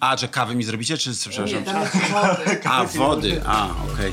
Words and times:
A, 0.00 0.16
że 0.16 0.28
kawy 0.28 0.54
mi 0.54 0.64
zrobicie, 0.64 0.98
czy 0.98 1.14
przepraszam? 1.14 1.46
Nie, 1.46 1.80
jest 1.80 1.96
wody. 2.12 2.60
A, 2.70 2.84
wody. 2.84 3.42
A, 3.46 3.68
okej. 3.92 4.12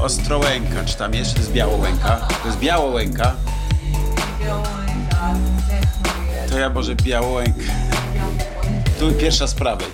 Ostrołęka, 0.00 0.84
czy 0.84 0.96
tam 0.96 1.14
jeszcze? 1.14 1.34
To 1.34 1.40
jest 1.40 1.52
Białołęka. 1.52 2.16
To 2.42 2.46
jest 2.48 2.58
Białołęka. 2.58 3.34
To 6.50 6.58
ja 6.58 6.70
może 6.70 6.94
Białołękę. 6.96 7.60
Tu 8.98 9.12
pierwsza 9.12 9.46
z 9.46 9.54
prawej. 9.54 9.86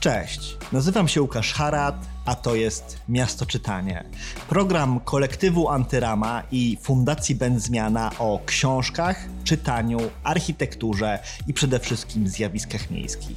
Cześć, 0.00 0.56
nazywam 0.72 1.08
się 1.08 1.22
Łukasz 1.22 1.52
Harat, 1.52 1.94
a 2.28 2.34
to 2.34 2.54
jest 2.54 2.98
Miasto 3.08 3.46
Czytanie. 3.46 4.04
Program 4.48 5.00
kolektywu 5.00 5.68
Antyrama 5.68 6.42
i 6.52 6.78
Fundacji 6.82 7.34
Będzmiana 7.34 8.10
o 8.18 8.40
książkach, 8.46 9.24
czytaniu, 9.44 9.98
architekturze 10.24 11.18
i 11.46 11.54
przede 11.54 11.78
wszystkim 11.78 12.28
zjawiskach 12.28 12.90
miejskich. 12.90 13.36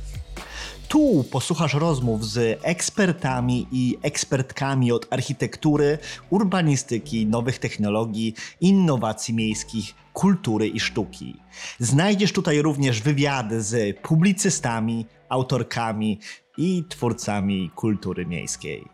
Tu 0.87 1.25
posłuchasz 1.31 1.73
rozmów 1.73 2.25
z 2.25 2.59
ekspertami 2.63 3.67
i 3.71 3.97
ekspertkami 4.01 4.91
od 4.91 5.07
architektury, 5.09 5.97
urbanistyki, 6.29 7.25
nowych 7.25 7.59
technologii, 7.59 8.33
innowacji 8.61 9.33
miejskich, 9.33 9.95
kultury 10.13 10.67
i 10.67 10.79
sztuki. 10.79 11.35
Znajdziesz 11.79 12.33
tutaj 12.33 12.61
również 12.61 13.01
wywiady 13.01 13.61
z 13.61 13.97
publicystami, 14.01 15.05
autorkami 15.29 16.19
i 16.57 16.83
twórcami 16.89 17.71
kultury 17.75 18.25
miejskiej. 18.25 18.87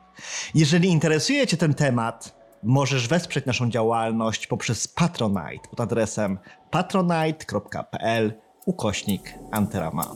Jeżeli 0.55 0.89
interesuje 0.89 1.48
Cię 1.48 1.57
ten 1.57 1.73
temat, 1.73 2.38
możesz 2.63 3.07
wesprzeć 3.07 3.45
naszą 3.45 3.70
działalność 3.70 4.48
poprzez 4.48 4.88
Patronite 4.88 5.70
pod 5.70 5.81
adresem 5.81 6.38
patronite.pl 6.71 8.34
ukośnik 8.65 9.34
Antyrama. 9.51 10.15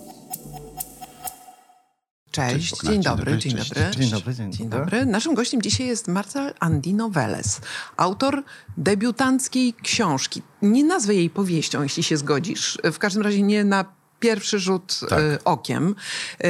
Cześć, 2.32 2.72
Bogna, 2.72 2.91
dzień 2.91 3.02
dzień 3.04 3.04
dobry, 3.04 3.38
dzień 3.38 3.51
cześć, 3.57 3.70
dobry. 3.70 3.91
Dzień 3.96 4.10
dobry, 4.12 4.35
dzień 4.35 4.51
Dzień 4.51 4.70
dobry. 4.70 4.85
dobry. 4.85 5.05
Naszym 5.05 5.34
gościem 5.34 5.62
dzisiaj 5.62 5.88
jest 5.88 6.07
Marcel 6.07 6.54
Andino 6.60 7.10
Veles, 7.10 7.62
autor 7.98 8.44
debiutanckiej 8.77 9.73
książki. 9.73 10.41
Nie 10.62 10.84
nazwę 10.84 11.16
jej 11.16 11.29
powieścią, 11.29 11.84
jeśli 11.84 12.04
się 12.04 12.18
zgodzisz. 12.18 12.77
W 12.84 12.98
każdym 12.98 13.23
razie 13.23 13.41
nie 13.41 13.63
na 13.63 14.01
pierwszy 14.22 14.60
rzut 14.60 15.00
Tak. 15.10 15.20
e, 15.20 15.44
okiem. 15.46 15.96
E, 16.40 16.48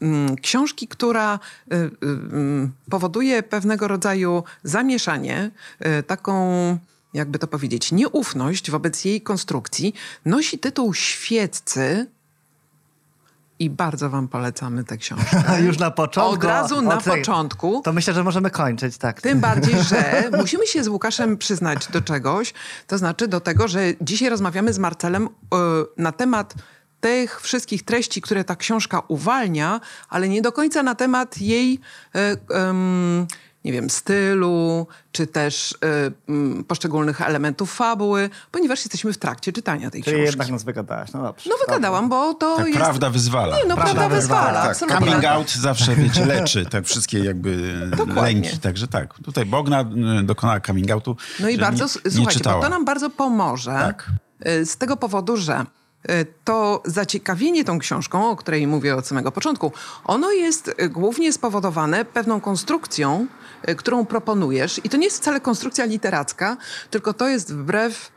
mm, 0.00 0.36
książki, 0.36 0.88
która 0.88 1.38
mm, 1.70 2.72
powoduje 2.90 3.42
pewnego 3.42 3.88
rodzaju 3.88 4.44
zamieszanie, 4.64 5.50
taką 6.06 6.78
jakby 7.14 7.38
to 7.38 7.46
powiedzieć, 7.46 7.92
nieufność 7.92 8.70
wobec 8.70 9.04
jej 9.04 9.20
konstrukcji, 9.20 9.94
nosi 10.24 10.58
tytuł 10.58 10.94
Świeccy 10.94 12.06
i 13.58 13.70
bardzo 13.70 14.10
wam 14.10 14.28
polecamy 14.28 14.84
tę 14.84 14.96
książkę. 14.96 15.42
Już 15.66 15.78
na 15.78 15.90
początku. 15.90 16.34
Od 16.34 16.44
razu 16.44 16.82
na 16.82 16.96
początku. 16.96 17.80
To 17.84 17.92
myślę, 17.92 18.14
że 18.14 18.24
możemy 18.24 18.50
kończyć, 18.50 18.98
tak. 18.98 19.20
Tym 19.20 19.40
bardziej, 19.40 19.82
że 19.82 20.22
musimy 20.40 20.66
się 20.66 20.84
z 20.84 20.88
Łukaszem 20.88 21.38
przyznać 21.38 21.86
do 21.86 22.00
czegoś, 22.00 22.54
to 22.86 22.98
znaczy 22.98 23.28
do 23.28 23.40
tego, 23.40 23.68
że 23.68 23.80
dzisiaj 24.00 24.28
rozmawiamy 24.28 24.72
z 24.72 24.78
Marcelem 24.78 25.26
e, 25.26 25.28
na 25.96 26.12
temat 26.12 26.54
tych 27.02 27.40
wszystkich 27.40 27.82
treści, 27.84 28.20
które 28.22 28.44
ta 28.44 28.56
książka 28.56 29.02
uwalnia, 29.08 29.80
ale 30.08 30.28
nie 30.28 30.42
do 30.42 30.52
końca 30.52 30.82
na 30.82 30.94
temat 30.94 31.40
jej, 31.40 31.80
e, 32.14 32.36
nie 33.64 33.72
wiem, 33.72 33.90
stylu, 33.90 34.86
czy 35.12 35.26
też 35.26 35.74
e, 36.58 36.64
poszczególnych 36.64 37.20
elementów 37.20 37.72
fabuły, 37.74 38.30
ponieważ 38.50 38.78
jesteśmy 38.84 39.12
w 39.12 39.18
trakcie 39.18 39.52
czytania 39.52 39.90
tej 39.90 40.02
Czyli 40.02 40.16
książki. 40.16 40.26
jednak 40.30 40.48
nas 40.50 40.64
wygadałaś, 40.64 41.12
no 41.12 41.22
dobrze. 41.22 41.50
No 41.50 41.56
wygadałam, 41.66 42.08
bo 42.08 42.34
to 42.34 42.56
Tak, 42.56 42.66
jest... 42.66 42.78
prawda 42.78 43.10
wyzwala. 43.10 43.56
Nie, 43.56 43.64
no 43.68 43.74
prawda, 43.76 43.94
Prawda 43.94 44.16
wyzwala, 44.16 44.40
wyzwala, 44.42 44.62
Tak, 44.62 44.70
absolutnie. 44.70 45.06
coming 45.06 45.24
out 45.24 45.50
zawsze, 45.50 45.96
wiecie, 45.96 46.26
leczy 46.26 46.66
te 46.66 46.82
wszystkie 46.82 47.18
jakby 47.18 47.80
Dokładnie. 47.96 48.22
lęki. 48.22 48.58
Także 48.58 48.88
tak, 48.88 49.14
tutaj 49.24 49.46
Bogna 49.46 49.80
y, 50.20 50.22
dokonała 50.22 50.60
coming 50.60 50.90
outu. 50.90 51.16
No 51.40 51.48
i 51.48 51.58
bardzo, 51.58 51.84
nie, 51.84 51.90
nie 52.04 52.10
słuchajcie, 52.10 52.40
bo 52.44 52.60
to 52.60 52.68
nam 52.68 52.84
bardzo 52.84 53.10
pomoże. 53.10 53.70
Tak. 53.70 54.10
y, 54.46 54.66
Z 54.66 54.76
tego 54.76 54.96
powodu, 54.96 55.36
że 55.36 55.66
to 56.44 56.82
zaciekawienie 56.84 57.64
tą 57.64 57.78
książką, 57.78 58.30
o 58.30 58.36
której 58.36 58.66
mówię 58.66 58.96
od 58.96 59.06
samego 59.06 59.32
początku, 59.32 59.72
ono 60.04 60.32
jest 60.32 60.68
y, 60.68 60.88
głównie 60.88 61.32
spowodowane 61.32 62.04
pewną 62.04 62.40
konstrukcją, 62.40 63.26
y, 63.68 63.74
którą 63.74 64.06
proponujesz. 64.06 64.80
I 64.84 64.88
to 64.88 64.96
nie 64.96 65.04
jest 65.04 65.20
wcale 65.20 65.40
konstrukcja 65.40 65.84
literacka, 65.84 66.56
tylko 66.90 67.12
to 67.12 67.28
jest 67.28 67.54
wbrew 67.54 68.12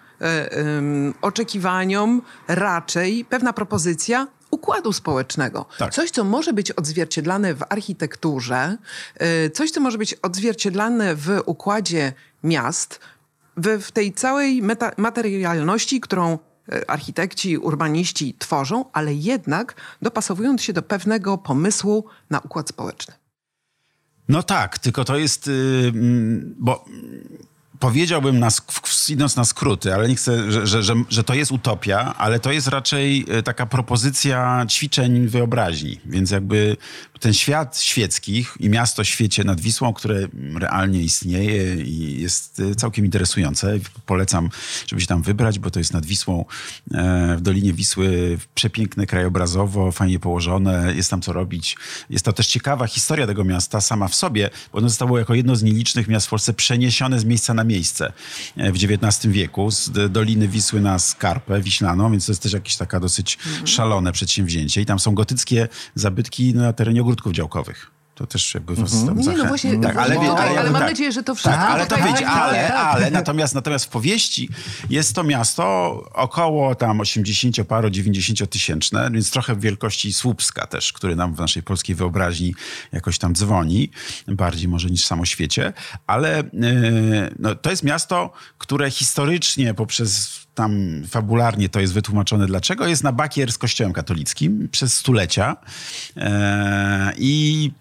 oczekiwaniom 1.22 2.22
raczej 2.48 3.26
pewna 3.26 3.54
propozycja 3.54 4.28
układu 4.52 4.94
społecznego. 4.94 5.66
Tak. 5.78 5.94
Coś, 5.94 6.12
co 6.12 6.24
może 6.24 6.54
być 6.54 6.72
odzwierciedlane 6.72 7.54
w 7.54 7.64
architekturze, 7.70 8.78
coś, 9.54 9.72
co 9.72 9.82
może 9.82 9.98
być 9.98 10.14
odzwierciedlane 10.14 11.16
w 11.16 11.42
układzie 11.46 12.14
miast, 12.44 13.00
w, 13.58 13.84
w 13.84 13.92
tej 13.92 14.14
całej 14.14 14.62
materialności, 14.98 16.02
którą 16.02 16.34
e, 16.34 16.55
architekci, 16.88 17.58
urbaniści 17.58 18.36
tworzą, 18.40 18.86
ale 18.94 19.14
jednak 19.14 19.76
dopasowując 20.02 20.62
się 20.62 20.74
do 20.74 20.82
pewnego 20.82 21.38
pomysłu 21.38 22.06
na 22.30 22.40
układ 22.40 22.70
społeczny. 22.70 23.14
No 24.30 24.44
tak, 24.44 24.80
tylko 24.80 25.06
to 25.06 25.18
jest, 25.18 25.48
y, 25.48 25.52
mm, 25.94 26.56
bo 26.60 26.86
powiedziałbym, 27.80 28.40
na, 28.40 28.50
idąc 29.10 29.36
na 29.36 29.46
skróty, 29.46 29.94
ale 29.94 30.08
nie 30.08 30.16
chcę, 30.16 30.52
że, 30.52 30.68
że, 30.68 30.84
że, 30.84 30.94
że 31.10 31.24
to 31.24 31.34
jest 31.34 31.52
utopia, 31.52 32.14
ale 32.18 32.40
to 32.40 32.52
jest 32.52 32.68
raczej 32.68 33.26
y, 33.40 33.44
taka 33.44 33.66
propozycja 33.66 34.66
ćwiczeń 34.70 35.28
wyobraźni. 35.28 36.00
Więc 36.06 36.32
jakby 36.32 36.78
ten 37.20 37.34
świat 37.34 37.80
świeckich 37.80 38.58
i 38.60 38.70
miasto 38.70 39.04
świecie 39.04 39.44
nad 39.44 39.62
Wisłą, 39.62 39.94
które 39.94 40.28
realnie 40.56 41.02
istnieje 41.02 41.76
i 41.76 42.22
jest 42.22 42.60
y, 42.60 42.76
całkiem 42.76 43.06
interesujące. 43.06 43.80
Polecam, 44.06 44.50
żeby 44.88 45.02
się 45.02 45.08
tam 45.08 45.22
wybrać, 45.22 45.60
bo 45.60 45.72
to 45.72 45.80
jest 45.80 45.94
nad 45.94 46.06
Wisłą, 46.06 46.46
e, 46.94 47.36
w 47.38 47.42
Dolinie 47.42 47.74
Wisły, 47.74 48.38
przepiękne 48.56 49.06
krajobrazowo, 49.06 49.92
fajnie 49.92 50.20
położone, 50.20 50.94
jest 50.96 51.10
tam 51.10 51.22
co 51.22 51.34
robić. 51.34 51.78
Jest 52.10 52.26
to 52.26 52.34
też 52.34 52.48
ciekawa 52.48 52.88
historia 52.88 53.28
tego 53.28 53.44
miasta 53.44 53.82
sama 53.82 54.08
w 54.08 54.16
sobie, 54.16 54.50
bo 54.72 54.78
ono 54.78 54.90
zostało 54.90 55.20
jako 55.20 55.34
jedno 55.34 55.56
z 55.56 55.64
nielicznych 55.64 56.08
miast 56.08 56.28
w 56.28 56.30
Polsce 56.30 56.54
przeniesione 56.54 57.20
z 57.20 57.26
miejsca 57.26 57.54
na 57.54 57.64
miejsce 57.64 58.14
e, 58.58 58.72
w 58.72 58.76
XIX 58.76 59.34
wieku, 59.34 59.72
z 59.72 60.12
Doliny 60.12 60.48
Wisły 60.48 60.82
na 60.82 61.00
Skarpę 61.00 61.62
Wiślaną, 61.62 62.12
więc 62.12 62.26
to 62.26 62.32
jest 62.32 62.42
też 62.42 62.54
jakieś 62.54 62.76
taka 62.76 63.00
dosyć 63.00 63.38
szalone 63.66 64.12
przedsięwzięcie. 64.12 64.82
I 64.82 64.86
tam 64.86 65.00
są 65.00 65.16
gotyckie 65.16 65.68
zabytki 65.96 66.54
na 66.54 66.74
terenie 66.74 67.04
ogródków 67.16 67.34
działkowych. 67.34 67.92
To 68.16 68.28
też 68.28 68.54
jakby 68.54 68.76
was 68.76 68.92
tam 69.06 69.18
Nie, 69.20 69.38
no 69.38 69.46
właśnie, 69.46 69.78
tak, 69.80 69.98
ale, 69.98 70.20
wie- 70.20 70.28
tak, 70.28 70.40
ale 70.40 70.54
jakby 70.54 70.72
mam 70.72 70.82
tak. 70.82 70.90
nadzieję, 70.92 71.12
że 71.12 71.24
to 71.24 71.36
wszystko 71.36 71.62
Tak, 71.62 71.70
ale 71.72 71.88
to 71.88 71.98
będzie- 71.98 72.28
ale, 72.28 72.68
tak. 72.68 72.76
ale 72.76 73.12
natomiast, 73.12 73.56
natomiast 73.56 73.86
w 73.86 73.88
powieści 73.90 74.50
jest 74.90 75.16
to 75.16 75.24
miasto 75.24 75.64
około 76.14 76.76
tam 76.76 77.00
80 77.02 77.64
paro 77.68 77.90
90 77.90 78.50
tysięczne, 78.50 79.10
więc 79.12 79.32
trochę 79.32 79.56
wielkości 79.56 80.14
Słupska 80.14 80.68
też, 80.68 80.94
który 80.94 81.16
nam 81.16 81.36
w 81.36 81.40
naszej 81.40 81.64
polskiej 81.64 81.96
wyobraźni 81.96 82.56
jakoś 82.92 83.18
tam 83.18 83.36
dzwoni, 83.36 83.92
bardziej 84.28 84.68
może 84.68 84.90
niż 84.90 85.06
samo 85.06 85.26
świecie, 85.26 85.74
ale 86.08 86.44
yy, 86.54 87.36
no, 87.40 87.56
to 87.56 87.70
jest 87.70 87.84
miasto, 87.84 88.34
które 88.58 88.92
historycznie 88.92 89.74
poprzez 89.74 90.45
tam 90.56 91.04
fabularnie 91.08 91.70
to 91.70 91.80
jest 91.80 91.94
wytłumaczone, 91.94 92.48
dlaczego 92.48 92.88
jest 92.88 93.04
na 93.04 93.12
bakier 93.12 93.52
z 93.52 93.58
kościołem 93.58 93.94
katolickim 93.94 94.70
przez 94.72 94.96
stulecia 94.96 95.58
yy, 96.16 96.24
i 97.18 97.72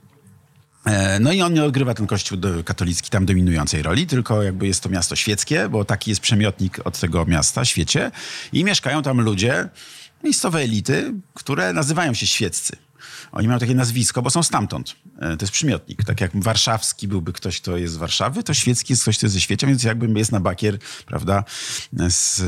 E, 0.84 1.20
No 1.20 1.32
i 1.32 1.42
on 1.42 1.54
nie 1.54 1.64
odgrywa 1.64 1.94
ten 1.94 2.06
kościół 2.06 2.38
katolicki 2.64 3.10
tam 3.10 3.26
dominującej 3.26 3.82
roli, 3.82 4.06
tylko 4.06 4.42
jakby 4.42 4.66
jest 4.66 4.82
to 4.82 4.88
miasto 4.88 5.16
świeckie, 5.16 5.68
bo 5.68 5.84
taki 5.84 6.10
jest 6.10 6.20
przemiotnik 6.20 6.80
od 6.84 6.98
tego 7.00 7.26
miasta, 7.26 7.64
świecie. 7.64 8.10
I 8.52 8.64
mieszkają 8.64 9.02
tam 9.02 9.20
ludzie, 9.20 9.68
miejscowe 10.24 10.58
elity, 10.58 11.14
które 11.34 11.72
nazywają 11.72 12.14
się 12.14 12.26
świeccy. 12.26 12.77
Oni 13.34 13.48
mają 13.48 13.60
takie 13.60 13.75
nazwisko, 13.75 14.22
bo 14.22 14.31
są 14.31 14.42
stamtąd. 14.42 14.97
E, 15.21 15.36
To 15.36 15.42
jest 15.45 15.53
przymiotnik. 15.53 16.04
Tak 16.04 16.21
jak 16.21 16.31
warszawski 16.42 17.09
byłby 17.09 17.33
ktoś, 17.33 17.60
kto 17.60 17.77
jest 17.77 17.95
z 17.95 17.97
Warszawy, 17.97 18.42
to 18.42 18.54
świecki 18.54 18.92
jest 18.92 19.03
ktoś, 19.03 19.19
kto 19.19 19.27
jest 19.27 19.34
ze 19.34 19.41
świecie, 19.41 19.66
więc 19.66 19.83
jakby 19.83 20.19
jest 20.19 20.33
na 20.33 20.41
bakier, 20.41 20.78
prawda, 21.07 21.45
z, 22.09 22.41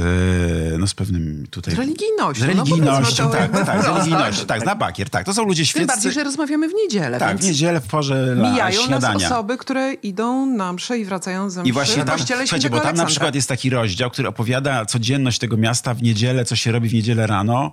e, 0.74 0.78
no 0.78 0.86
z 0.86 0.94
pewnym 0.94 1.46
tutaj... 1.50 1.74
Z 1.74 1.78
religijnością. 1.78 2.44
Z 2.44 2.46
No 2.48 2.52
religijnością, 2.52 3.26
to 3.26 3.30
tak, 3.32 3.52
tak, 3.52 3.60
z 3.66 3.68
wprost, 3.68 3.86
religijnością, 3.88 4.46
tak. 4.46 4.58
tak, 4.58 4.66
na 4.66 4.74
bakier, 4.74 5.10
tak. 5.10 5.26
To 5.26 5.34
są 5.34 5.44
ludzie 5.44 5.66
świeccy. 5.66 5.86
Tym 5.86 5.94
bardziej, 5.96 6.12
że 6.12 6.24
rozmawiamy 6.24 6.68
w 6.68 6.72
niedzielę, 6.74 7.18
Tak, 7.18 7.38
w 7.38 7.42
niedzielę 7.44 7.80
w 7.80 7.86
porze 7.86 8.36
mijają 8.52 8.80
śniadania. 8.82 9.14
nas 9.14 9.32
osoby, 9.32 9.58
które 9.58 9.92
idą 9.94 10.46
na 10.46 10.72
mszę 10.72 10.98
i 10.98 11.04
wracają 11.04 11.50
ze 11.50 11.60
mszy 11.62 11.68
I 11.70 11.72
właśnie 11.72 12.02
w 12.02 12.06
tam, 12.06 12.18
słuchajcie, 12.18 12.46
bo 12.48 12.60
tam 12.60 12.70
na 12.70 12.80
Aleksandra. 12.80 13.06
przykład 13.06 13.34
jest 13.34 13.48
taki 13.48 13.70
rozdział, 13.70 14.10
który 14.10 14.28
opowiada 14.28 14.84
codzienność 14.86 15.38
tego 15.38 15.56
miasta 15.56 15.94
w 15.94 16.02
niedzielę, 16.02 16.44
co 16.44 16.56
się 16.56 16.72
robi 16.72 16.88
w 16.88 16.94
niedzielę 16.94 17.26
rano. 17.26 17.72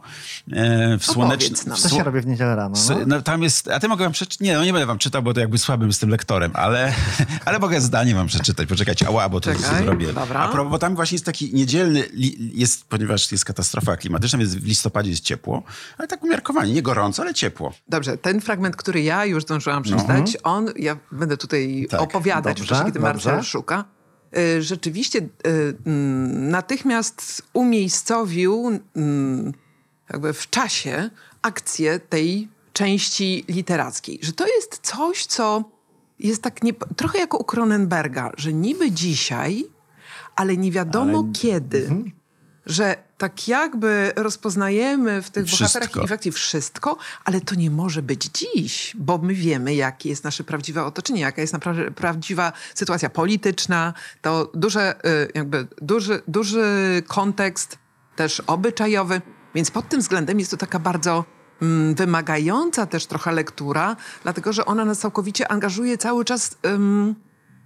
E, 0.52 0.98
w 0.98 1.06
słoneczny, 1.06 1.46
Opowiedz 1.48 1.66
nam. 1.66 1.78
w 1.78 1.82
Co 1.82 1.90
się 1.90 2.04
robi 2.04 2.22
w 2.22 2.28
niedzielę 2.28 2.56
rano? 2.56 2.76
no. 2.90 3.03
No, 3.08 3.22
tam 3.22 3.44
jest, 3.44 3.68
a 3.68 3.80
ty 3.80 3.88
mogę 3.88 4.04
wam 4.06 4.12
przeczytać, 4.14 4.40
nie, 4.40 4.54
no 4.56 4.66
nie 4.66 4.74
będę 4.74 4.86
wam 4.86 4.98
czytał, 4.98 5.24
bo 5.24 5.34
to 5.34 5.40
jakby 5.40 5.58
słabym 5.58 5.94
z 5.94 6.00
tym 6.00 6.10
lektorem, 6.10 6.52
ale, 6.54 6.94
ale 7.46 7.60
mogę 7.60 7.82
zdanie 7.82 8.16
wam 8.16 8.28
przeczytać, 8.28 8.70
poczekajcie, 8.70 9.08
ała, 9.08 9.30
bo 9.30 9.42
to 9.42 9.54
Czekaj, 9.54 9.84
zrobię. 9.84 10.14
dobra. 10.14 10.40
A 10.40 10.48
pro, 10.48 10.66
bo 10.66 10.80
tam 10.80 10.96
właśnie 10.96 11.16
jest 11.16 11.26
taki 11.26 11.54
niedzielny, 11.54 12.04
jest, 12.54 12.86
ponieważ 12.86 13.32
jest 13.32 13.46
katastrofa 13.46 13.98
klimatyczna, 13.98 14.40
więc 14.40 14.56
w 14.56 14.66
listopadzie 14.66 15.10
jest 15.10 15.24
ciepło, 15.24 15.64
ale 15.98 16.08
tak 16.08 16.24
umiarkowanie, 16.24 16.74
nie 16.74 16.82
gorąco, 16.82 17.22
ale 17.22 17.34
ciepło. 17.34 17.74
Dobrze, 17.88 18.18
ten 18.18 18.42
fragment, 18.42 18.76
który 18.76 19.02
ja 19.02 19.26
już 19.26 19.44
zdążyłam 19.44 19.84
przeczytać, 19.84 20.38
on, 20.44 20.70
ja 20.76 20.98
będę 21.12 21.38
tutaj 21.38 21.88
No. 21.92 21.98
Tak, 21.98 22.02
opowiadać 22.02 22.58
dobrze, 22.58 22.76
w 22.76 22.78
czasie, 22.78 22.86
kiedy. 22.86 23.00
Marcel 23.00 23.44
szuka. 23.44 23.86
Y, 24.38 24.64
Rzeczywiście 24.64 25.20
y, 25.20 25.30
mm, 25.86 26.50
natychmiast 26.50 27.42
umiejscowił 27.54 28.80
mm, 28.96 29.54
jakby 30.14 30.34
w 30.34 30.50
czasie 30.50 31.10
akcję 31.42 32.00
tej 32.00 32.48
części 32.74 33.46
literackiej. 33.48 34.20
Że 34.22 34.34
to 34.34 34.48
jest 34.48 34.80
coś, 34.82 35.26
co 35.26 35.64
jest 36.20 36.42
tak 36.42 36.64
nie, 36.64 36.74
trochę 36.74 37.20
jako 37.20 37.38
u 37.38 37.44
Cronenberga, 37.44 38.32
że 38.38 38.54
niby 38.54 38.92
dzisiaj, 38.92 39.66
ale 40.36 40.58
nie 40.58 40.72
wiadomo 40.72 41.26
kiedy. 41.34 41.78
Mhm. 41.78 42.12
Że 42.66 43.04
tak 43.18 43.48
jakby 43.48 44.14
rozpoznajemy 44.16 45.22
w 45.22 45.30
tych 45.30 45.46
Wszystko. 45.46 45.80
bohaterach 45.80 46.06
i 46.06 46.08
w 46.08 46.12
akcji 46.12 46.32
wszystko, 46.32 46.98
ale 47.26 47.42
to 47.42 47.56
nie 47.56 47.72
może 47.72 48.02
być 48.02 48.24
dziś, 48.24 48.96
bo 49.00 49.18
my 49.18 49.34
wiemy, 49.34 49.76
jakie 49.76 50.10
jest 50.10 50.24
nasze 50.24 50.44
prawdziwe 50.44 50.86
otoczenie, 50.86 51.22
jaka 51.22 51.42
jest 51.42 51.54
naprawdę 51.54 51.92
prawdziwa 51.92 52.54
sytuacja 52.76 53.10
polityczna, 53.10 53.94
to 54.22 54.52
duże, 54.54 54.96
y, 55.06 55.32
jakby 55.36 55.68
duży, 55.82 56.22
duży 56.28 56.64
kontekst 57.08 57.78
też 58.16 58.40
obyczajowy, 58.40 59.22
więc 59.56 59.72
pod 59.72 59.90
tym 59.90 60.00
względem 60.00 60.40
jest 60.40 60.52
to 60.52 60.58
taka 60.58 60.80
bardzo 60.80 61.26
wymagająca 61.96 62.86
też 62.86 63.06
trochę 63.06 63.32
lektura, 63.32 63.96
dlatego 64.24 64.54
że 64.54 64.66
ona 64.66 64.86
nas 64.86 65.00
całkowicie 65.00 65.52
angażuje 65.52 65.98
cały 65.98 66.26
czas. 66.26 66.58
ym, 66.66 67.16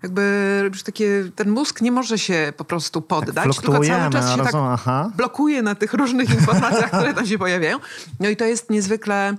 jakby 0.04 0.62
już 0.74 0.84
takie, 0.84 1.32
ten 1.36 1.50
mózg 1.50 1.82
nie 1.82 1.92
może 1.92 2.18
się 2.18 2.54
po 2.58 2.64
prostu 2.64 3.02
poddać, 3.02 3.56
tylko 3.56 3.72
cały 3.72 4.10
czas 4.10 4.32
się 4.32 4.38
tak 4.38 4.46
rozumiem, 4.46 4.68
aha. 4.74 5.12
blokuje 5.16 5.62
na 5.62 5.76
tych 5.76 5.94
różnych 5.94 6.30
informacjach, 6.40 6.92
które 6.92 7.14
tam 7.14 7.26
się 7.26 7.38
pojawiają. 7.38 7.80
No 8.20 8.30
i 8.30 8.36
to 8.36 8.46
jest 8.46 8.70
niezwykle 8.70 9.36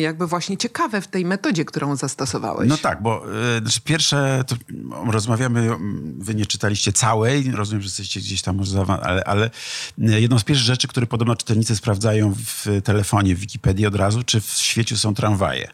jakby 0.00 0.26
właśnie 0.26 0.56
ciekawe 0.56 1.00
w 1.00 1.08
tej 1.08 1.24
metodzie, 1.24 1.64
którą 1.64 1.96
zastosowałeś. 1.96 2.68
No 2.68 2.76
tak, 2.76 3.02
bo 3.02 3.24
y, 3.56 3.60
znaczy 3.60 3.80
pierwsze, 3.80 4.44
mm, 4.70 5.10
rozmawiamy, 5.10 5.60
mm, 5.60 6.14
wy 6.18 6.34
nie 6.34 6.46
czytaliście 6.46 6.92
całej, 6.92 7.50
rozumiem, 7.50 7.82
że 7.82 7.86
jesteście 7.86 8.20
gdzieś 8.20 8.42
tam 8.42 8.56
może 8.56 8.84
ale, 9.02 9.24
ale 9.24 9.50
y, 9.98 10.20
jedną 10.20 10.38
z 10.38 10.44
pierwszych 10.44 10.66
rzeczy, 10.66 10.88
które 10.88 11.06
podobno 11.06 11.36
czytelnicy 11.36 11.76
sprawdzają 11.76 12.34
w 12.34 12.66
telefonie, 12.84 13.34
w 13.34 13.38
Wikipedii 13.38 13.86
od 13.86 13.94
razu, 13.94 14.22
czy 14.22 14.40
w 14.40 14.46
świeciu 14.46 14.96
są 14.96 15.14
tramwaje. 15.14 15.70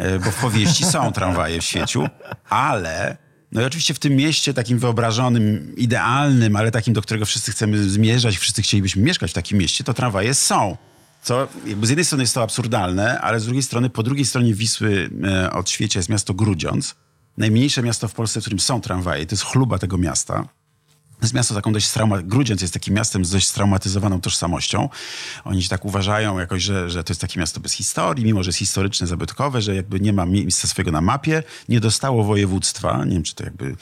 Y, 0.00 0.18
Bo 0.18 0.30
w 0.30 0.40
powieści 0.40 0.84
są 0.84 1.12
tramwaje 1.12 1.60
w 1.60 1.64
świeciu, 1.64 2.08
ale 2.48 3.16
no 3.52 3.60
i 3.62 3.64
oczywiście 3.64 3.94
w 3.94 3.98
tym 3.98 4.16
mieście 4.16 4.54
takim 4.54 4.78
wyobrażonym, 4.78 5.76
idealnym, 5.76 6.56
ale 6.56 6.70
takim, 6.70 6.94
do 6.94 7.02
którego 7.02 7.26
wszyscy 7.26 7.52
chcemy 7.52 7.88
zmierzać, 7.88 8.36
wszyscy 8.36 8.62
chcielibyśmy 8.62 9.02
mieszkać 9.02 9.30
w 9.30 9.34
takim 9.34 9.58
mieście, 9.58 9.84
to 9.84 9.94
tramwaje 9.94 10.34
są. 10.34 10.76
Co 11.22 11.48
z 11.82 11.88
jednej 11.88 12.04
strony 12.04 12.22
jest 12.22 12.34
to 12.34 12.42
absurdalne, 12.42 13.20
ale 13.20 13.40
z 13.40 13.44
drugiej 13.44 13.62
strony, 13.62 13.90
po 13.90 14.02
drugiej 14.02 14.24
stronie 14.24 14.54
Wisły 14.54 15.10
e, 15.24 15.52
od 15.52 15.70
świecia 15.70 15.98
jest 15.98 16.08
miasto 16.08 16.34
Grudziądz. 16.34 16.94
Najmniejsze 17.36 17.82
miasto 17.82 18.08
w 18.08 18.14
Polsce, 18.14 18.40
w 18.40 18.42
którym 18.42 18.60
są 18.60 18.80
tramwaje. 18.80 19.26
To 19.26 19.32
jest 19.32 19.44
chluba 19.44 19.78
tego 19.78 19.98
miasta. 19.98 20.48
Jest 21.22 21.34
miasto 21.34 21.54
taką 21.54 21.72
dość 21.72 21.86
strauma... 21.86 22.18
Jest 22.60 22.74
takim 22.74 22.94
miastem 22.94 23.24
z 23.24 23.30
dość 23.30 23.48
straumatyzowaną 23.48 24.20
tożsamością. 24.20 24.88
Oni 25.44 25.62
się 25.62 25.68
tak 25.68 25.84
uważają 25.84 26.38
jakoś, 26.38 26.62
że, 26.62 26.90
że 26.90 27.04
to 27.04 27.12
jest 27.12 27.20
takie 27.20 27.40
miasto 27.40 27.60
bez 27.60 27.72
historii, 27.72 28.24
mimo 28.24 28.42
że 28.42 28.48
jest 28.48 28.58
historyczne, 28.58 29.06
zabytkowe, 29.06 29.62
że 29.62 29.74
jakby 29.74 30.00
nie 30.00 30.12
ma 30.12 30.26
miejsca 30.26 30.68
swojego 30.68 30.92
na 30.92 31.00
mapie, 31.00 31.42
nie 31.68 31.80
dostało 31.80 32.24
województwa. 32.24 33.04
Nie 33.04 33.12
wiem, 33.12 33.22
czy 33.22 33.34
to 33.34 33.44
jakby 33.44 33.76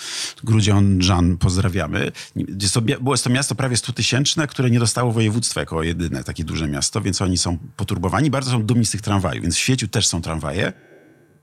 Grudziądzan 0.45 1.37
pozdrawiamy. 1.37 2.13
Jest 2.61 2.75
to, 2.75 2.81
było 2.81 3.15
jest 3.15 3.25
to 3.25 3.31
miasto 3.31 3.55
prawie 3.55 3.77
stutysięczne, 3.77 4.47
które 4.47 4.71
nie 4.71 4.79
dostało 4.79 5.13
województwa 5.13 5.61
jako 5.61 5.83
jedyne 5.83 6.25
takie 6.25 6.45
duże 6.45 6.69
miasto, 6.69 7.01
więc 7.01 7.23
oni 7.23 7.39
są 7.39 7.59
poturbowani. 7.77 8.31
Bardzo 8.31 8.51
są 8.51 8.63
dumni 8.63 8.87
z 8.87 8.91
tych 8.91 9.01
tramwajów, 9.01 9.43
więc 9.43 9.55
w 9.55 9.59
świeciu 9.59 9.89
też 9.89 10.07
są 10.07 10.23
tramwaje. 10.23 10.73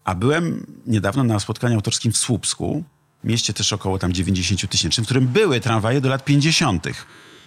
A 0.04 0.16
byłem 0.16 0.66
niedawno 0.86 1.24
na 1.24 1.40
spotkaniu 1.40 1.76
autorskim 1.76 2.12
w 2.12 2.18
Słupsku, 2.18 2.84
mieście 3.24 3.54
też 3.54 3.74
około 3.74 4.00
tam 4.00 4.14
90 4.14 4.70
tysięcznym, 4.72 5.04
w 5.06 5.08
którym 5.08 5.28
były 5.28 5.60
tramwaje 5.60 6.02
do 6.02 6.10
lat 6.10 6.26
50. 6.26 6.88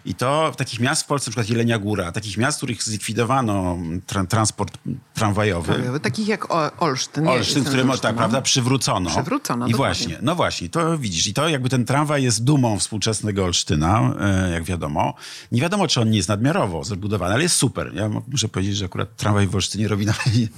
I 0.05 0.14
to 0.14 0.52
w 0.52 0.56
takich 0.56 0.81
miast 0.81 1.02
w 1.02 1.06
Polsce, 1.06 1.28
na 1.28 1.32
przykład 1.32 1.49
Jelenia 1.49 1.78
Góra, 1.78 2.12
takich 2.12 2.37
miast, 2.37 2.56
w 2.56 2.61
których 2.61 2.82
zlikwidowano 2.82 3.78
tra- 4.06 4.26
transport 4.26 4.78
tramwajowy. 5.14 6.00
Takich 6.02 6.28
jak 6.28 6.50
o- 6.55 6.76
Olsztyn. 6.78 7.28
Olsztyn, 7.28 7.38
jestem 7.46 7.64
który 7.64 7.82
z 7.82 7.84
może, 7.84 7.93
Olsztynu. 7.93 8.08
tak, 8.11 8.17
prawda, 8.17 8.43
przywrócono. 8.43 9.11
Przywrócono, 9.11 9.67
I 9.67 9.70
dokładnie. 9.72 10.05
właśnie, 10.06 10.19
no 10.22 10.34
właśnie, 10.34 10.69
to 10.69 10.99
widzisz. 10.99 11.26
I 11.26 11.34
to 11.34 11.49
jakby 11.49 11.69
ten 11.69 11.84
tramwaj 11.84 12.22
jest 12.22 12.44
dumą 12.44 12.78
współczesnego 12.78 13.44
Olsztyna, 13.44 14.14
e, 14.20 14.50
jak 14.50 14.64
wiadomo. 14.64 15.14
Nie 15.52 15.61
wiadomo, 15.62 15.88
czy 15.88 16.00
on 16.00 16.11
nie 16.11 16.17
jest 16.17 16.28
nadmiarowo 16.28 16.84
zabudowany, 16.84 17.34
ale 17.34 17.43
jest 17.43 17.56
super. 17.56 17.90
Ja 17.94 18.11
muszę 18.28 18.49
powiedzieć, 18.49 18.76
że 18.76 18.84
akurat 18.84 19.17
tramwaj 19.17 19.46
w 19.46 19.55
Olsztynie 19.55 19.88
robi 19.88 20.06
na 20.06 20.14
mnie 20.26 20.49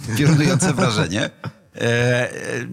wrażenie. 0.74 1.30
E, 1.76 1.80
e, 1.80 2.66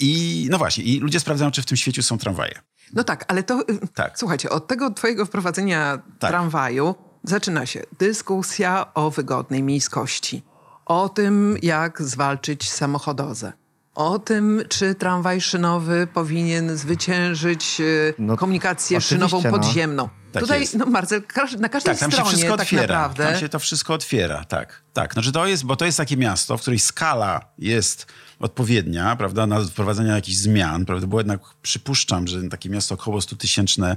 I 0.00 0.46
no 0.50 0.58
właśnie, 0.58 0.84
i 0.84 1.00
ludzie 1.00 1.20
sprawdzają, 1.20 1.50
czy 1.50 1.62
w 1.62 1.66
tym 1.66 1.76
świecie 1.76 2.02
są 2.02 2.18
tramwaje. 2.18 2.54
No 2.92 3.04
tak, 3.04 3.24
ale 3.28 3.42
to... 3.42 3.60
y, 3.60 3.88
Tak. 3.94 4.18
Słuchajcie, 4.18 4.50
od 4.50 4.66
tego 4.66 4.90
twojego 4.90 5.26
wprowadzenia 5.26 5.98
Tak. 6.18 6.30
tramwaju 6.30 6.94
zaczyna 7.24 7.66
się 7.66 7.82
dyskusja 7.98 8.94
o 8.94 9.10
wygodnej 9.10 9.62
miejskości. 9.62 10.42
O 10.86 11.08
tym, 11.08 11.56
jak 11.62 12.02
zwalczyć 12.02 12.70
samochodozę. 12.70 13.52
O 13.94 14.18
tym, 14.18 14.62
czy 14.68 14.94
tramwaj 14.94 15.40
szynowy 15.40 16.06
powinien 16.14 16.76
zwyciężyć 16.76 17.80
y, 17.80 18.14
No, 18.18 18.36
komunikację 18.36 19.00
szynową 19.00 19.42
no. 19.44 19.50
podziemną. 19.50 20.08
Tak 20.32 20.42
Tutaj, 20.42 20.60
jest. 20.60 20.74
no 20.74 20.86
Marcel, 20.86 21.22
na 21.58 21.68
każdej 21.68 21.94
Tak, 21.94 22.00
tam 22.00 22.10
się 22.10 22.16
stronie 22.16 22.28
wszystko 22.30 22.56
tak 22.56 22.60
otwiera. 22.60 22.82
naprawdę... 22.82 23.24
Tam 23.24 23.40
się 23.40 23.48
to 23.48 23.58
wszystko 23.58 23.94
otwiera, 23.94 24.44
tak. 24.44 24.82
Tak, 24.92 25.12
znaczy 25.12 25.32
to 25.32 25.46
jest, 25.46 25.64
bo 25.64 25.76
to 25.76 25.84
jest 25.84 25.98
takie 25.98 26.16
miasto, 26.16 26.56
w 26.56 26.60
której 26.60 26.78
skala 26.78 27.40
jest 27.58 28.06
odpowiednia, 28.40 29.16
prawda, 29.16 29.46
na 29.46 29.60
wprowadzenia 29.60 30.14
jakichś 30.14 30.36
zmian, 30.38 30.84
prawda, 30.86 31.06
bo 31.06 31.20
jednak 31.20 31.40
przypuszczam, 31.62 32.26
że 32.28 32.42
takie 32.42 32.70
miasto 32.70 32.94
około 32.94 33.20
100 33.20 33.36
tysięczne, 33.36 33.96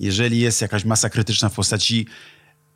jeżeli 0.00 0.40
jest 0.40 0.62
jakaś 0.62 0.84
masa 0.84 1.10
krytyczna 1.10 1.48
w 1.48 1.54
postaci 1.54 2.06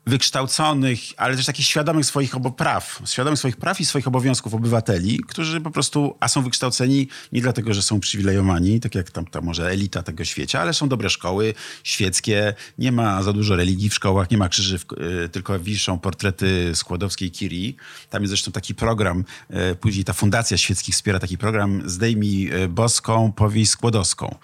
wykształconych, 0.07 0.99
ale 1.17 1.35
też 1.35 1.45
takich 1.45 1.65
świadomych 1.65 2.05
swoich 2.05 2.35
praw, 2.57 3.01
świadomych 3.05 3.39
swoich 3.39 3.57
praw 3.57 3.81
i 3.81 3.85
swoich 3.85 4.07
obowiązków 4.07 4.53
obywateli, 4.53 5.19
którzy 5.27 5.61
po 5.61 5.71
prostu, 5.71 6.15
a 6.19 6.27
są 6.27 6.41
wykształceni 6.41 7.07
nie 7.31 7.41
dlatego, 7.41 7.73
że 7.73 7.81
są 7.81 7.99
przywilejowani, 7.99 8.79
tak 8.79 8.95
jak 8.95 9.11
tam 9.11 9.25
ta 9.25 9.41
może 9.41 9.69
elita 9.69 10.03
tego 10.03 10.25
świata, 10.25 10.59
ale 10.59 10.73
są 10.73 10.89
dobre 10.89 11.09
szkoły 11.09 11.53
świeckie, 11.83 12.53
nie 12.77 12.91
ma 12.91 13.23
za 13.23 13.33
dużo 13.33 13.55
religii 13.55 13.89
w 13.89 13.93
szkołach, 13.93 14.31
nie 14.31 14.37
ma 14.37 14.49
krzyży, 14.49 14.79
w, 14.79 14.85
y, 15.25 15.29
tylko 15.29 15.59
wiszą 15.59 15.99
portrety 15.99 16.71
Skłodowskiej 16.75 17.31
Curie. 17.31 17.73
Tam 18.09 18.21
jest 18.21 18.29
zresztą 18.29 18.51
taki 18.51 18.75
program, 18.75 19.23
y, 19.71 19.75
później 19.75 20.05
ta 20.05 20.13
Fundacja 20.13 20.57
Świeckich 20.57 20.95
wspiera 20.95 21.19
taki 21.19 21.37
program 21.37 21.81
Zdejmij 21.85 22.53
y, 22.63 22.67
Boską, 22.67 23.31
powieść 23.31 23.71
Skłodowską. 23.71 24.35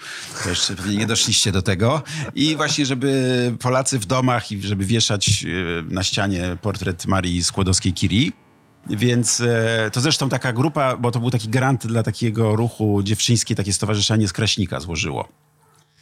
To 0.44 0.50
jeszcze 0.50 0.76
pewnie 0.76 0.98
nie 0.98 1.08
doszliście 1.08 1.52
do 1.52 1.62
tego. 1.62 2.04
I 2.36 2.56
właśnie, 2.56 2.86
żeby 2.86 3.12
Polacy 3.60 4.00
w 4.00 4.06
domach 4.06 4.52
i 4.52 4.62
żeby 4.62 4.86
wieszać 4.86 5.46
na 5.90 6.04
ścianie 6.04 6.58
portret 6.62 7.06
Marii 7.06 7.44
Skłodowskiej-Curie. 7.44 8.32
Więc 8.90 9.42
e, 9.42 9.90
to 9.94 10.02
zresztą 10.02 10.30
taka 10.30 10.54
grupa, 10.54 10.98
bo 10.98 11.12
to 11.12 11.20
był 11.20 11.32
taki 11.32 11.50
grant 11.50 11.88
dla 11.88 12.04
takiego 12.04 12.56
ruchu 12.56 13.04
dziewczyńskie, 13.04 13.56
takie 13.56 13.74
stowarzyszenie 13.74 14.28
z 14.28 14.34
Kraśnika 14.34 14.80
złożyło 14.80 15.28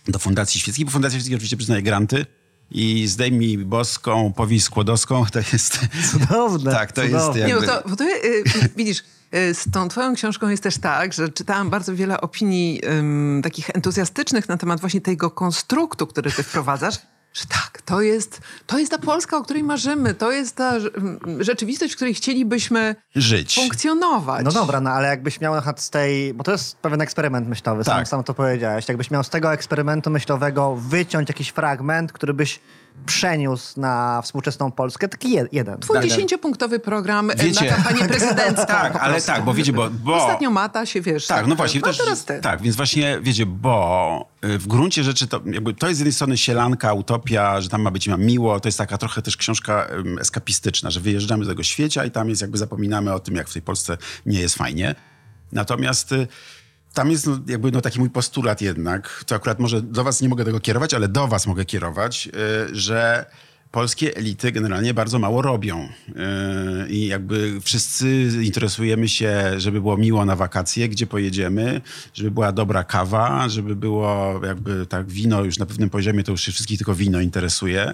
do 0.08 0.20
Fundacji 0.20 0.60
Świeckiej, 0.60 0.86
bo 0.86 0.92
Fundacja 0.92 1.20
Świecka 1.20 1.36
oczywiście 1.36 1.58
przyznaje 1.58 1.82
granty 1.82 2.26
i 2.72 3.08
zdejmij 3.08 3.58
boską, 3.58 4.34
powieść 4.34 4.66
skłodowską, 4.66 5.26
to 5.34 5.40
jest... 5.40 5.80
Cudowne, 6.12 6.72
Tak, 6.72 6.92
to 6.92 7.04
jest 7.04 7.16
cudowne. 7.16 7.40
jakby... 7.40 7.62
Nie, 7.62 7.68
no 7.68 7.82
to, 7.82 7.90
bo 7.90 7.96
to 7.96 8.04
y, 8.04 8.44
widzisz, 8.76 9.04
z 9.32 9.72
tą 9.72 9.90
twoją 9.90 10.16
książką 10.16 10.50
jest 10.50 10.64
też 10.64 10.78
tak, 10.78 11.14
że 11.14 11.30
czytałam 11.30 11.70
bardzo 11.70 11.96
wiele 11.96 12.22
opinii 12.22 12.82
ym, 12.86 13.42
takich 13.44 13.70
entuzjastycznych 13.70 14.50
na 14.50 14.58
temat 14.58 14.80
właśnie 14.80 15.02
tego 15.02 15.32
konstruktu, 15.32 16.08
który 16.08 16.32
ty 16.32 16.44
wprowadzasz, 16.44 16.96
że 17.40 17.46
tak, 17.46 17.82
to 17.82 18.02
jest, 18.02 18.42
to 18.68 18.80
jest 18.80 18.92
ta 18.92 18.98
Polska, 18.98 19.38
o 19.38 19.44
której 19.44 19.64
marzymy, 19.64 20.14
to 20.14 20.32
jest 20.32 20.56
ta 20.56 20.74
rzeczywistość, 21.40 21.94
w 21.94 21.96
której 21.96 22.14
chcielibyśmy 22.14 22.96
Żyć. 23.16 23.56
funkcjonować. 23.56 24.46
No 24.46 24.52
dobra, 24.52 24.82
no 24.82 24.90
ale 24.90 25.08
jakbyś 25.08 25.42
miał 25.42 25.56
na 25.56 25.62
z 25.78 25.90
tej, 25.90 26.34
bo 26.34 26.44
to 26.44 26.52
jest 26.52 26.78
pewien 26.78 27.02
eksperyment 27.02 27.48
myślowy, 27.48 27.84
sam, 27.84 27.98
Tak. 27.98 28.08
sam 28.08 28.24
to 28.24 28.34
powiedziałeś, 28.34 28.88
jakbyś 28.88 29.12
miał 29.12 29.24
z 29.24 29.30
tego 29.30 29.54
eksperymentu 29.54 30.10
myślowego 30.10 30.76
wyciąć 30.76 31.30
jakiś 31.30 31.50
fragment, 31.50 32.12
który 32.12 32.34
byś 32.34 32.60
przeniósł 33.06 33.80
na 33.80 34.22
współczesną 34.22 34.72
Polskę, 34.72 35.08
taki 35.08 35.32
je, 35.32 35.48
jeden. 35.52 35.80
Twój 35.80 35.94
Tak, 35.94 36.04
tak. 36.04 36.10
dziesięciopunktowy 36.12 36.80
program 36.80 37.32
e, 37.32 37.36
Wiecie- 37.36 37.66
na 37.66 37.72
kampanię 37.76 38.08
prezydencką. 38.08 38.66
Tak, 38.66 38.96
ale 38.96 39.22
tak, 39.22 39.44
bo 39.44 39.54
wiecie, 39.54 39.74
bo- 39.74 39.90
bo- 39.90 40.24
Ostatnio 40.24 40.52
Mata 40.52 40.86
się, 40.86 41.02
wiesz... 41.02 41.28
Tak, 41.28 41.48
no 41.48 41.56
właśnie. 41.56 41.82
A 41.84 41.84
też, 41.84 41.98
teraz 41.98 42.26
ty. 42.26 42.40
Tak, 42.42 42.62
więc 42.62 42.76
właśnie, 42.76 43.20
wiecie, 43.22 43.46
bo 43.46 44.30
y, 44.46 44.58
w 44.58 44.68
gruncie 44.68 45.04
rzeczy 45.04 45.28
to, 45.28 45.42
jakby, 45.46 45.74
to 45.74 45.88
jest 45.88 45.98
z 45.98 46.00
jednej 46.00 46.14
strony 46.14 46.38
sielanka, 46.38 46.94
utopia, 46.94 47.62
że 47.62 47.70
tam 47.70 47.82
ma 47.82 47.92
być 47.92 48.08
ma 48.08 48.18
miło, 48.18 48.60
to 48.60 48.68
jest 48.68 48.78
taka 48.78 48.98
trochę 48.98 49.22
też 49.22 49.38
książka 49.38 49.88
eskapistyczna, 50.20 50.92
że 50.92 51.00
wyjeżdżamy 51.00 51.46
z 51.46 51.48
tego 51.48 51.64
świecia 51.64 52.06
i 52.06 52.12
tam 52.12 52.30
jest 52.30 52.42
jakby 52.42 52.58
zapominamy 52.58 53.14
o 53.14 53.20
tym, 53.20 53.36
jak 53.36 53.50
w 53.50 53.54
tej 53.54 53.62
Polsce 53.62 53.98
nie 54.26 54.40
jest 54.40 54.56
fajnie. 54.56 54.96
Natomiast 55.52 56.12
y, 56.12 56.28
tam 56.94 57.12
jest 57.12 57.28
no, 57.28 57.40
jakby 57.48 57.72
no, 57.72 57.82
taki 57.82 58.00
mój 58.00 58.10
postulat 58.10 58.62
jednak, 58.62 59.24
to 59.28 59.36
akurat 59.36 59.60
może 59.60 59.82
do 59.82 60.04
was 60.04 60.22
nie 60.22 60.30
mogę 60.30 60.46
tego 60.46 60.60
kierować, 60.60 60.94
ale 60.94 61.08
do 61.08 61.28
was 61.28 61.48
mogę 61.48 61.66
kierować, 61.66 62.30
y, 62.72 62.76
że 62.76 63.26
polskie 63.72 64.16
elity 64.16 64.52
generalnie 64.52 64.94
bardzo 64.94 65.20
mało 65.20 65.42
robią. 65.42 65.90
Yy, 66.08 66.90
I 66.90 67.08
jakby 67.08 67.62
wszyscy 67.62 68.30
interesujemy 68.42 69.10
się, 69.10 69.54
żeby 69.58 69.82
było 69.82 69.98
miło 69.98 70.26
na 70.26 70.36
wakacje, 70.36 70.90
gdzie 70.90 71.08
pojedziemy, 71.08 71.82
żeby 72.14 72.32
była 72.32 72.52
dobra 72.52 72.84
kawa, 72.84 73.50
żeby 73.50 73.76
było 73.76 74.42
jakby 74.46 74.86
tak 74.86 75.08
wino 75.08 75.44
już 75.44 75.58
na 75.58 75.66
pewnym 75.66 75.90
poziomie, 75.90 76.24
to 76.24 76.32
już 76.32 76.42
się 76.42 76.52
wszystkich 76.52 76.78
tylko 76.78 76.96
wino 76.96 77.22
interesuje. 77.22 77.94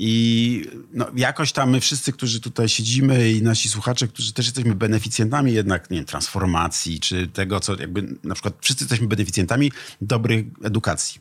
I 0.00 0.64
no, 0.92 1.06
jakoś 1.16 1.52
tam 1.52 1.70
my 1.70 1.80
wszyscy, 1.80 2.12
którzy 2.12 2.40
tutaj 2.40 2.68
siedzimy 2.68 3.32
i 3.32 3.42
nasi 3.42 3.68
słuchacze, 3.68 4.08
którzy 4.08 4.32
też 4.32 4.46
jesteśmy 4.46 4.74
beneficjentami 4.74 5.52
jednak, 5.52 5.90
nie 5.90 5.96
wiem, 5.96 6.04
transformacji, 6.04 7.00
czy 7.00 7.28
tego, 7.28 7.60
co 7.60 7.80
jakby 7.80 8.18
na 8.24 8.34
przykład 8.34 8.54
wszyscy 8.60 8.84
jesteśmy 8.84 9.06
beneficjentami 9.06 9.72
dobrej 10.00 10.50
edukacji. 10.64 11.20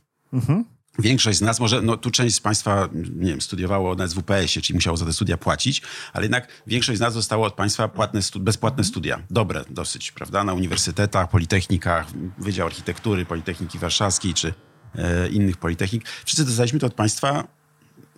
Większość 0.99 1.37
z 1.37 1.41
nas, 1.41 1.59
może 1.59 1.81
no, 1.81 1.97
tu 1.97 2.11
część 2.11 2.35
z 2.35 2.39
Państwa, 2.39 2.89
nie 2.93 3.29
wiem, 3.29 3.41
studiowało 3.41 3.95
na 3.95 4.07
SWPS-ie, 4.07 4.61
czyli 4.61 4.77
musiało 4.77 4.97
za 4.97 5.05
te 5.05 5.13
studia 5.13 5.37
płacić, 5.37 5.81
ale 6.13 6.25
jednak 6.25 6.47
większość 6.67 6.97
z 6.97 7.01
nas 7.01 7.13
dostało 7.13 7.45
od 7.45 7.53
państwa 7.53 7.87
płatne 7.87 8.19
bezpłatne 8.39 8.83
studia. 8.83 9.21
Dobre 9.29 9.63
dosyć, 9.69 10.11
prawda? 10.11 10.43
Na 10.43 10.53
uniwersytetach, 10.53 11.29
politechnikach, 11.29 12.07
Wydział 12.37 12.67
Architektury, 12.67 13.25
Politechniki 13.25 13.79
Warszawskiej 13.79 14.33
czy 14.33 14.53
e, 14.95 15.27
innych 15.27 15.57
politechnik. 15.57 16.05
Wszyscy 16.25 16.45
dostaliśmy 16.45 16.79
to 16.79 16.87
od 16.87 16.93
państwa, 16.93 17.56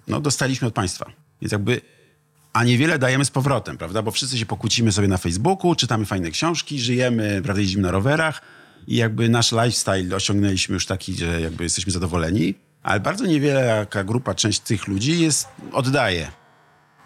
no 0.10 0.22
dostaliśmy 0.22 0.68
od 0.68 0.74
państwa. 0.74 1.12
Więc 1.42 1.51
jakby, 1.51 1.82
a 2.54 2.63
niewiele 2.63 3.00
dajemy 3.00 3.25
z 3.25 3.32
powrotem, 3.32 3.78
prawda? 3.78 4.01
Bo 4.01 4.12
wszyscy 4.12 4.38
się 4.38 4.46
pokłócimy 4.46 4.92
sobie 4.92 5.08
na 5.08 5.18
Facebooku, 5.18 5.75
czytamy 5.75 6.06
fajne 6.06 6.32
książki, 6.32 6.80
żyjemy, 6.80 7.42
prawda, 7.44 7.62
jeździmy 7.62 7.84
na 7.84 7.92
rowerach 7.92 8.42
i 8.88 8.96
jakby 8.96 9.30
nasz 9.30 9.51
lifestyle 9.51 10.16
osiągnęliśmy 10.16 10.74
już 10.74 10.86
taki, 10.86 11.13
że 11.13 11.42
jakby 11.42 11.63
jesteśmy 11.63 11.92
zadowoleni, 11.92 12.56
ale 12.84 13.00
bardzo 13.00 13.25
niewiele 13.25 13.66
jaka 13.66 14.04
grupa, 14.04 14.36
część 14.36 14.60
tych 14.60 14.88
ludzi 14.88 15.22
jest, 15.22 15.48
oddaje. 15.72 16.32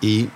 I 0.02 0.28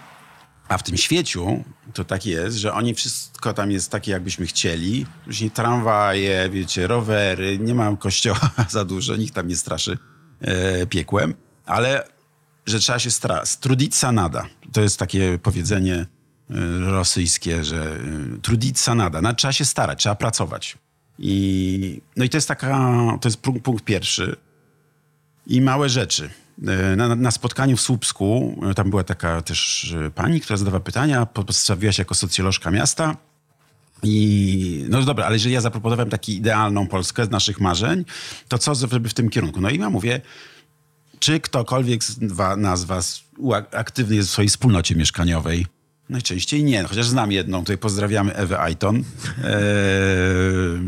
a 0.68 0.78
w 0.78 0.84
tym 0.84 0.98
świeciu 0.98 1.64
to 1.94 2.06
tak 2.06 2.26
jest, 2.26 2.58
że 2.58 2.74
oni 2.74 2.94
wszystko 2.94 3.54
tam 3.54 3.72
jest 3.72 3.92
takie, 3.92 4.12
jakbyśmy 4.12 4.46
chcieli. 4.46 5.06
Później 5.26 5.52
tramwaje, 5.52 6.50
wiecie, 6.50 6.88
rowery, 6.88 7.60
nie 7.60 7.76
ma 7.76 7.96
kościoła 7.96 8.50
za 8.70 8.86
dużo, 8.86 9.16
nikt 9.16 9.36
tam 9.36 9.48
nie 9.48 9.56
straszy 9.56 9.98
e, 10.42 10.86
piekłem, 10.86 11.34
ale 11.66 12.17
że 12.68 12.80
trzeba 12.80 13.00
się 13.00 13.12
starać. 13.12 13.58
Trudica 13.58 14.12
nada. 14.12 14.48
To 14.74 14.82
jest 14.82 15.00
takie 15.00 15.40
powiedzenie 15.44 15.96
e, 15.96 16.06
rosyjskie, 16.80 17.64
że 17.64 17.96
e, 18.36 18.42
trudica 18.42 18.96
nada. 18.96 19.22
No, 19.22 19.34
trzeba 19.34 19.54
się 19.54 19.66
starać, 19.66 20.00
trzeba 20.00 20.16
pracować. 20.16 20.78
I, 21.20 22.02
no 22.16 22.24
i 22.26 22.30
to 22.30 22.38
jest 22.38 22.48
taka, 22.48 22.78
to 23.22 23.28
jest 23.30 23.38
punkt, 23.64 23.84
pierwszy 23.86 24.36
i 25.48 25.62
małe 25.62 25.90
rzeczy. 25.90 26.30
E, 26.68 26.96
Na, 26.96 27.16
na 27.16 27.32
spotkaniu 27.32 27.78
w 27.78 27.82
Słupsku, 27.82 28.60
tam 28.76 28.90
była 28.90 29.04
taka 29.04 29.42
też 29.42 29.96
pani, 30.16 30.42
która 30.42 30.58
zadawała 30.58 30.84
pytania, 30.84 31.26
po- 31.26 31.44
przedstawiła 31.44 31.92
się 31.92 32.02
jako 32.02 32.16
socjolożka 32.16 32.72
miasta. 32.72 33.18
I 34.04 34.86
no 34.90 35.02
dobra, 35.02 35.26
ale 35.26 35.36
jeżeli 35.36 35.54
ja 35.56 35.62
zaproponowałem 35.62 36.10
taką 36.10 36.24
idealną 36.32 36.88
Polskę 36.88 37.26
z 37.26 37.30
naszych 37.30 37.60
marzeń, 37.60 38.06
to 38.48 38.58
co, 38.58 38.76
żeby 38.76 39.10
w 39.10 39.14
tym 39.14 39.30
kierunku? 39.30 39.62
No 39.62 39.70
i 39.70 39.80
ja 39.80 39.90
mówię, 39.90 40.22
czy 41.20 41.40
ktokolwiek 41.40 42.04
z 42.04 42.18
nas 42.58 42.86
was 42.86 43.24
aktywny 43.72 44.16
jest 44.16 44.30
w 44.30 44.32
swojej 44.32 44.50
wspólnocie 44.50 44.96
mieszkaniowej? 44.96 45.66
Najczęściej 46.10 46.64
nie, 46.64 46.84
no, 46.84 46.90
chociaż 46.90 47.08
znam 47.08 47.32
jedną. 47.32 47.60
Tutaj 47.60 47.78
pozdrawiamy 47.78 48.36
Ewę 48.36 48.60
Aiton, 48.60 48.98
e, 48.98 49.04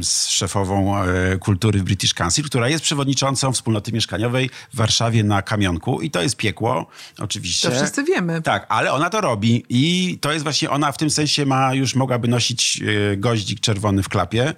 z 0.01 0.27
szefową 0.27 0.97
e, 0.97 1.37
kultury 1.37 1.79
w 1.79 1.83
British 1.83 2.13
Council, 2.13 2.45
która 2.45 2.69
jest 2.69 2.83
przewodniczącą 2.83 3.53
wspólnoty 3.53 3.91
mieszkaniowej 3.91 4.49
w 4.73 4.77
Warszawie 4.77 5.23
na 5.23 5.41
Kamionku 5.41 6.01
i 6.01 6.11
to 6.11 6.21
jest 6.21 6.35
piekło, 6.35 6.87
oczywiście. 7.19 7.69
To 7.69 7.75
wszyscy 7.75 8.03
wiemy. 8.03 8.41
Tak, 8.41 8.65
ale 8.69 8.91
ona 8.91 9.09
to 9.09 9.21
robi 9.21 9.65
i 9.69 10.17
to 10.21 10.31
jest 10.31 10.43
właśnie, 10.43 10.69
ona 10.69 10.91
w 10.91 10.97
tym 10.97 11.09
sensie 11.09 11.45
ma, 11.45 11.73
już 11.73 11.95
mogłaby 11.95 12.27
nosić 12.27 12.81
e, 13.13 13.17
goździk 13.17 13.59
czerwony 13.59 14.03
w 14.03 14.09
klapie, 14.09 14.53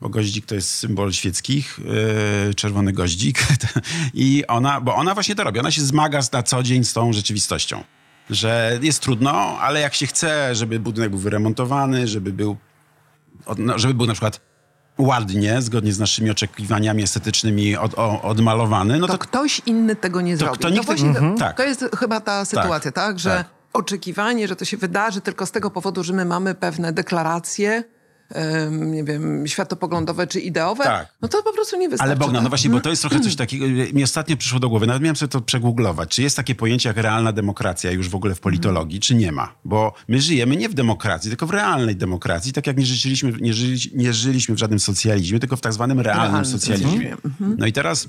bo 0.00 0.08
goździk 0.08 0.46
to 0.46 0.54
jest 0.54 0.70
symbol 0.70 1.12
świeckich, 1.12 1.80
e, 2.50 2.54
czerwony 2.54 2.92
goździk 2.92 3.46
i 4.14 4.44
ona, 4.46 4.80
bo 4.80 4.94
ona 4.94 5.14
właśnie 5.14 5.34
to 5.34 5.44
robi, 5.44 5.60
ona 5.60 5.70
się 5.70 5.82
zmaga 5.82 6.20
na 6.32 6.42
co 6.42 6.62
dzień 6.62 6.84
z 6.84 6.92
tą 6.92 7.12
rzeczywistością. 7.12 7.84
Że 8.30 8.78
jest 8.82 9.00
trudno, 9.00 9.32
ale 9.60 9.80
jak 9.80 9.94
się 9.94 10.06
chce, 10.06 10.54
żeby 10.54 10.80
budynek 10.80 11.10
był 11.10 11.18
wyremontowany, 11.18 12.08
żeby 12.08 12.32
był, 12.32 12.56
no, 13.58 13.78
żeby 13.78 13.94
był 13.94 14.06
na 14.06 14.12
przykład 14.12 14.40
ładnie, 14.98 15.62
zgodnie 15.62 15.92
z 15.92 15.98
naszymi 15.98 16.30
oczekiwaniami 16.30 17.02
estetycznymi 17.02 17.76
od, 17.76 17.98
o, 17.98 18.22
odmalowany, 18.22 18.98
no 18.98 19.06
to, 19.06 19.12
to, 19.12 19.18
ktoś 19.18 19.62
inny 19.66 19.96
tego 19.96 20.20
nie 20.20 20.36
zrobi. 20.36 20.58
to 20.58 20.68
nikt 20.68 20.86
to, 20.86 20.94
tego- 20.94 21.12
właśnie, 21.12 21.38
tak. 21.38 21.56
to 21.56 21.62
jest 21.62 21.84
chyba 21.98 22.20
ta 22.20 22.44
sytuacja, 22.44 22.92
tak? 22.92 23.18
Że 23.18 23.30
tak. 23.30 23.46
oczekiwanie, 23.72 24.48
że 24.48 24.56
to 24.56 24.64
się 24.64 24.76
wydarzy 24.76 25.20
tylko 25.20 25.46
z 25.46 25.50
tego 25.50 25.70
powodu, 25.70 26.04
że 26.04 26.12
my 26.12 26.24
mamy 26.24 26.54
pewne 26.54 26.92
deklaracje, 26.92 27.84
nie 28.70 29.04
wiem, 29.04 29.46
światopoglądowe 29.46 30.26
czy 30.26 30.40
ideowe, 30.40 30.84
Tak. 30.84 31.08
no 31.22 31.28
to 31.28 31.42
po 31.42 31.52
prostu 31.52 31.76
nie 31.76 31.88
wystarczy. 31.88 32.10
Ale 32.10 32.18
Bogdan, 32.18 32.34
no 32.34 32.40
tak? 32.40 32.48
właśnie, 32.48 32.70
bo 32.70 32.80
to 32.80 32.90
jest 32.90 33.02
trochę 33.02 33.20
coś 33.20 33.36
takiego, 33.36 33.66
mi 33.92 34.02
ostatnio 34.02 34.36
przyszło 34.36 34.60
do 34.60 34.68
głowy, 34.68 34.86
nawet 34.86 35.02
miałem 35.02 35.16
sobie 35.16 35.28
to 35.28 35.40
przegooglować, 35.40 36.08
czy 36.10 36.22
jest 36.22 36.36
takie 36.36 36.54
pojęcie 36.54 36.88
jak 36.88 36.96
realna 36.96 37.32
demokracja 37.32 37.90
już 37.90 38.08
w 38.08 38.14
ogóle 38.14 38.34
w 38.34 38.40
politologii, 38.40 39.00
czy 39.00 39.14
nie 39.14 39.32
ma? 39.32 39.54
Bo 39.64 39.94
my 40.08 40.20
żyjemy 40.20 40.56
nie 40.56 40.68
w 40.68 40.74
demokracji, 40.74 41.30
tylko 41.30 41.46
w 41.46 41.50
realnej 41.50 41.96
demokracji, 41.96 42.52
tak 42.52 42.66
jak 42.66 42.76
nie, 42.76 42.86
żyliśmy, 42.86 43.32
nie, 43.40 43.54
żyli, 43.54 43.78
nie 43.94 44.12
żyliśmy 44.12 44.54
w 44.54 44.58
żadnym 44.58 44.80
socjalizmie, 44.80 45.38
tylko 45.38 45.56
w 45.56 45.60
tak 45.60 45.72
zwanym 45.72 46.00
realnym 46.00 46.44
socjalizmie. 46.44 46.90
socjalizmie. 46.92 47.56
No 47.58 47.66
i 47.66 47.72
teraz 47.72 48.08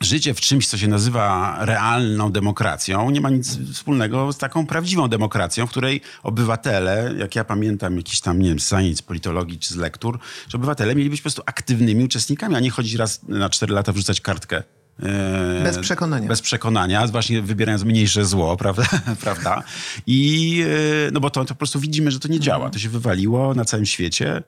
życie 0.00 0.34
w 0.34 0.40
czymś, 0.40 0.66
co 0.66 0.78
się 0.78 0.88
nazywa 0.88 1.56
realną 1.60 2.32
demokracją, 2.32 3.10
nie 3.10 3.20
ma 3.20 3.30
nic 3.30 3.58
wspólnego 3.72 4.32
z 4.32 4.38
taką 4.38 4.66
prawdziwą 4.66 5.08
demokracją, 5.08 5.66
w 5.66 5.70
której 5.70 6.00
obywatele, 6.22 7.14
jak 7.18 7.34
ja 7.36 7.44
pamiętam 7.44 7.96
jakiś 7.96 8.20
tam, 8.20 8.42
nie 8.42 8.48
wiem, 8.48 8.60
z 8.96 9.02
politologii 9.02 9.58
czy 9.58 9.74
z 9.74 9.76
lektur, 9.76 10.18
że 10.48 10.58
obywatele 10.58 10.94
mieli 10.94 11.10
być 11.10 11.20
po 11.20 11.24
prostu 11.24 11.42
aktywnymi 11.46 12.04
uczestnikami, 12.04 12.54
a 12.54 12.60
nie 12.60 12.70
chodzić 12.70 12.94
raz 12.94 13.20
na 13.28 13.50
cztery 13.50 13.74
lata 13.74 13.92
wrzucać 13.92 14.20
kartkę. 14.20 14.62
e, 15.02 15.62
Bez 15.62 15.78
przekonania. 15.78 16.28
Bez 16.28 16.40
przekonania, 16.42 17.06
właśnie 17.06 17.42
wybierając 17.42 17.84
mniejsze 17.84 18.24
zło, 18.24 18.56
prawda? 18.64 18.84
prawda? 19.20 19.62
I 20.06 20.62
e, 21.08 21.10
no 21.12 21.20
bo 21.20 21.30
to, 21.30 21.44
to 21.44 21.54
po 21.54 21.58
prostu 21.58 21.80
widzimy, 21.80 22.10
że 22.10 22.20
to 22.20 22.28
nie 22.28 22.40
działa. 22.40 22.70
To 22.70 22.78
się 22.78 22.88
wywaliło 22.88 23.54
na 23.54 23.64
całym 23.64 23.86
świecie. 23.86 24.42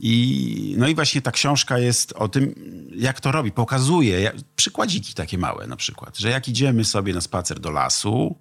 I, 0.00 0.74
no 0.78 0.88
i 0.88 0.94
właśnie 0.94 1.22
ta 1.22 1.30
książka 1.30 1.78
jest 1.78 2.12
o 2.12 2.28
tym, 2.28 2.54
jak 2.96 3.20
to 3.20 3.32
robi. 3.32 3.52
Pokazuje 3.52 4.20
jak, 4.20 4.36
przykładziki 4.56 5.14
takie 5.14 5.38
małe 5.38 5.66
na 5.66 5.76
przykład, 5.76 6.18
że 6.18 6.30
jak 6.30 6.48
idziemy 6.48 6.84
sobie 6.84 7.14
na 7.14 7.20
spacer 7.20 7.60
do 7.60 7.70
lasu 7.70 8.36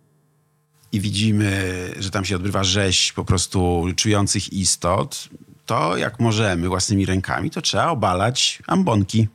i 0.91 0.99
widzimy, 0.99 1.73
że 1.99 2.11
tam 2.11 2.25
się 2.25 2.35
odbywa 2.35 2.63
rzeź 2.63 3.13
po 3.13 3.25
prostu 3.25 3.85
czujących 3.95 4.53
istot, 4.53 5.29
to 5.65 5.97
jak 5.97 6.19
możemy 6.19 6.67
własnymi 6.67 7.05
rękami, 7.05 7.49
to 7.49 7.61
trzeba 7.61 7.87
obalać 7.87 8.59
ambonki. 8.67 9.27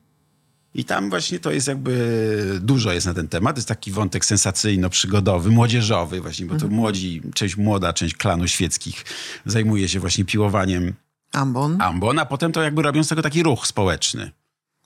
I 0.74 0.84
tam 0.84 1.10
właśnie 1.10 1.40
to 1.40 1.50
jest 1.50 1.68
jakby 1.68 2.58
dużo 2.62 2.92
jest 2.92 3.06
na 3.06 3.14
ten 3.14 3.28
temat. 3.28 3.56
jest 3.56 3.68
taki 3.68 3.90
wątek 3.90 4.24
sensacyjno-przygodowy, 4.24 5.50
młodzieżowy 5.50 6.20
właśnie, 6.20 6.46
bo 6.46 6.56
to 6.56 6.68
młodzi, 6.68 7.22
część 7.34 7.56
młoda, 7.56 7.92
część 7.92 8.14
klanu 8.14 8.48
świeckich 8.48 9.04
zajmuje 9.46 9.88
się 9.88 10.00
właśnie 10.00 10.24
piłowaniem 10.24 10.94
Ambon. 11.32 11.82
ambon, 11.82 12.18
a 12.18 12.26
potem 12.26 12.52
to 12.52 12.62
jakby 12.62 12.82
robią 12.82 13.04
z 13.04 13.08
tego 13.08 13.22
taki 13.22 13.42
ruch 13.42 13.66
społeczny. 13.66 14.30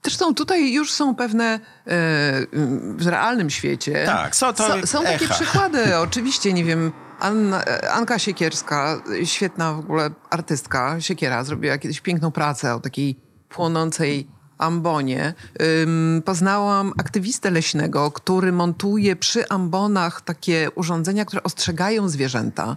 Zresztą 0.03 0.35
tutaj 0.35 0.73
już 0.73 0.93
są 0.93 1.15
pewne 1.15 1.45
e, 1.45 1.61
w 2.97 3.07
realnym 3.07 3.51
świecie. 3.51 4.03
Tak, 4.07 4.37
są 4.37 4.53
to 4.53 4.69
są, 4.69 4.87
są 4.87 5.03
takie 5.03 5.25
echa. 5.25 5.35
przykłady, 5.35 5.97
oczywiście, 6.07 6.53
nie 6.53 6.65
wiem. 6.65 6.93
Anna, 7.21 7.65
Anka 7.93 8.19
Siekierska, 8.19 9.03
świetna 9.25 9.73
w 9.73 9.79
ogóle 9.79 10.11
artystka, 10.31 11.01
Siekiera, 11.01 11.45
zrobiła 11.45 11.79
kiedyś 11.79 12.01
piękną 12.01 12.31
pracę 12.31 12.75
o 12.75 12.81
takiej 12.81 13.21
płonącej 13.49 14.29
ambonie. 14.59 15.35
Ym, 15.83 16.23
poznałam 16.25 16.93
aktywistę 16.99 17.51
leśnego, 17.51 18.11
który 18.11 18.53
montuje 18.53 19.17
przy 19.17 19.49
ambonach 19.49 20.21
takie 20.21 20.71
urządzenia, 20.75 21.25
które 21.25 21.43
ostrzegają 21.43 22.09
zwierzęta, 22.09 22.77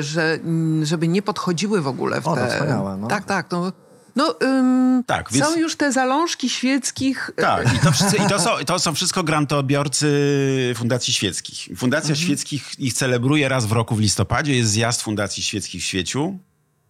że, 0.00 0.32
mm, 0.34 0.84
żeby 0.84 1.08
nie 1.08 1.22
podchodziły 1.22 1.80
w 1.82 1.86
ogóle 1.88 2.20
w 2.20 2.26
O, 2.28 2.34
te... 2.34 2.48
wspaniałe, 2.48 2.96
no. 2.96 3.08
Tak, 3.08 3.24
tak. 3.24 3.50
No, 3.50 3.72
No, 4.16 4.34
ym, 4.42 5.04
Tak, 5.06 5.32
więc- 5.32 5.46
są 5.46 5.56
już 5.56 5.76
te 5.76 5.92
zalążki 5.92 6.48
świeckich. 6.50 7.30
e, 7.36 7.42
Tak, 7.42 7.74
i 7.74 7.78
to, 7.78 7.92
wszyscy, 7.92 8.16
i 8.16 8.28
to, 8.28 8.38
są, 8.44 8.50
to 8.66 8.78
są 8.78 8.94
wszystko 8.94 9.22
grantoodbiorcy 9.24 10.74
Fundacji 10.76 11.12
Świeckich. 11.14 11.78
Fundacja 11.78 12.14
Świeckich 12.14 12.80
ich 12.80 12.92
celebruje 12.92 13.48
raz 13.48 13.66
w 13.66 13.72
roku 13.72 13.94
w 13.96 14.00
listopadzie. 14.00 14.56
Jest 14.56 14.70
zjazd 14.70 15.02
Fundacji 15.02 15.42
Świeckich 15.42 15.82
w 15.82 15.84
Świeciu. 15.84 16.38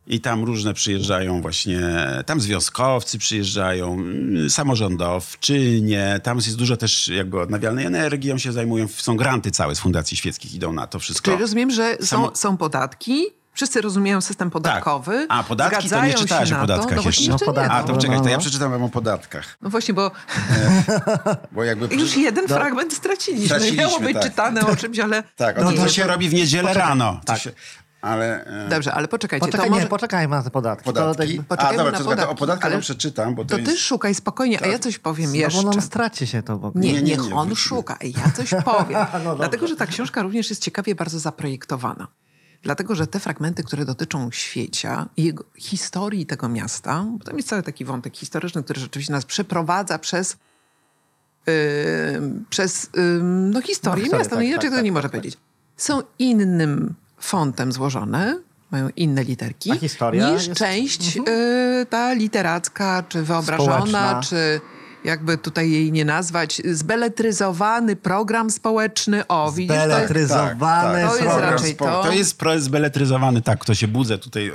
I 0.07 0.21
tam 0.21 0.45
różne 0.45 0.75
przyjeżdżają 0.75 1.43
właśnie, 1.43 1.81
tam 2.27 2.41
związkowcy 2.41 3.19
przyjeżdżają, 3.19 3.93
mm, 3.95 4.51
samorządowczynie, 4.51 6.21
tam 6.23 6.37
jest 6.37 6.57
dużo 6.57 6.77
też 6.77 7.09
jakby 7.09 7.41
odnawialnej 7.41 7.87
energii, 7.87 8.33
on 8.33 8.39
się 8.39 8.53
zajmują, 8.53 8.89
są 8.89 9.17
granty 9.17 9.51
całe 9.51 9.75
z 9.75 9.81
Fundacji 9.81 10.17
Świeckich, 10.17 10.55
idą 10.55 10.73
na 10.73 10.87
to 10.87 10.99
wszystko. 10.99 11.25
Czyli 11.25 11.41
rozumiem, 11.41 11.71
że 11.71 11.97
są, 12.01 12.07
Samo- 12.17 12.37
są 12.37 12.57
podatki, 12.57 13.25
wszyscy 13.53 13.81
rozumieją 13.81 14.21
system 14.21 14.51
podatkowy. 14.51 15.27
A, 15.29 15.43
podatki 15.43 15.89
to 15.91 16.05
nie 16.05 16.15
czytałeś 16.15 16.49
się 16.49 16.57
o 16.57 16.59
na 16.59 16.67
to. 16.67 16.73
podatkach 16.73 16.97
no 16.97 17.03
jeszcze. 17.11 17.31
No, 17.31 17.39
podatki. 17.39 17.73
A, 17.77 17.83
to 17.83 17.93
No, 17.93 17.99
czekaj, 17.99 18.17
no, 18.17 18.23
to 18.23 18.29
ja 18.29 18.37
no. 18.37 18.41
przeczytam 18.41 18.71
wam 18.71 18.83
o 18.83 18.89
podatkach. 18.89 19.57
No 19.63 19.71
właśnie, 19.71 19.95
bo 19.95 20.11
Bo 21.53 21.65
jakby 21.65 21.97
już 21.97 22.17
jeden 22.17 22.49
fragment 22.49 22.93
straciliśmy. 22.95 23.47
Straciliśmy, 23.47 23.83
Miało 23.83 24.01
być 24.01 24.15
tak. 24.15 24.23
czytane 24.23 24.67
o 24.67 24.77
czymś, 24.77 24.99
ale... 24.99 25.23
Tak, 25.37 25.59
o 25.59 25.65
No 25.65 25.73
tym, 25.73 25.79
to- 25.81 25.89
się 25.89 26.05
robi 26.05 26.29
w 26.29 26.35
niedzielę 26.35 26.69
Poczekaj, 26.69 26.89
rano. 26.89 27.13
To 27.21 27.27
tak. 27.33 27.41
się, 27.41 27.51
ale... 28.07 28.45
e, 28.67 28.69
Dobrze, 28.69 28.95
ale 28.95 29.09
poczekajcie. 29.09 29.47
Poczekaj, 29.47 29.67
to 29.67 29.71
może... 29.71 29.85
nie, 29.85 29.91
poczekajmy 29.91 30.37
na 30.37 30.43
te 30.43 30.51
podatki. 30.51 30.85
Podatki? 30.85 31.37
To, 31.39 31.43
Poczekajmy 31.49 31.75
A, 31.75 31.85
dobra, 31.85 31.93
na 31.93 31.99
to, 31.99 32.05
to 32.05 32.11
o 32.11 32.15
podatki, 32.17 32.37
podatkach 32.39 32.73
ale- 32.73 32.81
przeczytam, 32.81 33.35
bo 33.35 33.45
to, 33.45 33.57
To 33.59 33.65
ty 33.65 33.71
jest... 33.71 33.83
szukaj 33.83 34.15
spokojnie, 34.15 34.63
a 34.63 34.67
ja 34.67 34.79
coś 34.79 34.99
powiem 34.99 35.31
no 35.31 35.37
jeszcze. 35.37 35.63
bo 35.63 35.71
nam 35.71 35.81
straci 35.81 36.27
się 36.27 36.43
to. 36.43 36.57
Bo... 36.59 36.73
Nie, 36.75 36.93
Nie, 36.93 37.03
nie, 37.03 37.03
niech 37.03 37.29
nie, 37.29 37.35
on 37.35 37.47
wróćmy. 37.49 37.63
szuka. 37.69 37.99
Ja 38.03 38.31
coś 38.31 38.51
powiem. 38.65 39.07
No 39.25 39.37
Dlatego, 39.37 39.67
że 39.67 39.77
ta 39.77 39.87
książka 39.87 40.23
również 40.23 40.51
jest 40.51 40.63
ciekawie 40.63 40.95
bardzo 40.95 41.19
zaprojektowana. 41.19 42.09
Dlatego, 42.63 42.95
że 42.95 43.07
te 43.07 43.21
fragmenty, 43.21 43.63
które 43.63 43.85
dotyczą 43.85 44.31
świecia 44.31 45.09
i 45.17 45.25
jego 45.25 45.45
historii 45.57 46.27
tego 46.27 46.49
miasta, 46.49 47.05
bo 47.19 47.25
tam 47.25 47.37
jest 47.37 47.49
cały 47.49 47.63
taki 47.63 47.85
wątek 47.85 48.17
historyczny, 48.17 48.63
który 48.63 48.81
rzeczywiście 48.81 49.13
nas 49.13 49.25
przeprowadza 49.25 49.99
przez, 49.99 50.37
yy, 51.47 51.55
przez 52.51 52.91
yy, 52.95 53.21
no, 53.23 53.63
historię 53.63 54.05
historię, 54.05 54.19
miasta. 54.19 54.35
No 54.37 54.41
tak, 54.41 54.49
inaczej 54.49 54.71
tak, 54.71 54.79
to 54.79 54.83
nie 54.83 54.91
tak, 54.91 54.95
może 54.95 55.03
tak, 55.03 55.11
powiedzieć. 55.11 55.37
Są 55.77 56.03
innym 56.19 56.95
fontem 57.19 57.73
złożone, 57.73 58.39
mają 58.71 58.89
inne 58.97 59.25
literki, 59.25 59.71
niż 59.73 59.83
jest- 59.83 60.55
część 60.59 61.17
yy, 61.17 61.87
ta 61.91 62.13
literacka, 62.13 63.05
czy 63.09 63.23
wyobrażona, 63.23 63.75
Społeczna. 63.77 64.21
czy 64.29 64.61
jakby 65.05 65.39
tutaj 65.39 65.71
jej 65.71 65.93
nie 65.93 66.05
nazwać, 66.05 66.63
zbeletryzowany 66.65 67.97
program 67.97 68.51
społeczny. 68.51 69.27
O, 69.27 69.53
widzisz, 69.53 69.77
to 69.77 69.83
jest, 69.83 69.91
Zbeletryzowany 69.95 71.03
To 71.03 71.17
jest 71.17 71.19
program. 71.29 71.51
raczej 71.51 71.77
to. 71.77 72.03
To 72.03 72.13
jest 72.13 72.39
pro- 72.39 72.61
zbeletryzowany, 72.61 73.43
tak, 73.43 73.65
to 73.65 73.75
się 73.75 73.89
budzę 73.89 74.19
tutaj 74.19 74.49
e, 74.49 74.53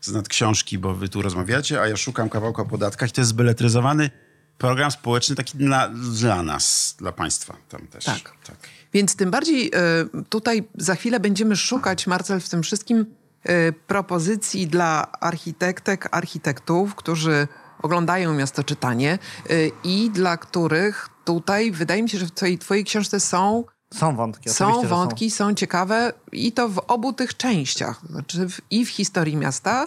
z 0.00 0.12
nad 0.12 0.28
książki, 0.28 0.78
bo 0.78 0.94
wy 0.94 1.08
tu 1.08 1.22
rozmawiacie, 1.22 1.80
a 1.80 1.88
ja 1.88 1.96
szukam 1.96 2.28
kawałka 2.28 2.62
o 2.62 2.66
podatkach. 2.66 3.10
To 3.10 3.20
jest 3.20 3.28
zbeletryzowany 3.30 4.10
program 4.58 4.90
społeczny 4.90 5.36
taki 5.36 5.58
dla, 5.58 5.88
dla 5.88 6.42
nas, 6.42 6.94
dla 6.98 7.12
państwa 7.12 7.56
tam 7.68 7.86
też. 7.86 8.04
Tak. 8.04 8.20
tak. 8.46 8.56
Więc 8.94 9.16
tym 9.16 9.30
bardziej 9.30 9.66
y, 9.66 10.24
tutaj 10.28 10.68
za 10.78 10.94
chwilę 10.94 11.20
będziemy 11.20 11.56
szukać, 11.56 12.06
Marcel, 12.06 12.40
w 12.40 12.48
tym 12.48 12.62
wszystkim 12.62 13.06
y, 13.48 13.72
propozycji 13.86 14.66
dla 14.66 15.12
architektek, 15.12 16.08
architektów, 16.10 16.94
którzy 16.94 17.48
oglądają 17.82 18.34
miasto 18.34 18.64
czytanie 18.64 19.18
y, 19.50 19.70
i 19.84 20.10
dla 20.10 20.36
których 20.36 21.08
tutaj 21.24 21.72
wydaje 21.72 22.02
mi 22.02 22.08
się, 22.08 22.18
że 22.18 22.26
w 22.26 22.32
twojej, 22.32 22.58
twojej 22.58 22.84
książce 22.84 23.20
są 23.20 23.64
Są 23.94 24.16
wątki. 24.16 24.50
Są 24.50 24.86
wątki, 24.86 25.30
są. 25.30 25.54
ciekawe 25.54 26.12
i 26.32 26.52
to 26.52 26.68
w 26.68 26.78
obu 26.78 27.12
tych 27.12 27.36
częściach. 27.36 28.00
Znaczy 28.10 28.48
w, 28.48 28.60
i 28.70 28.86
w 28.86 28.88
historii 28.88 29.36
miasta, 29.36 29.86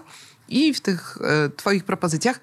i 0.50 0.74
w 0.74 0.82
tych 0.82 1.18
e, 1.22 1.50
twoich 1.50 1.84
propozycjach. 1.84 2.40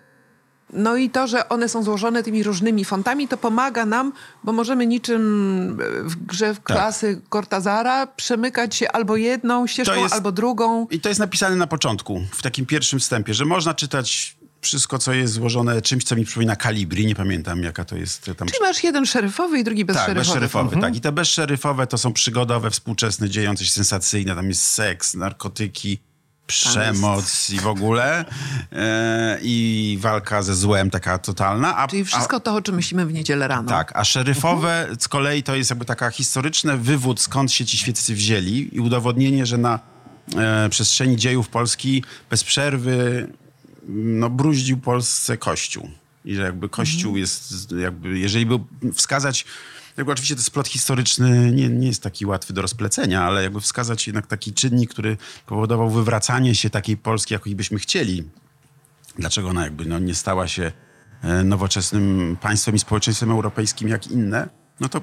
No 0.72 0.96
i 0.96 1.10
to, 1.10 1.26
że 1.26 1.48
one 1.48 1.68
są 1.68 1.82
złożone 1.82 2.22
tymi 2.22 2.42
różnymi 2.42 2.84
fontami, 2.84 3.28
to 3.28 3.36
pomaga 3.36 3.86
nam, 3.86 4.12
bo 4.44 4.52
możemy 4.52 4.86
niczym 4.86 5.78
e, 5.80 6.02
w 6.08 6.16
grze 6.26 6.54
w 6.54 6.56
Tak. 6.56 6.64
klasy 6.66 7.20
Cortazara 7.32 8.06
przemykać 8.06 8.76
się 8.76 8.92
albo 8.92 9.16
jedną 9.16 9.66
ścieżką, 9.66 9.94
jest- 9.94 10.14
albo 10.14 10.32
drugą. 10.32 10.86
I 10.90 11.00
to 11.00 11.08
jest 11.08 11.20
napisane 11.20 11.56
na 11.56 11.66
początku, 11.66 12.20
w 12.32 12.42
takim 12.42 12.66
pierwszym 12.66 12.98
wstępie, 13.00 13.34
że 13.34 13.44
można 13.44 13.74
czytać 13.74 14.36
wszystko, 14.60 14.98
co 14.98 15.12
jest 15.12 15.32
złożone 15.32 15.82
czymś, 15.82 16.04
co 16.04 16.16
mi 16.16 16.24
przypomina 16.24 16.56
Kalibri. 16.56 17.06
Nie 17.06 17.14
pamiętam, 17.14 17.62
jaka 17.62 17.84
to 17.84 17.96
jest 17.96 18.30
tam 18.38 18.48
Czyli 18.48 18.60
masz 18.62 18.84
jeden 18.84 19.06
szeryfowy 19.06 19.58
i 19.58 19.64
drugi 19.64 19.86
Tak, 19.86 19.96
bezszeryfowy. 19.96 20.20
bezszeryfowy, 20.40 20.76
tak. 20.80 20.96
I 20.96 21.00
te 21.00 21.12
bezszeryfowe 21.12 21.86
to 21.86 21.98
są 21.98 22.12
przygodowe, 22.12 22.70
współczesne, 22.70 23.30
dziejące 23.30 23.64
się 23.64 23.70
sensacyjne. 23.70 24.34
Tam 24.34 24.48
jest 24.48 24.62
seks, 24.64 25.14
narkotyki, 25.14 25.98
przemoc 26.46 27.50
i 27.50 27.60
w 27.60 27.66
ogóle. 27.66 28.24
E, 28.72 29.38
I 29.42 29.98
walka 30.00 30.42
ze 30.42 30.54
złem 30.54 30.90
taka 30.90 31.18
totalna. 31.18 31.76
A, 31.76 31.88
Czyli 31.88 32.04
wszystko 32.04 32.40
to, 32.40 32.54
o 32.54 32.62
czym 32.62 32.74
myślimy 32.74 33.06
w 33.06 33.12
niedzielę 33.12 33.48
rano. 33.48 33.72
A, 33.72 33.74
tak, 33.74 33.92
a 33.96 34.04
szeryfowe 34.04 34.88
z 34.98 35.08
kolei 35.08 35.42
to 35.42 35.54
jest 35.56 35.70
jakby 35.70 35.84
taka 35.84 36.10
historyczny 36.10 36.78
wywód, 36.78 37.20
skąd 37.20 37.52
się 37.52 37.64
ci 37.64 37.78
świeccy 37.78 38.14
wzięli 38.14 38.68
i 38.72 38.80
udowodnienie, 38.80 39.46
że 39.46 39.58
na 39.58 39.80
e, 40.36 40.68
przestrzeni 40.68 41.16
dziejów 41.16 41.48
Polski 41.48 42.04
bez 42.30 42.44
przerwy 42.44 43.28
no, 43.88 44.30
bruździł 44.30 44.78
Polsce 44.78 45.36
Kościół. 45.36 45.90
I 46.24 46.34
że 46.34 46.42
jakby 46.42 46.68
Kościół 46.68 47.16
jest, 47.16 47.72
jakby, 47.78 48.18
jeżeli 48.18 48.46
by 48.46 48.58
wskazać, 48.94 49.44
jakby 49.96 50.12
oczywiście 50.12 50.34
to 50.34 50.38
jest 50.38 50.50
plot 50.50 50.68
historyczny, 50.68 51.52
nie, 51.52 51.68
nie 51.68 51.86
jest 51.86 52.02
taki 52.02 52.26
łatwy 52.26 52.52
do 52.52 52.62
rozplecenia, 52.62 53.22
ale 53.22 53.42
jakby 53.42 53.60
wskazać 53.60 54.06
jednak 54.06 54.26
taki 54.26 54.52
czynnik, 54.52 54.90
który 54.90 55.16
powodował 55.46 55.90
wywracanie 55.90 56.54
się 56.54 56.70
takiej 56.70 56.96
Polski, 56.96 57.34
jakiej 57.34 57.56
byśmy 57.56 57.78
chcieli. 57.78 58.24
Dlaczego 59.18 59.48
ona 59.48 59.64
jakby 59.64 59.84
no, 59.86 59.98
nie 59.98 60.14
stała 60.14 60.48
się 60.48 60.72
e, 61.22 61.44
nowoczesnym 61.44 62.36
państwem 62.40 62.74
i 62.74 62.78
społeczeństwem 62.78 63.30
europejskim 63.30 63.88
jak 63.88 64.06
inne? 64.06 64.48
No 64.80 64.88
to 64.88 65.00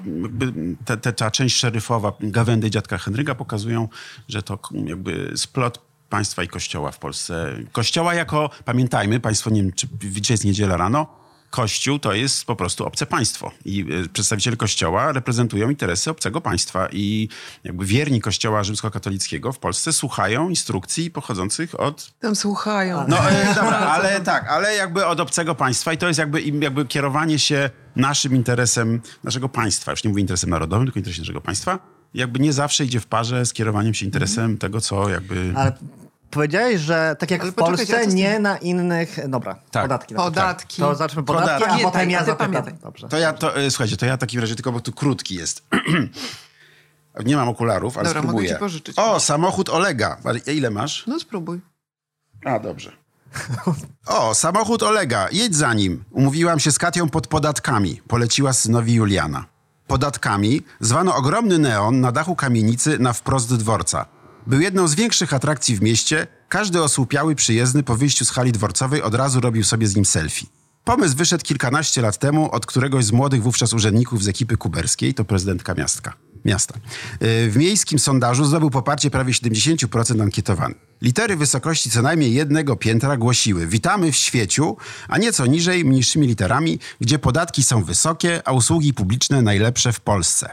te, 0.84 0.96
te, 0.96 1.12
ta 1.12 1.30
część 1.30 1.56
szeryfowa 1.56 2.12
Gawędy 2.20 2.66
i 2.66 2.70
dziadka 2.70 2.98
Henryka 2.98 3.34
pokazują, 3.34 3.88
że 4.28 4.42
to 4.42 4.58
jakby 4.86 5.32
splot 5.36 5.78
państwa 6.08 6.42
i 6.42 6.48
kościoła 6.48 6.90
w 6.90 6.98
Polsce. 6.98 7.56
Kościoła 7.72 8.14
jako, 8.14 8.50
pamiętajmy, 8.64 9.20
państwo, 9.20 9.50
nie 9.50 9.62
wiem, 9.62 9.72
czy 9.72 9.88
widzicie, 10.00 10.34
jest 10.34 10.44
niedziela 10.44 10.76
rano, 10.76 11.21
Kościół 11.52 11.98
to 11.98 12.12
jest 12.12 12.44
po 12.44 12.56
prostu 12.56 12.86
obce 12.86 13.06
państwo. 13.06 13.52
I 13.64 13.86
e, 14.04 14.08
przedstawiciele 14.08 14.56
Kościoła 14.56 15.12
reprezentują 15.12 15.70
interesy 15.70 16.10
obcego 16.10 16.40
państwa. 16.40 16.88
I 16.92 17.28
jakby 17.64 17.84
wierni 17.84 18.20
Kościoła 18.20 18.64
rzymskokatolickiego 18.64 19.52
w 19.52 19.58
Polsce 19.58 19.92
słuchają 19.92 20.48
instrukcji 20.48 21.10
pochodzących 21.10 21.80
od 21.80 22.12
Tam 22.20 22.36
słuchają. 22.36 23.04
no 23.08 23.30
e, 23.30 23.54
dobra, 23.54 23.78
ale 23.94 24.20
tak, 24.20 24.48
ale 24.48 24.74
jakby 24.74 25.06
od 25.06 25.20
obcego 25.20 25.54
państwa 25.54 25.92
i 25.92 25.98
to 25.98 26.06
jest 26.08 26.18
jakby, 26.18 26.42
jakby 26.42 26.86
kierowanie 26.86 27.38
się 27.38 27.70
naszym 27.96 28.36
interesem, 28.36 29.00
naszego 29.24 29.48
państwa, 29.48 29.90
już 29.90 30.04
nie 30.04 30.10
mówię 30.10 30.20
interesem 30.20 30.50
narodowym, 30.50 30.86
tylko 30.86 30.98
interesem 30.98 31.22
naszego 31.22 31.40
państwa, 31.40 31.78
jakby 32.14 32.40
nie 32.40 32.52
zawsze 32.52 32.84
idzie 32.84 33.00
w 33.00 33.06
parze 33.06 33.46
z 33.46 33.52
kierowaniem 33.52 33.94
się 33.94 34.06
interesem 34.06 34.58
tego, 34.58 34.80
co 34.80 35.08
jakby... 35.08 35.52
Ale 35.56 35.72
powiedziałeś, 36.32 36.80
że 36.80 37.16
tak 37.18 37.30
jak 37.30 37.40
Ale 37.40 37.52
w 37.52 37.54
co 37.54 37.64
Polsce, 37.64 38.00
tym? 38.00 38.14
nie 38.14 38.38
na 38.38 38.56
innych... 38.58 39.28
Dobra, 39.28 39.56
Tak. 39.70 39.82
podatki. 39.84 40.14
Podatki. 40.14 40.82
To 40.82 40.94
zacznę 40.94 41.22
podatki, 41.24 41.60
Podatki. 41.64 41.84
a 41.84 41.90
potem 41.90 42.10
ja 42.10 42.24
zapytam. 42.24 42.64
Dobrze. 42.82 43.08
To 43.08 43.18
ja, 43.18 43.32
to, 43.32 43.56
e, 43.56 43.70
słuchajcie, 43.70 43.96
to 43.96 44.06
ja 44.06 44.16
w 44.16 44.20
takim 44.20 44.40
razie 44.40 44.54
tylko, 44.54 44.72
bo 44.72 44.80
tu 44.80 44.92
krótki 44.92 45.34
jest. 45.34 45.62
nie 47.24 47.36
mam 47.36 47.48
okularów, 47.48 47.98
ale 47.98 48.04
Dobra, 48.08 48.22
mogę 48.22 48.28
spróbuję. 48.32 48.48
ci 48.48 48.56
pożyczyć. 48.56 48.98
O, 48.98 49.20
samochód 49.20 49.68
Olega. 49.68 50.16
Ile 50.46 50.70
masz? 50.70 51.04
No 51.06 51.20
spróbuj. 51.20 51.60
A, 52.44 52.58
dobrze. 52.58 52.92
O, 54.06 54.34
samochód 54.34 54.82
Olega, 54.82 55.28
jedź 55.32 55.56
za 55.56 55.74
nim. 55.74 56.04
Umówiłam 56.10 56.60
się 56.60 56.72
z 56.72 56.78
Katią 56.78 57.08
pod 57.08 57.26
podatkami. 57.26 58.00
Poleciła 58.08 58.52
synowi 58.52 58.94
Juliana. 58.94 59.44
Podatkami 59.86 60.62
zwano 60.80 61.16
ogromny 61.16 61.58
neon 61.58 62.00
na 62.00 62.12
dachu 62.12 62.36
kamienicy 62.36 62.98
na 62.98 63.12
wprost 63.12 63.54
dworca. 63.56 64.06
Był 64.46 64.60
jedną 64.60 64.88
z 64.88 64.94
większych 64.94 65.34
atrakcji 65.34 65.76
w 65.76 65.82
mieście. 65.82 66.26
Każdy 66.48 66.82
osłupiały 66.82 67.34
przyjezdny 67.34 67.82
po 67.82 67.96
wyjściu 67.96 68.24
z 68.24 68.30
hali 68.30 68.52
dworcowej 68.52 69.02
od 69.02 69.14
razu 69.14 69.40
robił 69.40 69.64
sobie 69.64 69.86
z 69.86 69.96
nim 69.96 70.04
selfie. 70.04 70.46
Pomysł 70.84 71.16
wyszedł 71.16 71.44
kilkanaście 71.44 72.02
lat 72.02 72.18
temu 72.18 72.50
od 72.50 72.66
któregoś 72.66 73.04
z 73.04 73.12
młodych 73.12 73.42
wówczas 73.42 73.72
urzędników 73.72 74.22
z 74.22 74.28
ekipy 74.28 74.56
kuberskiej, 74.56 75.14
to 75.14 75.24
prezydentka 75.24 75.74
miastka. 75.74 76.12
miasta. 76.44 76.74
Yy, 77.20 77.50
W 77.50 77.56
miejskim 77.56 77.98
sondażu 77.98 78.44
zdobył 78.44 78.70
poparcie 78.70 79.10
prawie 79.10 79.32
70% 79.32 80.22
ankietowanych. 80.22 80.76
Litery 81.02 81.36
wysokości 81.36 81.90
co 81.90 82.02
najmniej 82.02 82.34
jednego 82.34 82.76
piętra 82.76 83.16
głosiły 83.16 83.66
Witamy 83.66 84.12
w 84.12 84.16
świeciu, 84.16 84.76
a 85.08 85.18
nieco 85.18 85.46
niżej 85.46 85.84
mniejszymi 85.84 86.26
literami, 86.26 86.78
gdzie 87.00 87.18
podatki 87.18 87.62
są 87.62 87.84
wysokie, 87.84 88.42
a 88.44 88.52
usługi 88.52 88.94
publiczne 88.94 89.42
najlepsze 89.42 89.92
w 89.92 90.00
Polsce. 90.00 90.50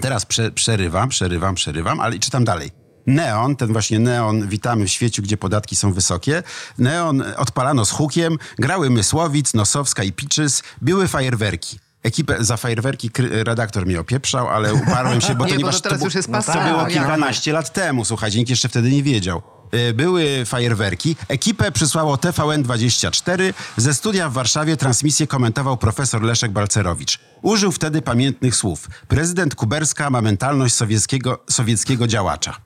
Teraz 0.00 0.26
prze, 0.26 0.50
przerywam, 0.50 1.08
przerywam, 1.08 1.54
przerywam, 1.54 2.00
ale 2.00 2.18
czytam 2.18 2.44
dalej. 2.44 2.79
Neon, 3.06 3.56
ten 3.56 3.72
właśnie 3.72 3.98
neon, 3.98 4.48
witamy 4.48 4.84
w 4.84 4.88
świecie, 4.90 5.22
gdzie 5.22 5.36
podatki 5.36 5.76
są 5.76 5.92
wysokie. 5.92 6.42
Neon 6.78 7.22
odpalano 7.36 7.84
z 7.84 7.90
hukiem, 7.90 8.38
grały 8.58 8.90
Mysłowic, 8.90 9.54
Nosowska 9.54 10.02
i 10.04 10.12
Piczys, 10.12 10.62
były 10.80 11.08
fajerwerki. 11.08 11.78
Ekipę 12.02 12.44
za 12.44 12.56
fajerwerki 12.56 13.10
redaktor 13.30 13.86
mnie 13.86 14.00
opieprzał, 14.00 14.48
ale 14.48 14.74
uparłem 14.74 15.20
się, 15.20 15.34
bo 15.34 15.44
to 15.44 15.50
Nie, 15.50 15.56
nie 15.56 15.64
bo 15.64 15.72
to 15.72 16.04
już 16.04 16.14
jest 16.14 16.28
to 16.28 16.32
pasane, 16.32 16.68
było 16.70 16.82
jak- 16.82 16.92
kilkanaście 16.92 17.52
lat 17.52 17.72
temu, 17.72 18.04
słuchajcie, 18.04 18.38
nikt 18.38 18.50
jeszcze 18.50 18.68
wtedy 18.68 18.90
nie 18.90 19.02
wiedział. 19.02 19.42
y, 19.74 19.92
były 19.94 20.44
fajerwerki. 20.46 21.16
Ekipę 21.28 21.72
przysłało 21.72 22.16
TVN24. 22.16 23.54
Ze 23.76 23.94
studia 23.94 24.28
w 24.28 24.32
Warszawie 24.32 24.76
transmisję 24.76 25.26
komentował 25.26 25.76
profesor 25.76 26.22
Leszek 26.22 26.52
Balcerowicz. 26.52 27.18
Użył 27.42 27.72
wtedy 27.72 28.02
pamiętnych 28.02 28.56
słów. 28.56 28.88
Prezydent 29.08 29.54
Kuberska 29.54 30.10
ma 30.10 30.20
mentalność 30.20 30.74
sowieckiego, 30.74 31.38
sowieckiego 31.50 32.06
działacza. 32.06 32.56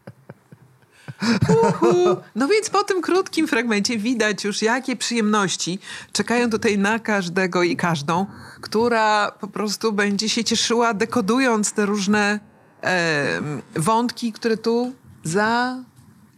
Uhu. 1.48 2.16
No 2.34 2.48
więc 2.48 2.70
po 2.70 2.84
tym 2.84 3.02
krótkim 3.02 3.48
fragmencie 3.48 3.98
widać 3.98 4.44
już, 4.44 4.62
jakie 4.62 4.96
przyjemności 4.96 5.78
czekają 6.12 6.50
tutaj 6.50 6.78
na 6.78 6.98
każdego 6.98 7.62
i 7.62 7.76
każdą, 7.76 8.26
która 8.60 9.32
po 9.40 9.48
prostu 9.48 9.92
będzie 9.92 10.28
się 10.28 10.44
cieszyła, 10.44 10.94
dekodując 10.94 11.72
te 11.72 11.86
różne 11.86 12.40
e, 12.82 13.40
wątki, 13.76 14.32
które 14.32 14.56
tu 14.56 14.92
za, 15.24 15.76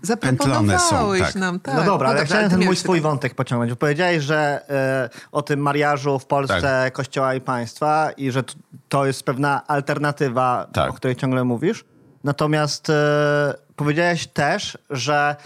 zaproponowałeś 0.03 0.83
są, 0.83 1.27
tak. 1.27 1.35
nam. 1.35 1.61
Tak. 1.61 1.75
No 1.75 1.85
dobra, 1.85 2.09
ale 2.09 2.19
dobrze, 2.19 2.35
chciałem 2.35 2.51
ten 2.51 2.65
mój 2.65 2.77
swój 2.77 2.99
pytanie. 2.99 3.13
wątek 3.13 3.35
pociągnąć. 3.35 3.71
Bo 3.73 3.77
powiedziałeś, 3.77 4.23
że 4.23 4.71
e, 4.71 5.11
o 5.33 5.43
tym 5.43 5.61
mariażu 5.61 6.19
w 6.19 6.27
Polsce 6.27 6.61
Tak. 6.61 6.93
kościoła 6.93 7.35
i 7.35 7.41
państwa 7.41 8.11
i 8.11 8.31
że 8.31 8.45
to 8.89 9.07
jest 9.07 9.23
pewna 9.23 9.67
alternatywa, 9.67 10.67
Tak. 10.73 10.91
o 10.91 10.93
której 10.93 11.17
ciągle 11.17 11.45
mówisz. 11.45 11.85
Natomiast 12.25 12.91
e, 12.91 13.55
powiedziałeś 13.77 14.27
też, 14.27 14.79
że 14.91 15.37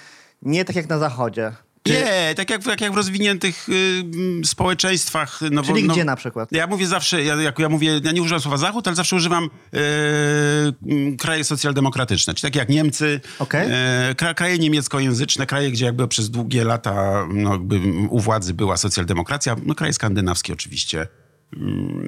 nie 0.42 0.64
tak 0.64 0.76
jak 0.76 0.88
na 0.88 0.98
Zachodzie. 0.98 1.52
Czy- 1.82 1.92
Nie, 1.92 2.34
tak 2.36 2.50
jak, 2.50 2.60
w- 2.62 2.64
tak 2.64 2.80
jak 2.80 2.92
w 2.92 2.96
rozwiniętych 2.96 3.68
y, 3.68 4.02
społeczeństwach. 4.44 5.40
No, 5.50 5.62
Czyli 5.62 5.84
no, 5.84 5.92
gdzie 5.94 6.04
na 6.04 6.16
przykład? 6.16 6.52
Ja 6.52 6.66
mówię 6.66 6.86
zawsze, 6.86 7.22
ja, 7.24 7.34
jak 7.36 7.58
ja 7.58 7.68
mówię, 7.68 8.00
ja 8.04 8.12
nie 8.12 8.22
używam 8.22 8.40
słowa 8.40 8.56
Zachód, 8.56 8.86
ale 8.86 8.96
zawsze 8.96 9.16
używam 9.16 9.50
m, 9.72 11.16
kraje 11.16 11.44
socjaldemokratyczne, 11.44 12.34
czyli 12.34 12.52
takie 12.52 12.58
jak 12.58 12.68
Niemcy, 12.68 13.20
Okej. 13.38 13.68
e, 13.72 14.14
kra, 14.14 14.34
kraje 14.34 14.58
niemieckojęzyczne, 14.58 15.46
kraje, 15.46 15.70
gdzie 15.70 15.84
jakby 15.84 16.08
przez 16.08 16.30
długie 16.30 16.64
lata 16.64 17.26
no, 17.34 17.52
jakby 17.52 17.80
u 18.10 18.20
władzy 18.20 18.54
była 18.54 18.76
socjaldemokracja, 18.76 19.56
no 19.64 19.74
kraje 19.74 19.92
skandynawskie 19.92 20.52
oczywiście. 20.52 21.06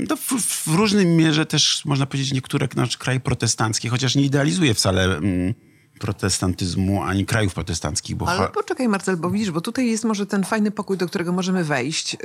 No, 0.08 0.16
w, 0.16 0.42
w 0.42 0.74
różnym 0.74 1.16
mierze 1.16 1.46
też 1.46 1.84
można 1.84 2.06
powiedzieć 2.06 2.32
niektóre 2.32 2.68
kraje 2.98 3.20
protestanckie, 3.20 3.88
chociaż 3.88 4.14
nie 4.14 4.22
idealizuję 4.24 4.74
wcale 4.74 5.04
mm, 5.04 5.54
protestantyzmu 6.02 7.02
ani 7.02 7.26
krajów 7.26 7.54
protestanckich, 7.54 8.16
bo 8.16 8.28
Ale 8.28 8.48
poczekaj, 8.48 8.88
Marcel, 8.88 9.16
bo 9.16 9.30
widzisz, 9.30 9.50
bo 9.50 9.60
tutaj 9.60 9.90
jest 9.90 10.04
może 10.04 10.26
ten 10.26 10.44
fajny 10.44 10.70
pokój, 10.70 10.96
do 10.96 11.06
którego 11.06 11.32
możemy 11.32 11.64
wejść, 11.64 12.16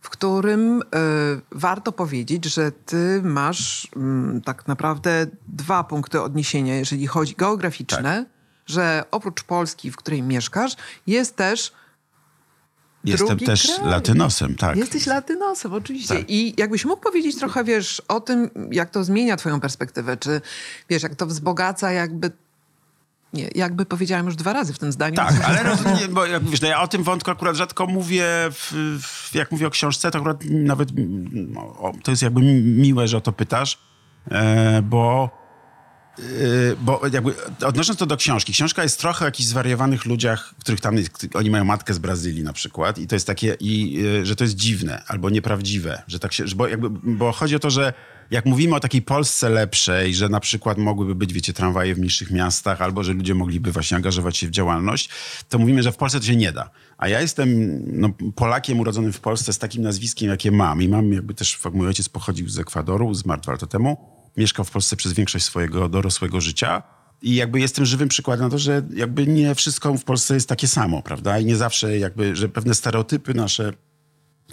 w 0.00 0.10
którym 0.10 0.82
y, 0.82 0.84
warto 1.52 1.92
powiedzieć, 1.92 2.44
że 2.44 2.72
ty 2.72 3.22
masz 3.24 3.88
ym, 3.96 4.42
tak 4.44 4.68
naprawdę 4.68 5.26
dwa 5.48 5.84
punkty 5.84 6.22
odniesienia, 6.22 6.76
jeżeli 6.76 7.06
chodzi 7.06 7.34
geograficzne, 7.34 8.02
Tak. 8.02 8.26
że 8.66 9.04
oprócz 9.10 9.42
Polski, 9.42 9.90
w 9.90 9.96
której 9.96 10.22
mieszkasz, 10.22 10.76
jest 11.06 11.36
też 11.36 11.72
jestem 13.04 13.28
drugi 13.28 13.46
też 13.46 13.66
kraj. 13.76 13.90
latynosem, 13.90 14.54
tak. 14.54 14.76
Jesteś 14.76 15.06
latynosem, 15.06 15.72
oczywiście. 15.72 16.14
Tak. 16.14 16.30
I 16.30 16.54
jakbyś 16.56 16.84
mógł 16.84 17.02
powiedzieć 17.02 17.36
trochę, 17.38 17.64
wiesz, 17.64 18.02
o 18.08 18.20
tym, 18.20 18.50
jak 18.70 18.90
to 18.90 19.04
zmienia 19.04 19.36
twoją 19.36 19.60
perspektywę, 19.60 20.16
czy 20.16 20.40
wiesz, 20.90 21.02
jak 21.02 21.14
to 21.14 21.26
wzbogaca 21.26 21.92
jakby... 21.92 22.30
Nie, 23.34 23.48
jakby 23.54 23.86
powiedziałam 23.86 24.26
już 24.26 24.36
dwa 24.36 24.52
razy 24.52 24.72
w 24.72 24.78
tym 24.78 24.92
zdaniu. 24.92 25.16
Tak, 25.16 25.34
ale 25.44 25.76
nie, 26.00 26.08
bo 26.08 26.26
jak 26.26 26.44
wiesz, 26.44 26.60
no 26.60 26.68
ja 26.68 26.82
o 26.82 26.88
tym 26.88 27.02
wątku 27.02 27.30
akurat 27.30 27.56
rzadko 27.56 27.86
mówię, 27.86 28.24
w, 28.50 28.72
w, 29.02 29.34
jak 29.34 29.52
mówię 29.52 29.66
o 29.66 29.70
książce, 29.70 30.10
to 30.10 30.18
akurat 30.18 30.44
nawet 30.50 30.88
no, 31.32 31.92
to 32.02 32.10
jest 32.10 32.22
jakby 32.22 32.40
mi- 32.40 32.62
miłe, 32.62 33.08
że 33.08 33.16
o 33.16 33.20
to 33.20 33.32
pytasz, 33.32 33.78
e, 34.30 34.82
bo, 34.82 35.30
e, 36.18 36.22
bo 36.80 37.00
jakby 37.12 37.34
odnosząc 37.66 37.98
to 37.98 38.06
do 38.06 38.16
książki, 38.16 38.52
książka 38.52 38.82
jest 38.82 39.00
trochę 39.00 39.24
o 39.24 39.28
jakichś 39.28 39.48
zwariowanych 39.48 40.04
ludziach, 40.04 40.54
których 40.60 40.80
tam 40.80 40.96
jest, 40.96 41.26
oni 41.34 41.50
mają 41.50 41.64
matkę 41.64 41.94
z 41.94 41.98
Brazylii 41.98 42.42
na 42.42 42.52
przykład 42.52 42.98
i 42.98 43.06
to 43.06 43.16
jest 43.16 43.26
takie, 43.26 43.56
i, 43.60 44.04
e, 44.20 44.26
że 44.26 44.36
to 44.36 44.44
jest 44.44 44.56
dziwne 44.56 45.02
albo 45.06 45.30
nieprawdziwe, 45.30 46.02
że 46.06 46.18
tak 46.18 46.32
się, 46.32 46.44
bo, 46.56 46.68
jakby, 46.68 46.90
bo 46.90 47.32
chodzi 47.32 47.56
o 47.56 47.58
to, 47.58 47.70
że 47.70 47.92
jak 48.34 48.46
mówimy 48.46 48.76
o 48.76 48.80
takiej 48.80 49.02
Polsce 49.02 49.48
lepszej, 49.48 50.14
że 50.14 50.28
na 50.28 50.40
przykład 50.40 50.78
mogłyby 50.78 51.14
być, 51.14 51.32
wiecie, 51.32 51.52
tramwaje 51.52 51.94
w 51.94 51.98
mniejszych 51.98 52.30
miastach, 52.30 52.82
albo 52.82 53.04
że 53.04 53.12
ludzie 53.12 53.34
mogliby 53.34 53.72
właśnie 53.72 53.96
angażować 53.96 54.36
się 54.36 54.46
w 54.46 54.50
działalność, 54.50 55.08
to 55.48 55.58
mówimy, 55.58 55.82
że 55.82 55.92
w 55.92 55.96
Polsce 55.96 56.20
to 56.20 56.26
się 56.26 56.36
nie 56.36 56.52
da. 56.52 56.70
A 56.98 57.08
ja 57.08 57.20
jestem 57.20 57.80
no, 58.00 58.08
Polakiem 58.34 58.80
urodzonym 58.80 59.12
w 59.12 59.20
Polsce 59.20 59.52
z 59.52 59.58
takim 59.58 59.82
nazwiskiem, 59.82 60.28
jakie 60.28 60.50
mam. 60.50 60.82
I 60.82 60.88
mam 60.88 61.12
jakby 61.12 61.34
też, 61.34 61.58
mój 61.72 61.86
ojciec 61.86 62.08
pochodził 62.08 62.48
z 62.48 62.58
Ekwadoru, 62.58 63.14
zmarł 63.14 63.42
dwa 63.42 63.52
lata 63.52 63.66
temu. 63.66 63.96
Mieszkał 64.36 64.64
w 64.64 64.70
Polsce 64.70 64.96
przez 64.96 65.12
większość 65.12 65.44
swojego 65.44 65.88
dorosłego 65.88 66.40
życia. 66.40 66.82
I 67.22 67.34
jakby 67.34 67.60
jestem 67.60 67.84
żywym 67.84 68.08
przykładem 68.08 68.44
na 68.44 68.50
to, 68.50 68.58
że 68.58 68.82
jakby 68.94 69.26
nie 69.26 69.54
wszystko 69.54 69.94
w 69.94 70.04
Polsce 70.04 70.34
jest 70.34 70.48
takie 70.48 70.68
samo, 70.68 71.02
prawda? 71.02 71.38
I 71.38 71.44
nie 71.44 71.56
zawsze 71.56 71.98
jakby, 71.98 72.36
że 72.36 72.48
pewne 72.48 72.74
stereotypy 72.74 73.34
nasze 73.34 73.72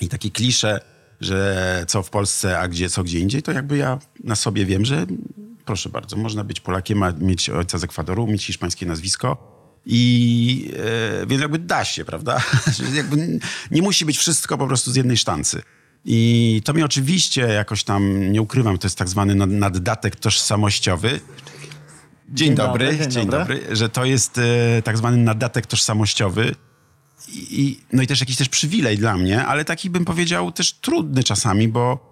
i 0.02 0.08
takie 0.08 0.30
klisze, 0.30 0.80
że 1.22 1.86
co 1.88 2.04
w 2.04 2.10
Polsce, 2.10 2.60
a 2.60 2.68
gdzie, 2.68 2.90
co 2.90 3.04
gdzie 3.04 3.20
indziej, 3.20 3.44
to 3.44 3.52
jakby 3.52 3.78
ja 3.78 4.00
na 4.24 4.36
sobie 4.36 4.66
wiem, 4.66 4.86
że 4.86 5.06
proszę 5.66 5.90
bardzo, 5.90 6.18
można 6.18 6.44
być 6.44 6.60
Polakiem, 6.60 7.04
a 7.04 7.12
mieć 7.12 7.50
ojca 7.50 7.78
z 7.78 7.84
Ekwadoru, 7.84 8.28
mieć 8.28 8.46
hiszpańskie 8.46 8.86
nazwisko. 8.86 9.52
I 9.86 10.72
e, 11.22 11.26
więc 11.28 11.42
jakby 11.42 11.60
da 11.60 11.86
się, 11.86 12.06
prawda? 12.06 12.42
Jakby 12.94 13.40
nie 13.72 13.82
musi 13.82 14.06
być 14.06 14.18
wszystko 14.18 14.58
po 14.58 14.68
prostu 14.68 14.92
z 14.92 14.96
jednej 14.96 15.18
sztancy. 15.18 15.62
I 16.06 16.62
to 16.66 16.74
mi 16.74 16.84
oczywiście 16.84 17.42
jakoś 17.42 17.84
tam, 17.84 18.32
nie 18.32 18.42
ukrywam, 18.42 18.78
to 18.78 18.88
jest 18.88 18.98
tak 18.98 19.10
zwany 19.10 19.36
nad- 19.36 19.50
naddatek 19.50 20.16
tożsamościowy. 20.16 21.10
Dzień, 21.10 21.20
Dzień 22.48 22.56
dobry, 22.56 22.86
dobry, 22.86 23.00
dzień 23.00 23.12
dzień 23.12 23.26
dobry. 23.30 23.56
dobry, 23.56 23.76
że 23.76 23.90
to 23.90 24.06
jest 24.06 24.38
e, 24.38 24.82
tak 24.82 24.98
zwany 24.98 25.18
naddatek 25.18 25.66
tożsamościowy. 25.66 26.56
I, 27.28 27.80
no 27.94 28.04
i 28.04 28.08
też 28.08 28.20
jakiś 28.20 28.38
też 28.38 28.50
przywilej 28.50 28.98
dla 28.98 29.18
mnie, 29.18 29.46
ale 29.46 29.66
taki 29.66 29.90
bym 29.90 30.06
powiedział 30.06 30.52
też 30.52 30.74
trudny 30.74 31.24
czasami, 31.24 31.68
bo 31.68 32.12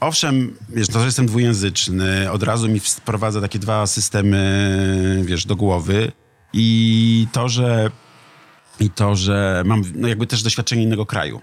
owszem, 0.00 0.56
wiesz, 0.68 0.88
to, 0.88 0.98
że 0.98 1.06
jestem 1.06 1.26
dwujęzyczny, 1.26 2.30
od 2.30 2.42
razu 2.42 2.68
mi 2.68 2.80
wprowadza 2.80 3.40
takie 3.40 3.58
dwa 3.58 3.86
systemy, 3.86 5.22
wiesz, 5.26 5.46
do 5.46 5.56
głowy 5.56 6.12
i 6.52 7.26
to, 7.32 7.48
że 7.48 7.90
i 8.80 8.90
to, 8.90 9.16
że 9.16 9.62
mam 9.66 9.82
no 9.94 10.08
jakby 10.08 10.26
też 10.26 10.42
doświadczenie 10.42 10.82
innego 10.82 11.06
kraju. 11.06 11.40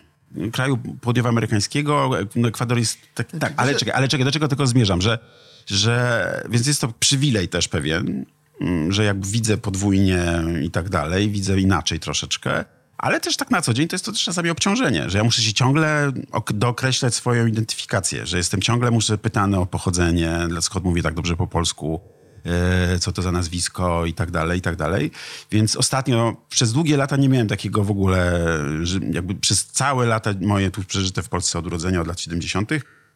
Kraju 0.52 0.78
południowoamerykańskiego, 1.02 2.10
no 2.36 2.48
Ekwador 2.48 2.78
jest 2.78 2.98
tak, 3.16 3.32
tak 3.40 3.54
ale 3.58 3.76
czekaj, 3.76 3.94
ale 3.94 4.08
czekaj, 4.08 4.26
do 4.26 4.32
czego 4.32 4.48
tylko 4.48 4.68
zmierzam, 4.68 5.02
że, 5.02 5.20
że 5.66 6.44
więc 6.50 6.68
jest 6.68 6.82
to 6.82 6.94
przywilej 7.00 7.50
też 7.50 7.68
pewien, 7.68 8.26
mm, 8.62 8.92
że 8.92 9.04
jakby 9.04 9.28
widzę 9.28 9.58
podwójnie 9.58 10.24
i 10.64 10.72
tak 10.72 10.90
dalej, 10.90 11.30
widzę 11.30 11.60
inaczej 11.60 12.00
troszeczkę, 12.00 12.66
ale 13.02 13.20
też 13.20 13.38
tak 13.38 13.52
na 13.52 13.62
co 13.62 13.74
dzień 13.74 13.88
to 13.88 13.96
jest 13.96 14.06
to 14.06 14.12
też 14.12 14.24
czasami 14.24 14.50
obciążenie, 14.50 15.10
że 15.10 15.18
ja 15.18 15.24
muszę 15.24 15.42
się 15.42 15.54
ciągle 15.54 16.12
ok- 16.32 16.54
dookreślać 16.54 17.16
swoją 17.16 17.46
identyfikację, 17.46 18.26
że 18.26 18.38
jestem 18.38 18.62
ciągle 18.62 18.92
muszę 18.92 19.18
pytany 19.18 19.60
o 19.60 19.66
pochodzenie, 19.66 20.40
skąd 20.62 20.86
mówię 20.86 21.04
tak 21.04 21.14
dobrze 21.14 21.36
po 21.38 21.48
polsku, 21.48 22.02
e, 22.46 23.00
co 23.00 23.12
to 23.12 23.22
za 23.22 23.32
nazwisko 23.32 24.06
i 24.06 24.14
tak 24.14 24.32
dalej, 24.32 24.60
i 24.60 24.62
tak 24.62 24.76
dalej. 24.76 25.12
Więc 25.52 25.76
ostatnio 25.76 26.36
przez 26.50 26.74
długie 26.74 26.98
lata 26.98 27.18
nie 27.18 27.30
miałem 27.30 27.48
takiego 27.48 27.84
w 27.84 27.92
ogóle, 27.92 28.40
że 28.84 29.00
jakby 29.12 29.36
przez 29.36 29.66
całe 29.66 30.06
lata 30.06 30.34
moje 30.42 30.72
tu 30.72 30.84
przeżyte 30.84 31.24
w 31.24 31.30
Polsce 31.30 31.60
od 31.60 31.68
urodzenia, 31.68 32.02
od 32.02 32.08
lat 32.08 32.20
70., 32.20 32.72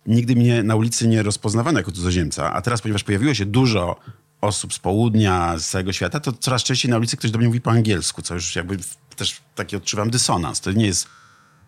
nigdy 0.08 0.36
mnie 0.36 0.64
na 0.64 0.76
ulicy 0.76 1.08
nie 1.08 1.24
rozpoznawano 1.24 1.80
jako 1.80 1.92
cudzoziemca. 1.92 2.54
A 2.54 2.62
teraz, 2.62 2.82
ponieważ 2.82 3.04
pojawiło 3.04 3.34
się 3.34 3.46
dużo 3.46 4.00
osób 4.42 4.74
z 4.74 4.80
południa, 4.80 5.58
z 5.58 5.68
całego 5.68 5.94
świata, 5.94 6.20
to 6.20 6.34
coraz 6.34 6.64
częściej 6.64 6.92
na 6.92 6.98
ulicy 6.98 7.18
ktoś 7.18 7.32
do 7.32 7.38
mnie 7.38 7.48
mówi 7.48 7.62
po 7.62 7.72
angielsku, 7.72 8.22
co 8.22 8.34
już 8.34 8.56
jakby 8.56 8.78
też 9.16 9.42
taki 9.56 9.76
odczuwam 9.76 10.10
dysonans. 10.10 10.62
To 10.62 10.72
nie 10.72 10.86
jest... 10.86 11.08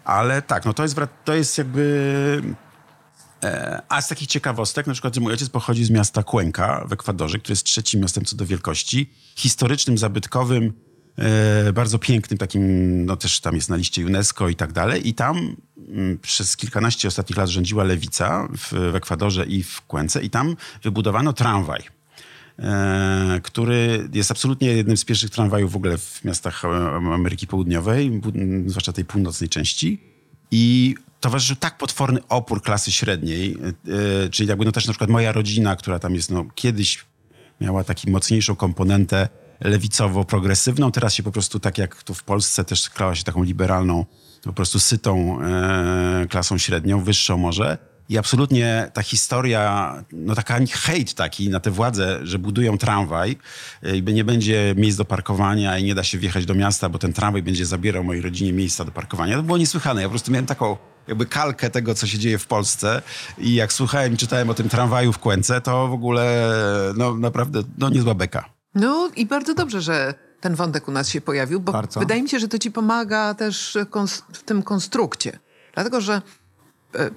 Ale 0.03 0.41
tak, 0.41 0.65
no 0.65 0.73
to 0.73 0.83
jest, 0.83 0.95
to 1.25 1.33
jest 1.33 1.57
jakby 1.57 2.55
a 3.89 4.01
z 4.01 4.07
takich 4.07 4.27
ciekawostek, 4.27 4.88
na 4.88 4.93
przykład, 4.93 5.15
że 5.15 5.21
mój 5.21 5.31
ojciec 5.31 5.49
pochodzi 5.49 5.86
z 5.86 5.89
miasta 5.89 6.23
Cuenca 6.23 6.86
w 6.88 6.93
Ekwadorze, 6.93 7.39
które 7.39 7.51
jest 7.51 7.63
trzecim 7.63 8.01
miastem 8.01 8.25
co 8.25 8.36
do 8.36 8.45
wielkości, 8.45 9.13
historycznym, 9.36 9.97
zabytkowym, 9.97 10.73
e, 11.17 11.73
bardzo 11.73 11.99
pięknym, 11.99 12.38
takim, 12.38 13.05
no 13.05 13.15
też 13.15 13.39
tam 13.39 13.55
jest 13.55 13.69
na 13.69 13.75
liście 13.75 14.05
UNESCO 14.05 14.49
i 14.49 14.55
tak 14.55 14.73
dalej. 14.73 15.07
I 15.07 15.13
tam 15.13 15.55
mm, 15.88 16.17
przez 16.17 16.57
kilkanaście 16.57 17.07
ostatnich 17.07 17.38
lat 17.38 17.49
rządziła 17.49 17.83
lewica 17.83 18.47
w, 18.57 18.91
w 18.91 18.95
Ekwadorze 18.95 19.45
i 19.45 19.63
w 19.63 19.81
Cuence 19.88 20.23
i 20.23 20.29
tam 20.29 20.55
wybudowano 20.83 21.33
tramwaj. 21.33 21.96
E, 22.60 23.39
który 23.43 24.10
jest 24.13 24.32
absolutnie 24.32 24.67
jednym 24.67 24.98
z 24.98 25.06
pierwszych 25.06 25.30
tramwajów 25.30 25.72
w 25.72 25.76
ogóle 25.76 25.98
w 25.98 26.24
miastach 26.24 26.65
e, 26.65 26.67
Ameryki 26.96 27.48
Południowej, 27.48 28.22
zwłaszcza 28.65 28.93
tej 28.93 29.06
północnej 29.06 29.50
części. 29.50 30.02
I 30.52 30.96
towarzyszył 31.20 31.56
tak 31.56 31.78
potworny 31.78 32.20
opór 32.30 32.62
klasy 32.62 32.91
średniej, 32.91 33.58
e, 34.26 34.30
czyli 34.30 34.50
jakby 34.50 34.65
no 34.65 34.72
też 34.72 34.88
na 34.88 34.93
przykład 34.93 35.10
moja 35.10 35.32
rodzina, 35.32 35.76
która 35.76 36.00
tam 36.00 36.15
jest 36.15 36.32
no, 36.32 36.46
kiedyś 36.56 37.06
miała 37.62 37.84
taką 37.84 38.12
mocniejszą 38.12 38.56
komponentę 38.56 39.30
lewicowo-progresywną, 39.62 40.91
teraz 40.91 41.13
się 41.13 41.24
po 41.24 41.32
prostu 41.32 41.60
tak 41.60 41.78
jak 41.78 42.04
tu 42.04 42.13
w 42.13 42.24
Polsce 42.24 42.65
też 42.65 42.82
sklała 42.82 43.15
się 43.15 43.24
taką 43.24 43.43
liberalną, 43.43 44.06
po 44.43 44.54
prostu 44.54 44.80
sytą 44.80 45.39
klasą 46.30 46.58
średnią, 46.58 47.04
wyższą 47.04 47.38
może. 47.38 47.78
I 48.10 48.17
absolutnie 48.17 48.91
ta 48.93 49.04
historia, 49.04 49.93
no 50.12 50.36
taka 50.36 50.60
hejt 50.72 51.13
taki 51.13 51.50
na 51.50 51.60
tę 51.60 51.72
władzę, 51.72 52.20
że 52.24 52.39
budują 52.39 52.78
tramwaj 52.78 53.38
y, 53.86 53.98
i 53.98 54.04
nie 54.04 54.24
będzie 54.24 54.74
miejsc 54.78 54.98
do 54.98 55.06
parkowania 55.06 55.78
i 55.78 55.84
nie 55.84 55.96
da 55.96 56.04
się 56.04 56.17
wjechać 56.17 56.46
do 56.46 56.56
miasta, 56.56 56.89
bo 56.89 57.00
ten 57.00 57.13
tramwaj 57.13 57.43
będzie 57.43 57.65
zabierał 57.65 58.04
mojej 58.04 58.22
rodzinie 58.22 58.54
miejsca 58.54 58.86
do 58.86 58.91
parkowania. 58.91 59.38
To 59.38 59.43
było 59.43 59.58
niesłychane. 59.58 60.02
Ja 60.02 60.08
po 60.08 60.12
prostu 60.12 60.32
miałem 60.32 60.46
taką 60.46 60.78
jakby 61.08 61.26
kalkę 61.26 61.70
tego, 61.70 61.96
co 61.96 62.08
się 62.08 62.20
dzieje 62.20 62.38
w 62.38 62.48
Polsce 62.48 63.02
i 63.38 63.56
jak 63.56 63.74
słuchałem 63.74 64.13
i 64.13 64.17
czytałem 64.17 64.50
o 64.50 64.54
tym 64.54 64.70
tramwaju 64.70 65.13
w 65.13 65.20
Kłęce, 65.20 65.62
to 65.62 65.88
w 65.88 65.93
ogóle 65.93 66.54
no 66.98 67.15
naprawdę 67.15 67.63
no 67.78 67.89
niezła 67.89 68.13
beka. 68.13 68.46
No 68.76 69.10
i 69.15 69.26
bardzo 69.26 69.54
dobrze, 69.54 69.82
że 69.82 70.13
ten 70.41 70.56
wątek 70.56 70.88
u 70.88 70.91
nas 70.91 71.10
się 71.10 71.22
pojawił, 71.22 71.60
bo 71.60 71.72
Bardzo. 71.72 72.00
wydaje 72.00 72.24
mi 72.24 72.30
się, 72.30 72.39
że 72.39 72.48
to 72.48 72.60
ci 72.60 72.72
pomaga 72.72 73.34
też 73.34 73.78
w 74.34 74.43
tym 74.43 74.63
konstrukcie. 74.63 75.39
Dlatego, 75.74 76.02
że 76.02 76.22
e, 76.96 77.00
e, 77.00 77.10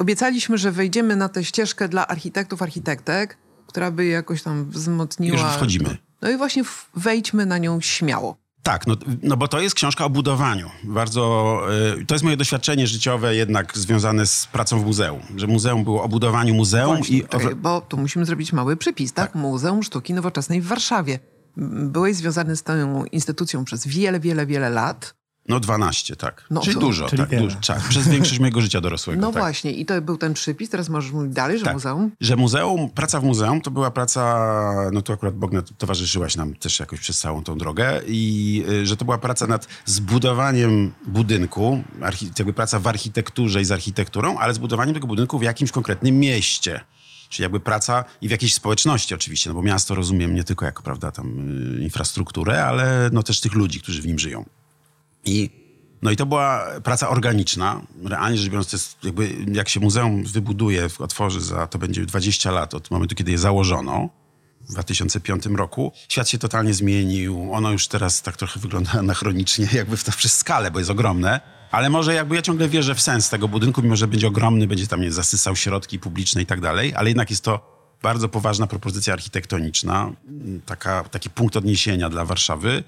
obiecaliśmy, 0.00 0.58
że 0.58 0.72
wejdziemy 0.72 1.16
na 1.16 1.28
tę 1.28 1.44
ścieżkę 1.44 1.88
dla 1.88 2.06
architektów, 2.06 2.62
architektek, 2.62 3.38
która 3.66 3.90
by 3.90 4.06
jakoś 4.06 4.42
tam 4.42 4.70
wzmocniła... 4.70 5.38
Już 5.38 5.56
wchodzimy. 5.56 5.96
No 6.22 6.30
i 6.30 6.36
właśnie 6.36 6.62
wejdźmy 6.96 7.46
na 7.46 7.58
nią 7.58 7.80
śmiało. 7.80 8.36
Tak, 8.62 8.86
no, 8.86 8.96
no 9.22 9.36
bo 9.36 9.48
to 9.48 9.60
jest 9.60 9.74
książka 9.74 10.04
o 10.04 10.10
budowaniu. 10.10 10.70
Bardzo, 10.84 11.62
y, 12.00 12.06
to 12.06 12.14
jest 12.14 12.24
moje 12.24 12.36
doświadczenie 12.36 12.86
życiowe 12.86 13.36
jednak 13.36 13.78
związane 13.78 14.26
z 14.26 14.46
pracą 14.46 14.80
w 14.80 14.86
muzeum. 14.86 15.20
Że 15.36 15.46
muzeum 15.46 15.84
było 15.84 16.02
o 16.02 16.08
budowaniu 16.08 16.54
muzeum 16.54 16.96
Właśnie, 16.96 17.18
i... 17.18 17.28
czekaj, 17.28 17.54
bo 17.54 17.80
tu 17.80 17.96
musimy 17.96 18.24
zrobić 18.24 18.52
mały 18.52 18.76
przypis, 18.76 19.12
tak? 19.12 19.34
Muzeum 19.34 19.82
Sztuki 19.82 20.14
Nowoczesnej 20.14 20.60
w 20.60 20.66
Warszawie. 20.66 21.18
Byłeś 21.56 22.16
związany 22.16 22.56
z 22.56 22.62
tą 22.62 23.04
instytucją 23.04 23.64
przez 23.64 23.86
wiele, 23.86 24.20
wiele, 24.20 24.46
wiele 24.46 24.70
lat. 24.70 25.14
No 25.50 25.60
12, 25.60 26.16
tak. 26.16 26.44
No, 26.50 26.60
czyli 26.60 26.74
to- 26.74 26.80
dużo, 26.80 27.08
czyli 27.08 27.22
tak, 27.22 27.38
dużo, 27.38 27.56
tak. 27.66 27.80
Przez 27.88 28.08
większość 28.08 28.38
mojego 28.38 28.60
życia 28.60 28.80
dorosłego. 28.80 29.20
No 29.20 29.32
tak. 29.32 29.42
właśnie, 29.42 29.72
i 29.72 29.86
to 29.86 30.02
był 30.02 30.16
ten 30.16 30.34
przypis. 30.34 30.70
Teraz 30.70 30.88
możesz 30.88 31.12
mówić 31.12 31.32
dalej, 31.32 31.58
że 31.58 31.64
Tak. 31.64 31.74
muzeum. 31.74 32.10
Że 32.20 32.36
muzeum, 32.36 32.90
praca 32.90 33.20
w 33.20 33.24
muzeum 33.24 33.60
to 33.60 33.70
była 33.70 33.90
praca, 33.90 34.40
no 34.92 35.02
tu 35.02 35.12
akurat 35.12 35.34
Bogna 35.34 35.62
towarzyszyłaś 35.78 36.36
nam 36.36 36.54
też 36.54 36.80
jakoś 36.80 37.00
przez 37.00 37.18
całą 37.18 37.44
tą 37.44 37.58
drogę 37.58 38.00
i 38.06 38.64
y, 38.68 38.86
że 38.86 38.96
to 38.96 39.04
była 39.04 39.18
praca 39.18 39.46
nad 39.46 39.68
zbudowaniem 39.84 40.92
budynku, 41.06 41.82
jakby 42.38 42.52
praca 42.52 42.78
w 42.78 42.86
architekturze 42.86 43.60
i 43.60 43.64
z 43.64 43.72
architekturą, 43.72 44.38
ale 44.38 44.54
zbudowaniem 44.54 44.94
tego 44.94 45.06
budynku 45.06 45.38
w 45.38 45.42
jakimś 45.42 45.70
konkretnym 45.70 46.18
mieście. 46.18 46.80
Czyli 47.28 47.42
jakby 47.42 47.60
praca 47.60 48.04
i 48.20 48.28
w 48.28 48.30
jakiejś 48.30 48.54
społeczności 48.54 49.14
oczywiście, 49.14 49.50
no 49.50 49.54
bo 49.54 49.62
miasto 49.62 49.94
rozumiem 49.94 50.34
nie 50.34 50.44
tylko 50.44 50.64
jako, 50.64 50.82
prawda, 50.82 51.10
tam 51.12 51.26
y, 51.78 51.82
infrastrukturę, 51.82 52.64
ale 52.64 53.10
no 53.12 53.22
też 53.22 53.40
tych 53.40 53.54
ludzi, 53.54 53.80
którzy 53.80 54.02
w 54.02 54.06
nim 54.06 54.18
żyją. 54.18 54.44
I, 55.24 55.50
no 56.02 56.10
i 56.10 56.16
to 56.16 56.26
była 56.26 56.66
praca 56.84 57.08
organiczna. 57.08 57.80
Realnie 58.04 58.38
rzecz 58.38 58.50
biorąc, 58.50 58.70
to 58.70 58.76
jest 58.76 59.04
jakby 59.04 59.36
jak 59.52 59.68
się 59.68 59.80
muzeum 59.80 60.24
wybuduje, 60.24 60.88
otworzy 60.98 61.40
za, 61.40 61.66
to 61.66 61.78
będzie 61.78 62.06
20 62.06 62.50
lat 62.50 62.74
od 62.74 62.90
momentu, 62.90 63.14
kiedy 63.14 63.30
je 63.30 63.38
założono 63.38 64.08
w 64.68 64.72
2005 64.72 65.46
roku. 65.46 65.92
Świat 66.08 66.28
się 66.28 66.38
totalnie 66.38 66.74
zmienił. 66.74 67.52
Ono 67.52 67.72
już 67.72 67.88
teraz 67.88 68.22
tak 68.22 68.36
trochę 68.36 68.60
wygląda 68.60 68.92
anachronicznie, 69.04 69.68
jakby 69.72 69.96
w 69.96 70.04
to 70.04 70.12
przez 70.12 70.34
skalę, 70.34 70.70
bo 70.70 70.78
jest 70.78 70.90
ogromne. 70.90 71.40
Ale 71.70 71.90
może 71.90 72.14
jakby 72.14 72.34
ja 72.34 72.42
ciągle 72.42 72.68
wierzę 72.68 72.94
w 72.94 73.00
sens 73.00 73.30
tego 73.30 73.48
budynku, 73.48 73.82
mimo 73.82 73.96
że 73.96 74.08
będzie 74.08 74.28
ogromny, 74.28 74.66
będzie 74.66 74.86
tam 74.86 75.00
nie 75.00 75.12
zasysał 75.12 75.56
środki 75.56 75.98
publiczne 75.98 76.42
i 76.42 76.46
tak 76.46 76.60
dalej, 76.60 76.94
ale 76.94 77.10
jednak 77.10 77.30
jest 77.30 77.44
to 77.44 77.80
bardzo 78.02 78.28
poważna 78.28 78.66
propozycja 78.66 79.12
architektoniczna, 79.12 80.12
taka, 80.66 81.04
taki 81.04 81.30
punkt 81.30 81.56
odniesienia 81.56 82.08
dla 82.08 82.24
Warszawy. 82.24 82.84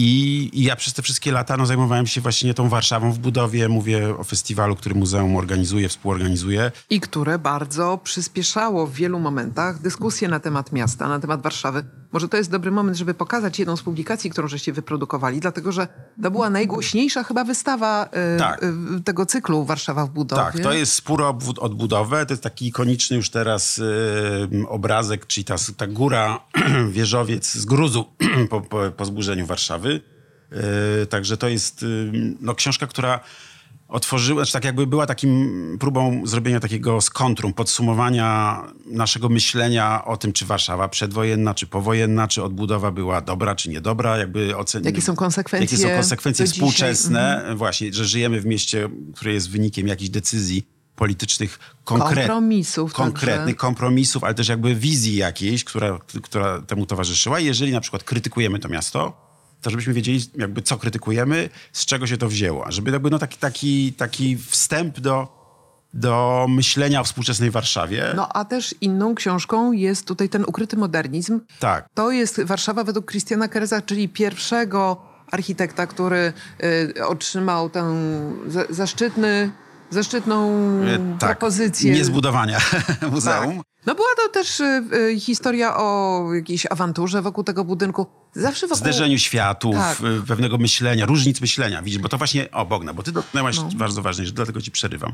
I, 0.00 0.50
I 0.52 0.62
ja 0.62 0.76
przez 0.76 0.94
te 0.94 1.02
wszystkie 1.02 1.32
lata 1.32 1.56
no, 1.56 1.66
zajmowałem 1.66 2.06
się 2.06 2.20
właśnie 2.20 2.54
tą 2.54 2.68
Warszawą 2.68 3.12
w 3.12 3.18
budowie. 3.18 3.68
Mówię 3.68 4.18
o 4.18 4.24
festiwalu, 4.24 4.76
który 4.76 4.94
muzeum 4.94 5.36
organizuje, 5.36 5.88
współorganizuje. 5.88 6.72
I 6.90 7.00
które 7.00 7.38
bardzo 7.38 8.00
przyspieszało 8.04 8.86
w 8.86 8.92
wielu 8.92 9.18
momentach 9.20 9.82
dyskusję 9.82 10.28
na 10.28 10.40
temat 10.40 10.72
miasta, 10.72 11.08
na 11.08 11.20
temat 11.20 11.42
Warszawy. 11.42 11.84
Może 12.12 12.28
to 12.28 12.36
jest 12.36 12.50
dobry 12.50 12.70
moment, 12.70 12.96
żeby 12.96 13.14
pokazać 13.14 13.58
jedną 13.58 13.76
z 13.76 13.82
publikacji, 13.82 14.30
którą 14.30 14.48
żeście 14.48 14.72
wyprodukowali, 14.72 15.40
dlatego 15.40 15.72
że 15.72 15.88
to 16.22 16.30
była 16.30 16.50
najgłośniejsza 16.50 17.22
chyba 17.24 17.44
wystawa 17.44 18.08
e, 18.12 18.38
Tak. 18.38 18.62
e, 18.64 19.00
tego 19.04 19.26
cyklu 19.26 19.64
Warszawa 19.64 20.06
w 20.06 20.10
budowie. 20.10 20.42
Tak, 20.42 20.60
to 20.60 20.72
jest 20.72 20.92
spór 20.92 21.22
o 21.22 21.30
obwód- 21.32 21.58
odbudowę. 21.58 22.26
To 22.26 22.32
jest 22.32 22.42
taki 22.42 22.66
ikoniczny 22.66 23.16
już 23.16 23.30
teraz 23.30 23.78
y, 23.78 24.68
obrazek, 24.68 25.26
czyli 25.26 25.44
ta, 25.44 25.54
ta 25.76 25.86
góra, 25.86 26.40
wieżowiec 26.90 27.52
z 27.54 27.64
gruzu 27.64 28.04
po, 28.50 28.60
po, 28.60 28.90
po 28.96 29.04
zburzeniu 29.04 29.46
Warszawy. 29.46 29.87
Y, 29.92 31.06
także 31.06 31.36
to 31.36 31.48
jest 31.48 31.82
y, 31.82 32.10
no, 32.40 32.54
książka, 32.54 32.86
która 32.86 33.20
otworzyła, 33.88 34.40
znaczy 34.40 34.52
tak 34.52 34.64
jakby 34.64 34.86
była 34.86 35.06
takim 35.06 35.76
próbą 35.80 36.26
zrobienia 36.26 36.60
takiego 36.60 37.00
skontrum, 37.00 37.52
podsumowania 37.52 38.62
naszego 38.86 39.28
myślenia 39.28 40.04
o 40.04 40.16
tym, 40.16 40.32
czy 40.32 40.46
Warszawa 40.46 40.88
przedwojenna, 40.88 41.54
czy 41.54 41.66
powojenna, 41.66 42.28
czy 42.28 42.42
odbudowa 42.42 42.90
była 42.90 43.20
dobra, 43.20 43.54
czy 43.54 43.70
niedobra, 43.70 44.18
jakby 44.18 44.56
ocen... 44.56 44.84
Jakie 44.84 45.02
są 45.02 45.16
konsekwencje 45.16 45.78
Jakie 45.78 45.90
są 45.90 45.96
konsekwencje 45.96 46.46
współczesne, 46.46 47.44
właśnie, 47.56 47.92
że 47.92 48.04
żyjemy 48.04 48.40
w 48.40 48.46
mieście, 48.46 48.88
które 49.14 49.32
jest 49.32 49.50
wynikiem 49.50 49.86
jakichś 49.86 50.10
decyzji 50.10 50.66
politycznych 50.96 51.58
konkret, 51.84 52.26
Kompromisów 52.26 52.92
konkretnych 52.92 53.38
także. 53.38 53.54
kompromisów, 53.54 54.24
ale 54.24 54.34
też 54.34 54.48
jakby 54.48 54.74
wizji 54.74 55.16
jakiejś, 55.16 55.64
która, 55.64 55.98
która 56.22 56.62
temu 56.62 56.86
towarzyszyła. 56.86 57.40
Jeżeli 57.40 57.72
na 57.72 57.80
przykład 57.80 58.04
krytykujemy 58.04 58.58
to 58.58 58.68
miasto, 58.68 59.27
to 59.62 59.70
żebyśmy 59.70 59.92
wiedzieli 59.92 60.20
jakby 60.36 60.62
co 60.62 60.78
krytykujemy, 60.78 61.50
z 61.72 61.86
czego 61.86 62.06
się 62.06 62.16
to 62.16 62.28
wzięło. 62.28 62.64
Żeby 62.68 62.90
jakby 62.90 63.10
no 63.10 63.18
taki, 63.18 63.38
taki, 63.38 63.92
taki 63.92 64.36
wstęp 64.36 65.00
do, 65.00 65.28
do 65.94 66.46
myślenia 66.48 67.00
o 67.00 67.04
współczesnej 67.04 67.50
Warszawie. 67.50 68.12
No 68.16 68.28
a 68.32 68.44
też 68.44 68.74
inną 68.80 69.14
książką 69.14 69.72
jest 69.72 70.06
tutaj 70.06 70.28
ten 70.28 70.44
ukryty 70.44 70.76
modernizm. 70.76 71.40
Tak. 71.60 71.88
To 71.94 72.10
jest 72.10 72.42
Warszawa 72.42 72.84
według 72.84 73.10
Christiana 73.10 73.48
Kereza, 73.48 73.82
czyli 73.82 74.08
pierwszego 74.08 75.08
architekta, 75.30 75.86
który 75.86 76.32
y, 76.96 77.06
otrzymał 77.06 77.70
tę 77.70 77.94
za, 78.46 78.64
zaszczytny, 79.90 80.34
zaszczytną 80.34 80.50
E, 81.14 81.18
tak, 81.18 81.38
propozycję. 81.38 81.92
niezbudowania 81.94 82.58
muzeum. 83.12 83.56
Tak. 83.56 83.66
No 83.86 83.94
była 83.94 84.08
to 84.16 84.28
też 84.32 84.60
y, 84.60 84.82
y, 84.94 85.20
historia 85.20 85.76
o 85.76 86.24
jakiejś 86.34 86.66
awanturze 86.70 87.22
wokół 87.22 87.44
tego 87.44 87.64
budynku. 87.64 88.06
Zawsze 88.34 88.66
wokół... 88.66 88.78
zderzeniu 88.80 89.18
światów, 89.18 89.74
Tak. 89.74 89.98
y, 90.00 90.26
pewnego 90.26 90.58
myślenia, 90.58 91.06
różnic 91.06 91.40
myślenia. 91.40 91.82
Widzisz, 91.82 92.00
bo 92.00 92.08
to 92.08 92.18
właśnie, 92.18 92.50
o 92.50 92.66
Bogna, 92.66 92.94
bo 92.94 93.02
ty 93.02 93.12
dotknęłaś 93.12 93.56
No. 93.56 93.68
bardzo 93.76 94.02
ważnej 94.02 94.26
rzeczy, 94.26 94.34
dlatego 94.36 94.60
ci 94.60 94.70
przerywam. 94.70 95.12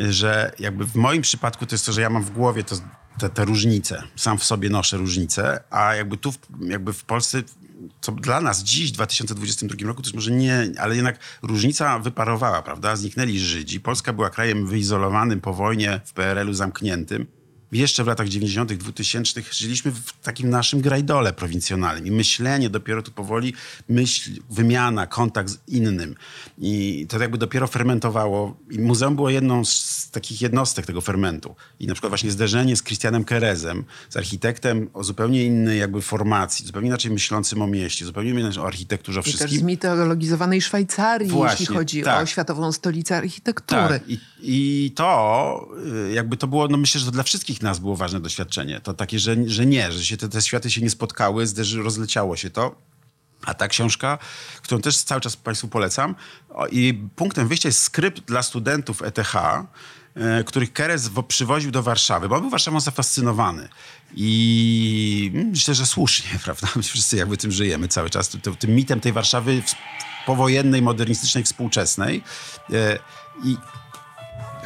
Y, 0.00 0.12
Że 0.12 0.52
jakby 0.58 0.84
w 0.84 0.96
moim 0.96 1.22
przypadku 1.22 1.66
to 1.66 1.74
jest 1.74 1.86
to, 1.86 1.92
że 1.92 2.00
ja 2.00 2.10
mam 2.10 2.22
w 2.22 2.30
głowie 2.30 2.64
to, 2.64 2.76
te, 3.18 3.28
te 3.28 3.44
różnice. 3.44 4.02
Sam 4.16 4.38
w 4.38 4.44
sobie 4.44 4.70
noszę 4.70 4.96
różnice, 4.96 5.60
a 5.70 5.94
jakby 5.94 6.16
tu, 6.16 6.32
jakby 6.60 6.92
w 6.92 7.04
Polsce, 7.04 7.42
co 8.00 8.12
dla 8.12 8.40
nas 8.40 8.62
dziś, 8.62 8.90
w 8.90 8.94
2022 8.94 9.88
roku, 9.88 10.02
jest 10.02 10.14
może 10.14 10.30
nie, 10.30 10.72
ale 10.78 10.94
jednak 10.96 11.18
różnica 11.42 11.98
wyparowała, 11.98 12.62
prawda? 12.62 12.96
Zniknęli 12.96 13.38
Żydzi. 13.38 13.80
Polska 13.80 14.12
była 14.12 14.30
krajem 14.30 14.66
wyizolowanym 14.66 15.40
po 15.40 15.54
wojnie, 15.54 16.00
w 16.04 16.12
PRL-u 16.12 16.52
zamkniętym. 16.52 17.41
Jeszcze 17.72 18.04
w 18.04 18.06
latach 18.06 18.28
90., 18.28 18.72
2000 18.72 19.42
żyliśmy 19.50 19.92
w 19.92 20.12
takim 20.22 20.50
naszym 20.50 20.80
grajdole 20.80 21.32
prowincjonalnym 21.32 22.06
i 22.06 22.10
myślenie 22.10 22.70
dopiero 22.70 23.02
tu 23.02 23.10
powoli, 23.10 23.54
myśl, 23.88 24.30
wymiana, 24.50 25.06
kontakt 25.06 25.50
z 25.50 25.58
innym. 25.68 26.14
I 26.58 27.06
to 27.08 27.18
jakby 27.18 27.38
dopiero 27.38 27.66
fermentowało. 27.66 28.56
I 28.70 28.78
muzeum 28.78 29.16
było 29.16 29.30
jedną 29.30 29.64
z 29.64 30.10
takich 30.10 30.40
jednostek 30.42 30.86
tego 30.86 31.00
fermentu. 31.00 31.54
I 31.80 31.86
na 31.86 31.94
przykład 31.94 32.10
właśnie 32.10 32.30
zderzenie 32.30 32.76
z 32.76 32.82
Christianem 32.82 33.24
Kerezem, 33.24 33.84
z 34.08 34.16
architektem 34.16 34.90
o 34.94 35.04
zupełnie 35.04 35.44
innej 35.44 35.78
jakby 35.78 36.02
formacji, 36.02 36.66
zupełnie 36.66 36.88
inaczej 36.88 37.10
myślącym 37.10 37.62
o 37.62 37.66
mieście, 37.66 38.04
zupełnie 38.04 38.30
inaczej 38.30 38.62
o 38.62 38.66
architekturze, 38.66 39.20
I 39.20 39.22
też 39.22 39.32
z 39.32 39.36
wszystkim. 39.36 39.66
mitologizowanej 39.66 40.62
Szwajcarii, 40.62 41.30
Właśnie, 41.30 41.62
jeśli 41.62 41.76
chodzi 41.76 42.02
tak. 42.02 42.22
o 42.22 42.26
światową 42.26 42.72
stolicę 42.72 43.16
architektury. 43.16 43.80
Tak, 43.88 44.02
i, 44.08 44.18
i 44.42 44.90
to 44.90 45.68
y, 46.08 46.12
jakby 46.12 46.36
to 46.36 46.46
było, 46.46 46.68
no 46.68 46.76
myślę, 46.76 46.98
że 47.00 47.06
to 47.06 47.12
dla 47.12 47.22
wszystkich 47.22 47.61
nas 47.62 47.78
było 47.78 47.96
ważne 47.96 48.20
doświadczenie. 48.20 48.80
To 48.80 48.94
takie, 48.94 49.18
że, 49.18 49.36
że 49.46 49.66
nie, 49.66 49.92
że 49.92 50.04
się 50.04 50.16
te, 50.16 50.28
te 50.28 50.42
światy 50.42 50.70
się 50.70 50.80
nie 50.80 50.90
spotkały, 50.90 51.46
zderzy, 51.46 51.82
rozleciało 51.82 52.36
się 52.36 52.50
to. 52.50 52.74
A 53.46 53.54
ta 53.54 53.68
książka, 53.68 54.18
którą 54.62 54.80
też 54.80 54.96
cały 54.98 55.20
czas 55.20 55.36
Państwu 55.36 55.68
polecam, 55.68 56.14
i 56.70 56.94
punktem 57.16 57.48
wyjścia 57.48 57.68
jest 57.68 57.82
skrypt 57.82 58.24
dla 58.24 58.42
studentów 58.42 59.02
ETH, 59.02 59.34
e, 59.36 60.44
których 60.44 60.72
Keres 60.72 61.08
wo- 61.08 61.22
przywoził 61.22 61.70
do 61.70 61.82
Warszawy, 61.82 62.28
bo 62.28 62.40
był 62.40 62.50
Warszawą 62.50 62.80
zafascynowany. 62.80 63.68
I 64.14 65.30
myślę, 65.34 65.74
że 65.74 65.86
słusznie, 65.86 66.38
prawda? 66.44 66.68
My 66.76 66.82
wszyscy 66.82 67.16
jakby 67.16 67.36
tym 67.36 67.52
żyjemy 67.52 67.88
cały 67.88 68.10
czas, 68.10 68.28
tym, 68.28 68.56
tym 68.56 68.70
mitem 68.74 69.00
tej 69.00 69.12
Warszawy 69.12 69.62
powojennej, 70.26 70.82
modernistycznej, 70.82 71.44
współczesnej. 71.44 72.22
E, 72.72 72.98
I 73.44 73.56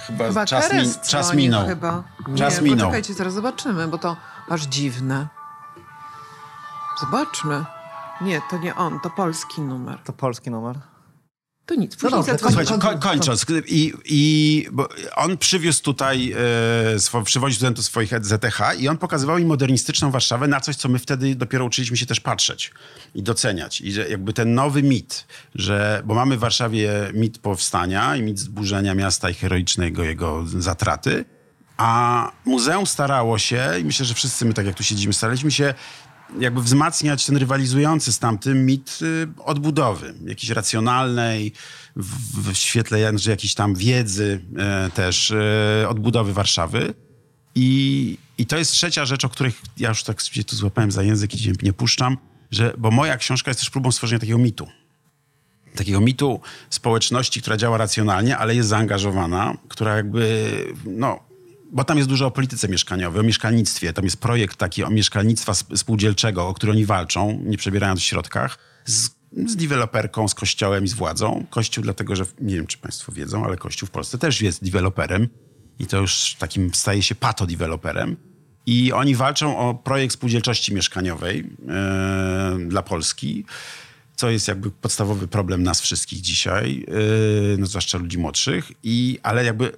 chyba, 0.07 0.29
Chyba 0.29 0.47
czas, 0.47 0.73
min, 0.73 0.95
czas 1.09 1.35
minął. 1.35 1.67
Chyba. 1.67 2.03
Czas 2.37 2.57
nie, 2.57 2.63
minął. 2.63 2.79
Poczekajcie, 2.87 3.15
zaraz 3.15 3.35
zobaczymy, 3.35 3.89
bo 3.89 3.99
to 3.99 4.17
aż 4.49 4.63
dziwne. 4.63 5.27
Zobaczmy. 7.01 7.65
Nie, 8.21 8.43
to 8.51 8.59
nie 8.59 8.75
on, 8.75 9.01
to 9.01 9.11
polski 9.11 9.61
numer. 9.63 9.99
To 10.05 10.13
polski 10.13 10.51
numer. 10.51 10.79
To 11.67 11.75
nic, 11.75 11.97
później 11.97 12.11
dobrze, 12.11 12.33
zadzwonię. 12.33 12.67
Słuchajcie, 12.67 12.99
ko 12.99 12.99
kończąc, 12.99 13.47
i, 13.67 13.93
i 14.05 14.67
on 15.17 15.39
przywiózł 15.39 15.83
tutaj, 15.83 16.35
e, 16.95 16.99
swo, 16.99 17.23
przywoził 17.23 17.57
studentów 17.57 17.85
swoich 17.85 18.11
ZTH 18.23 18.61
i 18.79 18.89
on 18.89 18.99
pokazywał 18.99 19.39
im 19.39 19.49
modernistyczną 19.49 20.11
Warszawę 20.11 20.49
na 20.49 20.61
coś, 20.61 20.77
co 20.77 20.89
my 20.89 20.99
wtedy 20.99 21.35
dopiero 21.35 21.65
uczyliśmy 21.65 21.97
się 21.97 22.07
też 22.07 22.21
patrzeć 22.21 22.73
i 23.15 23.23
doceniać. 23.23 23.81
I 23.81 23.93
że 23.93 24.09
jakby 24.09 24.33
ten 24.33 24.55
nowy 24.55 24.83
mit, 24.83 25.27
że, 25.55 26.03
bo 26.05 26.15
mamy 26.15 26.37
w 26.37 26.41
Warszawie 26.41 26.91
mit 27.15 27.39
powstania 27.39 28.17
i 28.17 28.23
mit 28.23 28.39
zburzenia 28.39 28.95
miasta 28.95 29.31
i 29.31 29.35
heroicznego 29.35 30.05
jego 30.05 30.45
zatraty, 30.47 31.25
a 31.77 32.33
muzeum 32.45 32.87
starało 32.87 33.39
się, 33.39 33.69
i 33.81 33.85
myślę, 33.85 34.07
że 34.07 34.15
wszyscy 34.15 34.45
my, 34.45 34.55
tak 34.55 34.67
jak 34.67 34.75
tu 34.75 34.85
siedzimy, 34.85 35.13
staraliśmy 35.13 35.51
się 35.51 35.75
jakby 36.39 36.63
wzmacniać 36.63 37.27
ten 37.27 37.37
rywalizujący 37.37 38.13
z 38.13 38.19
tamtym 38.19 38.67
mit 38.67 38.99
y, 39.03 39.29
odbudowy, 39.45 40.15
jakiejś 40.25 40.51
racjonalnej, 40.51 41.53
w, 41.97 42.51
w 42.53 42.57
świetle 42.57 43.19
że 43.19 43.31
jakiejś 43.31 43.55
tam 43.55 43.75
wiedzy 43.75 44.41
y, 44.87 44.91
też, 44.91 45.31
y, 45.31 45.89
odbudowy 45.89 46.33
Warszawy. 46.33 46.95
I, 47.55 48.19
I 48.39 48.47
to 48.47 48.57
jest 48.57 48.73
trzecia 48.73 49.05
rzecz, 49.05 49.25
o 49.25 49.29
której 49.29 49.53
ja 49.77 49.89
już 49.89 50.03
tak 50.03 50.21
się 50.21 50.45
tu 50.45 50.57
złapałem 50.57 50.91
za 50.91 51.03
język 51.03 51.35
i 51.35 51.53
nie 51.63 51.73
puszczam, 51.73 52.17
że, 52.51 52.75
bo 52.79 52.91
moja 52.91 53.17
książka 53.17 53.51
jest 53.51 53.61
też 53.61 53.71
próbą 53.71 53.93
stworzenia 53.93 54.19
takiego 54.19 54.39
mitu. 54.39 54.69
Takiego 55.77 56.01
mitu 56.01 56.41
społeczności, 56.71 57.41
która 57.41 57.57
działa 57.57 57.79
racjonalnie, 57.79 58.39
ale 58.39 58.55
jest 58.55 58.69
zaangażowana, 58.69 59.57
która 59.69 59.97
jakby, 59.97 60.51
no, 60.85 61.26
bo 61.73 61.85
tam 61.85 61.97
jest 61.97 62.09
dużo 62.09 62.27
o 62.27 62.31
polityce 62.31 62.69
mieszkaniowej, 62.69 63.21
o 63.21 63.25
mieszkalnictwie. 63.25 63.93
Tam 63.93 64.05
jest 64.05 64.17
projekt 64.17 64.57
taki 64.57 64.85
o 64.85 64.91
mieszkalnictwa 64.91 65.55
spółdzielczego, 65.55 66.49
o 66.49 66.55
który 66.55 66.73
oni 66.73 66.87
walczą, 66.87 67.43
nie 67.45 67.59
przebierając 67.59 68.01
w 68.01 68.05
środkach, 68.05 68.59
z, 68.85 69.11
z 69.47 69.57
deweloperką, 69.57 70.29
z 70.29 70.35
kościołem 70.35 70.85
i 70.85 70.89
z 70.89 70.95
władzą. 70.95 71.47
Kościół 71.51 71.85
dlatego, 71.85 72.17
że 72.17 72.25
nie 72.41 72.55
wiem, 72.55 72.67
czy 72.67 72.79
państwo 72.79 73.13
wiedzą, 73.13 73.45
ale 73.45 73.57
Kościół 73.57 73.87
w 73.87 73.91
Polsce 73.91 74.19
też 74.19 74.41
jest 74.41 74.65
deweloperem 74.65 75.29
i 75.79 75.87
to 75.87 76.01
już 76.01 76.37
takim 76.39 76.75
staje 76.75 77.03
się 77.03 77.15
pato-deweloperem. 77.15 78.17
I 78.67 78.93
oni 78.93 79.15
walczą 79.15 79.59
o 79.59 79.75
projekt 79.75 80.15
spółdzielczości 80.15 80.75
mieszkaniowej 80.75 81.37
yy, 82.59 82.67
dla 82.69 82.83
Polski, 82.83 83.45
co 84.17 84.31
jest 84.31 84.49
jakby 84.49 84.71
podstawowy 84.71 85.29
problem 85.29 85.63
nas 85.63 85.81
wszystkich 85.81 86.21
dzisiaj, 86.21 86.87
yy, 86.89 87.57
no 87.59 87.67
zwłaszcza 87.67 87.99
ludzi 87.99 88.19
młodszych. 88.19 88.73
I, 88.83 89.19
ale 89.23 89.45
jakby 89.45 89.73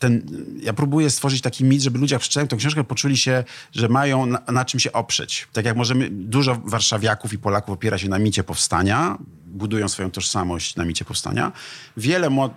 ten, 0.00 0.22
ja 0.62 0.72
próbuję 0.72 1.10
stworzyć 1.10 1.40
taki 1.40 1.64
mit, 1.64 1.82
żeby 1.82 1.98
ludzie 1.98 2.14
jak 2.14 2.20
przeczytają 2.20 2.46
tę 2.46 2.56
książkę, 2.56 2.84
poczuli 2.84 3.16
się, 3.16 3.44
że 3.72 3.88
mają 3.88 4.26
na, 4.26 4.42
na, 4.52 4.64
czym 4.64 4.80
się 4.80 4.92
oprzeć. 4.92 5.48
Tak 5.52 5.64
jak 5.64 5.76
możemy, 5.76 6.08
dużo 6.10 6.54
warszawiaków 6.64 7.32
i 7.32 7.38
Polaków 7.38 7.74
opiera 7.74 7.98
się 7.98 8.08
na 8.08 8.18
micie 8.18 8.44
powstania, 8.44 9.18
budują 9.46 9.88
swoją 9.88 10.10
tożsamość 10.10 10.76
na 10.76 10.84
micie 10.84 11.04
powstania. 11.04 11.52
Wiele, 11.96 12.48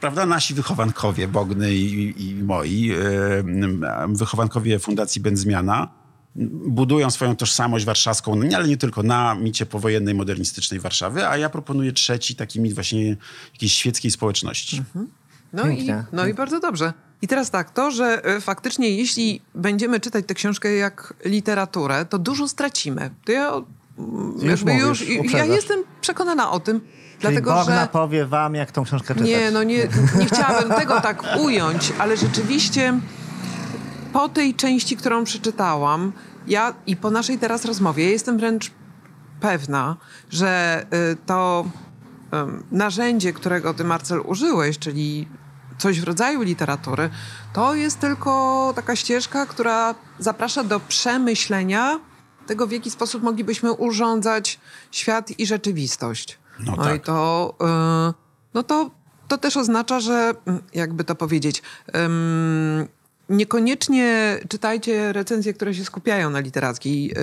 prawda, 0.00 0.26
nasi 0.26 0.54
wychowankowie, 0.54 1.28
Bogny 1.28 1.74
i, 1.74 2.24
i 2.28 2.34
moi, 2.34 2.82
yy, 2.82 3.44
wychowankowie 4.08 4.78
Fundacji 4.78 5.20
Będzmiana, 5.20 5.88
budują 6.66 7.10
swoją 7.10 7.36
tożsamość 7.36 7.84
warszawską, 7.84 8.36
no 8.36 8.56
ale 8.56 8.68
nie 8.68 8.76
tylko 8.76 9.02
na 9.02 9.34
micie 9.34 9.66
powojennej, 9.66 10.14
modernistycznej 10.14 10.80
Warszawy, 10.80 11.28
a 11.28 11.36
ja 11.36 11.50
proponuję 11.50 11.92
trzeci 11.92 12.34
taki 12.34 12.60
mit 12.60 12.74
właśnie 12.74 13.16
jakiejś 13.52 13.72
świeckiej 13.72 14.10
społeczności. 14.10 14.76
Mhm. 14.76 15.21
No 15.52 15.68
i, 15.68 15.92
no 16.12 16.26
i 16.26 16.34
bardzo 16.34 16.60
dobrze. 16.60 16.92
I 17.22 17.28
teraz 17.28 17.50
tak, 17.50 17.70
to, 17.70 17.90
że 17.90 18.24
e, 18.24 18.40
faktycznie 18.40 18.90
jeśli 18.90 19.42
będziemy 19.54 20.00
czytać 20.00 20.26
tę 20.26 20.34
książkę 20.34 20.74
jak 20.74 21.14
literaturę, 21.24 22.04
to 22.04 22.18
dużo 22.18 22.48
stracimy. 22.48 23.10
To 23.24 23.32
ja 23.32 23.52
już, 24.42 24.64
mówisz, 24.64 25.08
już 25.08 25.32
ja 25.32 25.44
jestem 25.44 25.84
przekonana 26.00 26.50
o 26.50 26.60
tym. 26.60 26.80
Czyli 26.80 27.20
dlatego, 27.20 27.54
Bogna 27.54 27.80
że... 27.80 27.88
powie 27.88 28.26
wam, 28.26 28.54
jak 28.54 28.72
tą 28.72 28.84
książkę 28.84 29.14
czytać. 29.14 29.28
Nie, 29.28 29.50
no 29.50 29.62
nie, 29.62 29.88
nie 30.18 30.26
chciałabym 30.26 30.70
tego 30.70 31.00
tak 31.00 31.22
ująć, 31.40 31.92
ale 31.98 32.16
rzeczywiście 32.16 33.00
po 34.12 34.28
tej 34.28 34.54
części, 34.54 34.96
którą 34.96 35.24
przeczytałam, 35.24 36.12
ja 36.46 36.74
i 36.86 36.96
po 36.96 37.10
naszej 37.10 37.38
teraz 37.38 37.64
rozmowie, 37.64 38.10
jestem 38.10 38.38
wręcz 38.38 38.70
pewna, 39.40 39.96
że 40.30 40.82
y, 41.12 41.16
to 41.26 41.64
narzędzie, 42.70 43.32
którego 43.32 43.74
ty, 43.74 43.84
Marcel, 43.84 44.20
użyłeś, 44.24 44.78
czyli 44.78 45.28
coś 45.82 46.00
w 46.00 46.04
rodzaju 46.04 46.42
literatury, 46.42 47.10
to 47.52 47.74
jest 47.74 48.00
tylko 48.00 48.72
taka 48.76 48.96
ścieżka, 48.96 49.46
która 49.46 49.94
zaprasza 50.18 50.64
do 50.64 50.80
przemyślenia 50.80 52.00
tego, 52.46 52.66
w 52.66 52.72
jaki 52.72 52.90
sposób 52.90 53.22
moglibyśmy 53.22 53.72
urządzać 53.72 54.60
świat 54.90 55.38
i 55.38 55.46
rzeczywistość. 55.46 56.38
No, 56.60 56.74
no 56.76 56.84
tak. 56.84 56.96
i 56.96 57.00
to, 57.00 57.54
y, 58.10 58.14
no 58.54 58.62
to, 58.62 58.90
to 59.28 59.38
też 59.38 59.56
oznacza, 59.56 60.00
że 60.00 60.34
mm, 60.46 60.62
jakby 60.74 61.04
to 61.04 61.14
powiedzieć, 61.14 61.62
niekoniecznie 63.28 64.38
czytajcie 64.48 65.12
recenzje, 65.12 65.54
które 65.54 65.74
się 65.74 65.84
skupiają 65.84 66.30
na 66.30 66.40
literackiej 66.40 67.14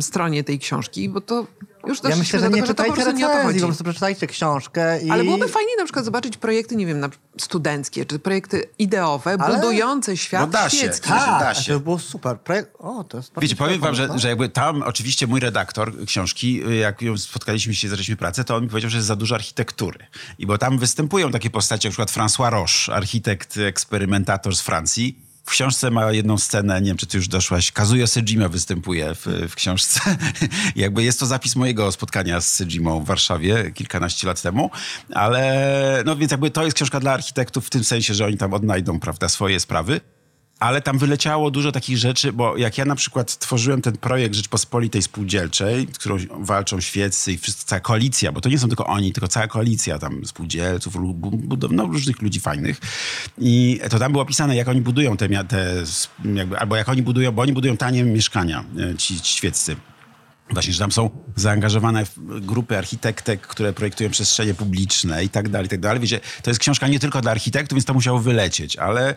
stronie 0.00 0.44
tej 0.44 0.58
książki, 0.58 1.08
bo 1.08 1.20
to 1.20 1.46
już 1.86 1.98
ja 2.08 2.16
myślę, 2.16 2.40
że 2.40 2.50
nie 2.50 2.62
czytajcie 2.62 2.96
że 2.96 3.12
recenzji, 3.12 3.60
po 3.60 3.66
prostu 3.66 3.84
przeczytajcie 3.84 4.26
książkę. 4.26 5.02
I... 5.02 5.10
Ale 5.10 5.24
byłoby 5.24 5.48
fajnie 5.48 5.76
na 5.78 5.84
przykład 5.84 6.04
zobaczyć 6.04 6.36
projekty, 6.36 6.76
nie 6.76 6.86
wiem, 6.86 7.10
studenckie, 7.38 8.06
czy 8.06 8.18
projekty 8.18 8.64
ideowe, 8.78 9.36
Ale... 9.40 9.54
budujące 9.54 10.16
świat 10.16 10.40
no 10.40 10.46
da 10.46 10.70
się, 10.70 10.76
świecki. 10.76 11.08
Tak, 11.08 11.40
da 11.40 11.54
się. 11.54 11.72
to 11.72 11.80
było 11.80 11.98
super. 11.98 12.40
Projekt... 12.40 12.70
O, 12.78 13.04
to 13.04 13.16
jest 13.16 13.32
Wiecie, 13.40 13.56
powiem 13.56 13.80
wam, 13.80 13.94
że, 13.94 14.08
że 14.16 14.28
jakby 14.28 14.48
tam 14.48 14.82
oczywiście 14.82 15.26
mój 15.26 15.40
redaktor 15.40 16.04
książki, 16.06 16.62
jak 16.80 17.02
ją 17.02 17.18
spotkaliśmy 17.18 17.74
się, 17.74 17.88
zaczęliśmy 17.88 18.16
pracę, 18.16 18.44
to 18.44 18.56
on 18.56 18.62
mi 18.62 18.68
powiedział, 18.68 18.90
że 18.90 18.96
jest 18.96 19.08
za 19.08 19.16
dużo 19.16 19.34
architektury. 19.34 20.06
I 20.38 20.46
bo 20.46 20.58
tam 20.58 20.78
występują 20.78 21.30
takie 21.30 21.50
postacie, 21.50 21.88
jak 21.88 21.98
na 21.98 22.04
przykład 22.04 22.28
François 22.28 22.50
Roche, 22.50 22.92
architekt, 22.94 23.56
eksperymentator 23.56 24.56
z 24.56 24.60
Francji, 24.60 25.29
w 25.50 25.52
książce 25.52 25.90
ma 25.90 26.12
jedną 26.12 26.38
scenę, 26.38 26.80
nie 26.80 26.86
wiem, 26.86 26.96
czy 26.96 27.06
ty 27.06 27.16
już 27.16 27.28
doszłaś, 27.28 27.72
Kazuya 27.72 28.06
Sejima 28.06 28.48
występuje 28.48 29.14
w, 29.14 29.26
w 29.48 29.54
książce. 29.54 30.00
Jakby 30.76 31.02
jest 31.02 31.20
to 31.20 31.26
zapis 31.26 31.56
mojego 31.56 31.92
spotkania 31.92 32.40
z 32.40 32.52
Sejimą 32.52 33.00
w 33.00 33.06
Warszawie 33.06 33.70
kilkanaście 33.74 34.26
lat 34.26 34.42
temu, 34.42 34.70
ale 35.14 36.02
no 36.06 36.16
więc 36.16 36.30
jakby 36.30 36.50
to 36.50 36.64
jest 36.64 36.76
książka 36.76 37.00
dla 37.00 37.12
architektów 37.12 37.66
w 37.66 37.70
tym 37.70 37.84
sensie, 37.84 38.14
że 38.14 38.26
oni 38.26 38.36
tam 38.36 38.54
odnajdą, 38.54 39.00
prawda, 39.00 39.28
swoje 39.28 39.60
sprawy 39.60 40.00
ale 40.60 40.82
tam 40.82 40.98
wyleciało 40.98 41.50
dużo 41.50 41.72
takich 41.72 41.98
rzeczy, 41.98 42.32
bo 42.32 42.56
jak 42.56 42.78
ja 42.78 42.84
na 42.84 42.94
przykład 42.94 43.38
tworzyłem 43.38 43.82
ten 43.82 43.96
projekt 43.96 44.34
Rzeczpospolitej 44.34 45.02
Spółdzielczej, 45.02 45.88
z 45.92 45.98
którą 45.98 46.16
walczą 46.38 46.80
świeccy 46.80 47.32
i 47.32 47.38
wszyscy, 47.38 47.66
cała 47.66 47.80
koalicja, 47.80 48.32
bo 48.32 48.40
to 48.40 48.48
nie 48.48 48.58
są 48.58 48.68
tylko 48.68 48.86
oni, 48.86 49.12
tylko 49.12 49.28
cała 49.28 49.46
koalicja 49.46 49.98
tam 49.98 50.24
spółdzielców, 50.24 50.94
no, 51.70 51.86
różnych 51.86 52.22
ludzi 52.22 52.40
fajnych. 52.40 52.80
I 53.38 53.80
to 53.90 53.98
tam 53.98 54.12
było 54.12 54.24
opisane, 54.24 54.56
jak 54.56 54.68
oni 54.68 54.80
budują 54.80 55.16
te, 55.16 55.28
te 55.44 55.84
jakby, 56.34 56.58
albo 56.58 56.76
jak 56.76 56.88
oni 56.88 57.02
budują, 57.02 57.32
bo 57.32 57.42
oni 57.42 57.52
budują 57.52 57.76
tanie 57.76 58.04
mieszkania, 58.04 58.64
e, 58.92 58.96
ci, 58.96 59.20
ci 59.20 59.36
świeccy. 59.36 59.76
Właśnie, 60.52 60.72
że 60.72 60.78
tam 60.78 60.92
są 60.92 61.10
zaangażowane 61.36 62.04
grupy 62.40 62.78
architektek, 62.78 63.40
które 63.40 63.72
projektują 63.72 64.10
przestrzenie 64.10 64.54
publiczne 64.54 65.24
i 65.24 65.28
tak 65.28 65.48
dalej, 65.48 65.66
i 65.66 65.68
tak 65.70 65.80
dalej. 65.80 66.00
Wiecie, 66.00 66.20
to 66.42 66.50
jest 66.50 66.60
książka 66.60 66.88
nie 66.88 67.00
tylko 67.00 67.20
dla 67.20 67.30
architektów, 67.30 67.76
więc 67.76 67.84
to 67.84 67.94
musiało 67.94 68.18
wylecieć, 68.18 68.76
ale... 68.76 69.14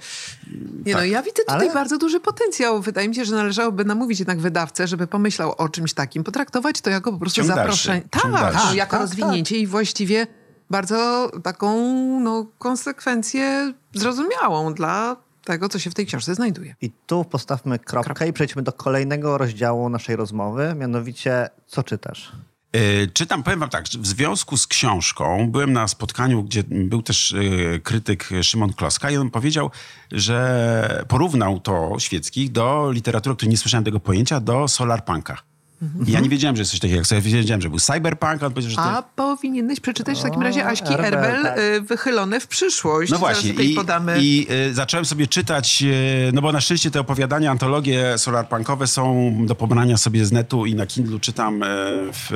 Nie 0.86 0.94
no, 0.94 1.00
tak. 1.00 1.02
no, 1.02 1.04
ja 1.04 1.22
widzę 1.22 1.44
tutaj 1.44 1.68
ale... 1.68 1.74
bardzo 1.74 1.98
duży 1.98 2.20
potencjał. 2.20 2.82
Wydaje 2.82 3.10
mi 3.10 3.16
się, 3.16 3.26
że 3.26 3.36
należałoby 3.36 3.86
namówić 3.86 4.20
jednak 4.20 4.40
wydawcę, 4.40 4.88
żeby 4.88 5.08
pomyślał 5.08 5.56
o 5.58 5.70
czymś 5.70 5.94
takim, 5.94 6.24
potraktować 6.24 6.82
to 6.82 6.90
jako 6.90 7.12
po 7.12 7.20
prostu 7.20 7.42
Ciąg 7.42 7.48
zaproszenie. 7.48 8.02
Dalszy. 8.12 8.32
Tak, 8.32 8.54
tak, 8.54 8.76
jako 8.76 8.92
tak, 8.92 9.02
rozwinięcie 9.02 9.56
tak. 9.56 9.62
i 9.62 9.68
właściwie 9.68 10.28
bardzo 10.70 11.32
taką 11.44 11.80
no, 12.20 12.46
konsekwencję 12.58 13.74
zrozumiałą 13.94 14.74
dla 14.74 15.16
tego, 15.44 15.70
co 15.70 15.80
się 15.80 15.90
w 15.90 15.94
tej 15.94 16.06
książce 16.06 16.36
znajduje. 16.36 16.76
I 16.82 16.92
tu 17.08 17.26
postawmy 17.26 17.80
kropkę, 17.80 18.06
kropkę. 18.06 18.28
i 18.28 18.34
przejdźmy 18.34 18.62
do 18.62 18.72
kolejnego 18.72 19.38
rozdziału 19.38 19.90
naszej 19.90 20.16
rozmowy, 20.16 20.76
mianowicie 20.78 21.50
co 21.68 21.84
czytasz? 21.84 22.32
Yy, 22.74 23.08
czytam, 23.14 23.44
powiem 23.44 23.60
wam 23.60 23.70
tak, 23.70 23.86
w 23.86 24.08
związku 24.08 24.58
z 24.58 24.68
książką 24.68 25.52
byłem 25.52 25.74
na 25.74 25.88
spotkaniu, 25.88 26.44
gdzie 26.44 26.64
był 26.70 27.02
też 27.02 27.32
yy, 27.32 27.80
krytyk 27.80 28.30
Szymon 28.42 28.74
Kloska 28.74 29.12
i 29.12 29.18
on 29.18 29.30
powiedział, 29.30 29.72
że 30.12 31.06
porównał 31.08 31.60
to 31.60 31.96
świeckich 32.00 32.52
do 32.52 32.92
literatury, 32.92 33.36
której 33.36 33.52
nie 33.52 33.58
słyszałem 33.58 33.84
tego 33.84 34.00
pojęcia, 34.00 34.40
do 34.40 34.68
solarpunka. 34.68 35.53
Mhm. 35.82 36.06
Ja 36.08 36.20
nie 36.20 36.30
wiedziałem, 36.30 36.56
że 36.56 36.62
jest 36.62 36.72
coś 36.72 36.80
takiego. 36.80 36.98
Jak 36.98 37.08
sobie 37.08 37.22
wiedziałem, 37.22 37.62
że 37.62 37.70
był 37.70 37.80
cyberpunk, 37.80 38.44
on 38.44 38.54
powiedział, 38.54 38.70
że 38.70 38.76
to... 38.76 38.84
A 38.84 39.02
powinieneś 39.02 39.80
przeczytać 39.80 40.20
w 40.20 40.22
takim 40.22 40.42
razie 40.42 40.66
Aśki 40.66 40.94
Erbel, 40.94 41.06
Erbel 41.06 41.44
tak. 41.44 41.58
Y, 41.60 41.82
wychylone 41.82 42.40
w 42.40 42.48
przyszłość. 42.48 43.12
No 43.12 43.18
właśnie. 43.18 43.52
I, 43.52 43.76
podamy... 43.76 44.18
i 44.22 44.48
y, 44.70 44.74
zacząłem 44.74 45.06
sobie 45.06 45.28
czytać, 45.28 45.84
y, 45.84 46.32
no 46.34 46.42
bo 46.42 46.52
na 46.52 46.62
szczęście 46.62 46.92
te 46.92 47.00
opowiadania, 47.00 47.52
antologie 47.52 48.18
solarpunkowe 48.18 48.88
są 48.88 49.34
do 49.46 49.56
pobrania 49.56 49.98
sobie 49.98 50.26
z 50.26 50.32
netu 50.32 50.66
i 50.66 50.76
na 50.76 50.86
Kindlu 50.86 51.20
czytam 51.20 51.64
y, 51.64 51.68
w, 52.14 52.32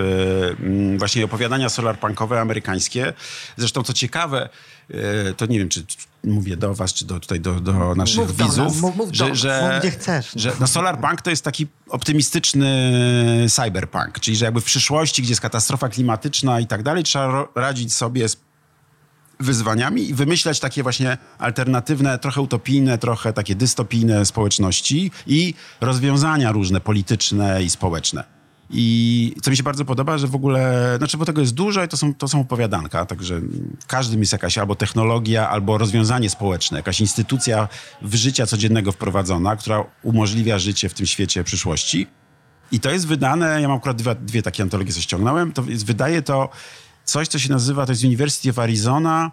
y, 0.95 0.97
właśnie 0.97 1.26
opowiadania 1.26 1.69
solarpunkowe 1.69 2.41
amerykańskie. 2.41 3.13
Zresztą 3.58 3.84
co 3.84 3.93
ciekawe, 3.93 4.50
y, 4.91 4.95
to 5.38 5.45
nie 5.45 5.60
wiem, 5.60 5.69
czy 5.69 5.86
mówię 6.27 6.57
do 6.57 6.73
was, 6.73 6.93
czy 6.93 7.05
do, 7.05 7.19
tutaj 7.19 7.39
do, 7.39 7.59
do 7.59 7.95
naszych 7.95 8.17
mów 8.17 8.37
widzów, 8.37 8.81
do 8.81 8.87
mów, 8.87 8.95
mów 8.95 9.09
że, 9.11 9.35
że, 9.35 9.69
mów 9.71 9.79
gdzie 9.79 9.91
chcesz. 9.91 10.31
Że, 10.35 10.51
no 10.59 10.67
Solar 10.67 10.99
Punk 10.99 11.21
to 11.21 11.29
jest 11.29 11.43
taki 11.43 11.67
optymistyczny 11.89 12.67
e, 13.45 13.49
cyberpunk, 13.49 14.19
czyli 14.19 14.37
że 14.37 14.45
jakby 14.45 14.61
w 14.61 14.65
przyszłości, 14.65 15.21
gdzie 15.21 15.31
jest 15.31 15.41
katastrofa 15.41 15.89
klimatyczna 15.89 16.59
i 16.59 16.67
tak 16.67 16.83
dalej, 16.83 17.03
trzeba 17.03 17.47
radzić 17.55 17.93
sobie 17.93 18.29
z 18.29 18.37
wyzwaniami 19.39 20.09
i 20.09 20.13
wymyślać 20.13 20.59
takie 20.59 20.83
właśnie 20.83 21.17
alternatywne, 21.37 22.19
trochę 22.19 22.41
utopijne, 22.41 22.97
trochę 22.97 23.33
takie 23.33 23.55
dystopijne 23.55 24.25
społeczności 24.25 25.12
i 25.27 25.54
rozwiązania 25.81 26.52
różne 26.52 26.81
polityczne 26.81 27.63
i 27.63 27.69
społeczne. 27.69 28.37
I 28.69 29.35
co 29.41 29.51
mi 29.51 29.57
się 29.57 29.63
bardzo 29.63 29.85
podoba, 29.85 30.17
że 30.17 30.27
w 30.27 30.35
ogóle, 30.35 30.93
znaczy 30.97 31.17
bo 31.17 31.25
tego 31.25 31.41
jest 31.41 31.53
dużo 31.53 31.83
i 31.83 31.87
to 31.87 31.97
są, 31.97 32.13
to 32.13 32.27
są 32.27 32.41
opowiadanka, 32.41 33.05
także 33.05 33.39
w 33.79 33.85
każdym 33.87 34.19
jest 34.19 34.31
jakaś 34.31 34.57
albo 34.57 34.75
technologia, 34.75 35.49
albo 35.49 35.77
rozwiązanie 35.77 36.29
społeczne, 36.29 36.77
jakaś 36.77 37.01
instytucja 37.01 37.67
w 38.01 38.15
życia 38.15 38.45
codziennego 38.45 38.91
wprowadzona, 38.91 39.55
która 39.55 39.83
umożliwia 40.03 40.59
życie 40.59 40.89
w 40.89 40.93
tym 40.93 41.05
świecie 41.05 41.43
przyszłości. 41.43 42.07
I 42.71 42.79
to 42.79 42.91
jest 42.91 43.07
wydane, 43.07 43.61
ja 43.61 43.67
mam 43.67 43.77
akurat 43.77 43.97
dwie, 43.97 44.15
dwie 44.15 44.41
takie 44.41 44.63
antologie, 44.63 44.93
co 44.93 45.01
ściągnąłem, 45.01 45.51
to 45.51 45.63
jest, 45.67 45.85
wydaje 45.85 46.21
to 46.21 46.49
coś, 47.03 47.27
co 47.27 47.39
się 47.39 47.49
nazywa, 47.49 47.85
to 47.85 47.91
jest 47.91 48.03
University 48.03 48.49
of 48.49 48.59
Arizona 48.59 49.31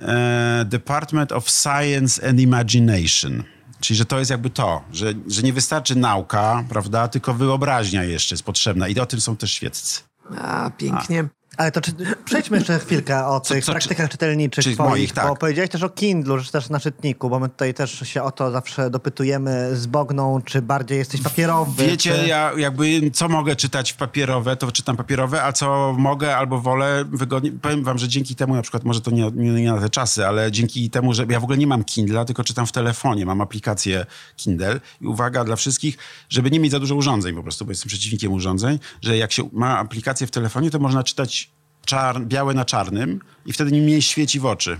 e, 0.00 0.64
Department 0.68 1.32
of 1.32 1.50
Science 1.50 2.28
and 2.28 2.40
Imagination. 2.40 3.42
Czyli, 3.82 3.96
że 3.96 4.04
to 4.04 4.18
jest 4.18 4.30
jakby 4.30 4.50
to, 4.50 4.82
że, 4.92 5.12
że 5.26 5.42
nie 5.42 5.52
wystarczy 5.52 5.96
nauka, 5.96 6.64
prawda, 6.68 7.08
tylko 7.08 7.34
wyobraźnia 7.34 8.04
jeszcze 8.04 8.34
jest 8.34 8.42
potrzebna 8.42 8.88
i 8.88 9.00
o 9.00 9.06
tym 9.06 9.20
są 9.20 9.36
też 9.36 9.52
świeccy. 9.52 10.00
A, 10.38 10.70
pięknie. 10.70 11.28
Ale 11.56 11.72
to 11.72 11.80
czy, 11.80 11.92
przejdźmy 12.24 12.56
jeszcze 12.56 12.78
chwilkę 12.78 13.26
o 13.26 13.40
Co- 13.40 13.54
tych 13.54 13.64
co- 13.64 13.72
praktykach 13.72 14.10
czytelniczych 14.10 14.64
czy 14.64 14.74
twoich, 14.74 14.90
moich, 14.90 15.12
tak. 15.12 15.28
bo 15.28 15.36
powiedziałeś 15.36 15.70
też 15.70 15.82
o 15.82 15.88
Kindlu, 15.88 16.38
że 16.38 16.50
też 16.50 16.68
na 16.68 16.80
czytniku, 16.80 17.30
bo 17.30 17.38
my 17.38 17.48
tutaj 17.48 17.74
też 17.74 18.00
się 18.08 18.22
o 18.22 18.30
to 18.30 18.50
zawsze 18.50 18.90
dopytujemy 18.90 19.76
z 19.76 19.86
Bogną, 19.86 20.40
czy 20.44 20.62
bardziej 20.62 20.98
jesteś 20.98 21.22
papierowy. 21.22 21.86
Wiecie, 21.86 22.14
czy... 22.14 22.26
ja 22.26 22.52
jakby 22.56 23.10
co 23.10 23.28
mogę 23.28 23.56
czytać 23.56 23.92
w 23.92 23.96
papierowe, 23.96 24.56
to 24.56 24.72
czytam 24.72 24.96
papierowe, 24.96 25.42
a 25.44 25.52
co 25.52 25.94
mogę 25.98 26.36
albo 26.36 26.60
wolę 26.60 27.04
wygodnie. 27.12 27.52
Powiem 27.52 27.84
wam, 27.84 27.98
że 27.98 28.08
dzięki 28.08 28.34
temu, 28.34 28.54
na 28.54 28.62
przykład, 28.62 28.84
może 28.84 29.00
to 29.00 29.10
nie, 29.10 29.30
nie, 29.34 29.50
nie 29.50 29.72
na 29.72 29.80
te 29.80 29.90
czasy, 29.90 30.26
ale 30.26 30.52
dzięki 30.52 30.90
temu, 30.90 31.14
że 31.14 31.26
ja 31.28 31.40
w 31.40 31.44
ogóle 31.44 31.58
nie 31.58 31.66
mam 31.66 31.84
Kindla, 31.84 32.24
tylko 32.24 32.44
czytam 32.44 32.66
w 32.66 32.72
telefonie, 32.72 33.26
mam 33.26 33.40
aplikację 33.40 34.06
Kindle 34.36 34.80
i 35.00 35.06
uwaga 35.06 35.44
dla 35.44 35.56
wszystkich, 35.56 35.98
żeby 36.28 36.50
nie 36.50 36.60
mieć 36.60 36.72
za 36.72 36.80
dużo 36.80 36.94
urządzeń 36.94 37.34
po 37.34 37.42
prostu, 37.42 37.64
bo 37.64 37.70
jestem 37.70 37.88
przeciwnikiem 37.88 38.32
urządzeń, 38.32 38.78
że 39.02 39.16
jak 39.16 39.32
się 39.32 39.48
ma 39.52 39.78
aplikację 39.78 40.26
w 40.26 40.30
telefonie, 40.30 40.70
to 40.70 40.78
można 40.78 41.02
czytać 41.02 41.41
czar, 41.86 42.20
białe 42.20 42.54
na 42.54 42.64
czarnym 42.64 43.20
i 43.46 43.52
wtedy 43.52 43.72
nie 43.72 43.80
mniej 43.82 44.02
świeci 44.02 44.40
w 44.40 44.46
oczy. 44.46 44.76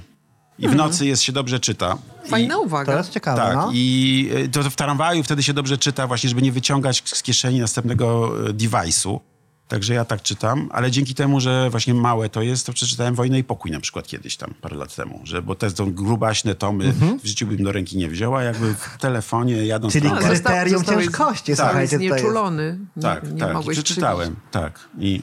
I 0.59 0.69
w 0.69 0.75
nocy 0.75 1.07
jest 1.07 1.23
się 1.23 1.33
dobrze 1.33 1.61
czyta. 1.61 1.99
Fajna 2.27 2.55
I, 2.55 2.59
uwaga. 2.59 2.93
To 2.93 2.99
jest 2.99 3.11
ciekawe, 3.11 3.43
tak, 3.43 3.55
no. 3.57 3.71
i 3.75 4.31
y, 4.45 4.49
to 4.49 4.63
w 4.63 4.77
tramwaju 4.77 5.23
wtedy 5.23 5.43
się 5.43 5.55
dobrze 5.55 5.79
czyta 5.79 6.07
właśnie, 6.07 6.29
żeby 6.29 6.43
nie 6.43 6.53
wyciągać 6.53 7.03
z 7.07 7.23
kieszeni 7.23 7.61
następnego 7.61 8.33
y, 8.49 8.55
device'u. 8.55 9.21
Także 9.69 9.95
ja 9.95 10.05
tak 10.05 10.23
czytam, 10.23 10.69
ale 10.73 10.91
dzięki 10.91 11.15
temu, 11.15 11.41
że 11.41 11.71
właśnie 11.71 11.95
małe 11.95 12.29
to 12.29 12.43
jest, 12.43 12.67
to 12.67 12.73
przeczytałem 12.73 13.15
Wojnę 13.15 13.39
i 13.39 13.45
Pokój 13.45 13.71
na 13.71 13.81
przykład 13.81 14.07
kiedyś 14.07 14.37
tam, 14.37 14.55
parę 14.61 14.77
lat 14.77 14.95
temu, 14.97 15.21
że, 15.25 15.43
bo 15.43 15.55
te 15.55 15.71
są 15.71 15.93
grubaśne 15.93 16.55
tomy, 16.55 16.85
Mhm. 16.85 17.19
w 17.21 17.27
życiu 17.27 17.47
bym 17.47 17.65
do 17.65 17.73
ręki 17.73 17.97
nie 17.97 18.09
wziął, 18.09 18.37
a 18.37 18.43
jakby 18.43 18.75
w 18.75 18.99
telefonie 19.01 19.67
jadąc 19.67 19.93
Czyli 19.93 20.11
kryterium 20.11 20.85
ciężkości, 20.85 21.53
Zostałeś 21.53 21.91
słuchajcie, 21.91 22.05
jest. 22.05 22.15
znieczulony. 22.17 22.79
Nie, 22.97 23.03
Tak, 23.03 23.33
nie 23.33 23.41
tak, 23.41 23.57
przeczytałem, 23.71 24.37
tak. 24.51 24.89
I 24.99 25.23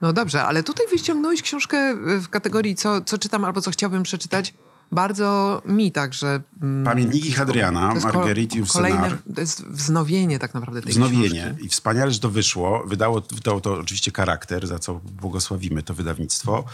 No 0.00 0.12
dobrze, 0.12 0.44
ale 0.44 0.62
tutaj 0.62 0.86
wyciągnąłeś 0.90 1.42
książkę 1.42 1.94
w 2.20 2.28
kategorii 2.28 2.74
co, 2.76 3.00
co 3.00 3.18
czytam 3.18 3.44
albo 3.44 3.60
co 3.60 3.70
chciałbym 3.70 4.02
przeczytać. 4.02 4.54
Bardzo 4.92 5.62
mi 5.66 5.92
także... 5.92 6.40
mm, 6.62 6.84
Pamiętniki 6.84 7.32
Hadriana, 7.32 7.88
to 7.88 8.28
Yourcenar. 8.28 8.66
kolejne, 8.66 9.16
To 9.34 9.40
jest 9.40 9.64
wznowienie 9.66 10.38
tak 10.38 10.54
naprawdę 10.54 10.82
tej 10.82 10.92
Wznowienie. 10.92 11.28
książki. 11.46 11.66
I 11.66 11.68
wspaniale, 11.68 12.10
że 12.12 12.18
to 12.20 12.30
wyszło. 12.30 12.82
Wydało, 12.86 13.22
wydało 13.34 13.60
to 13.60 13.72
oczywiście 13.74 14.12
charakter, 14.16 14.66
za 14.66 14.78
co 14.78 14.94
błogosławimy 14.94 15.82
to 15.82 15.94
wydawnictwo, 15.94 16.64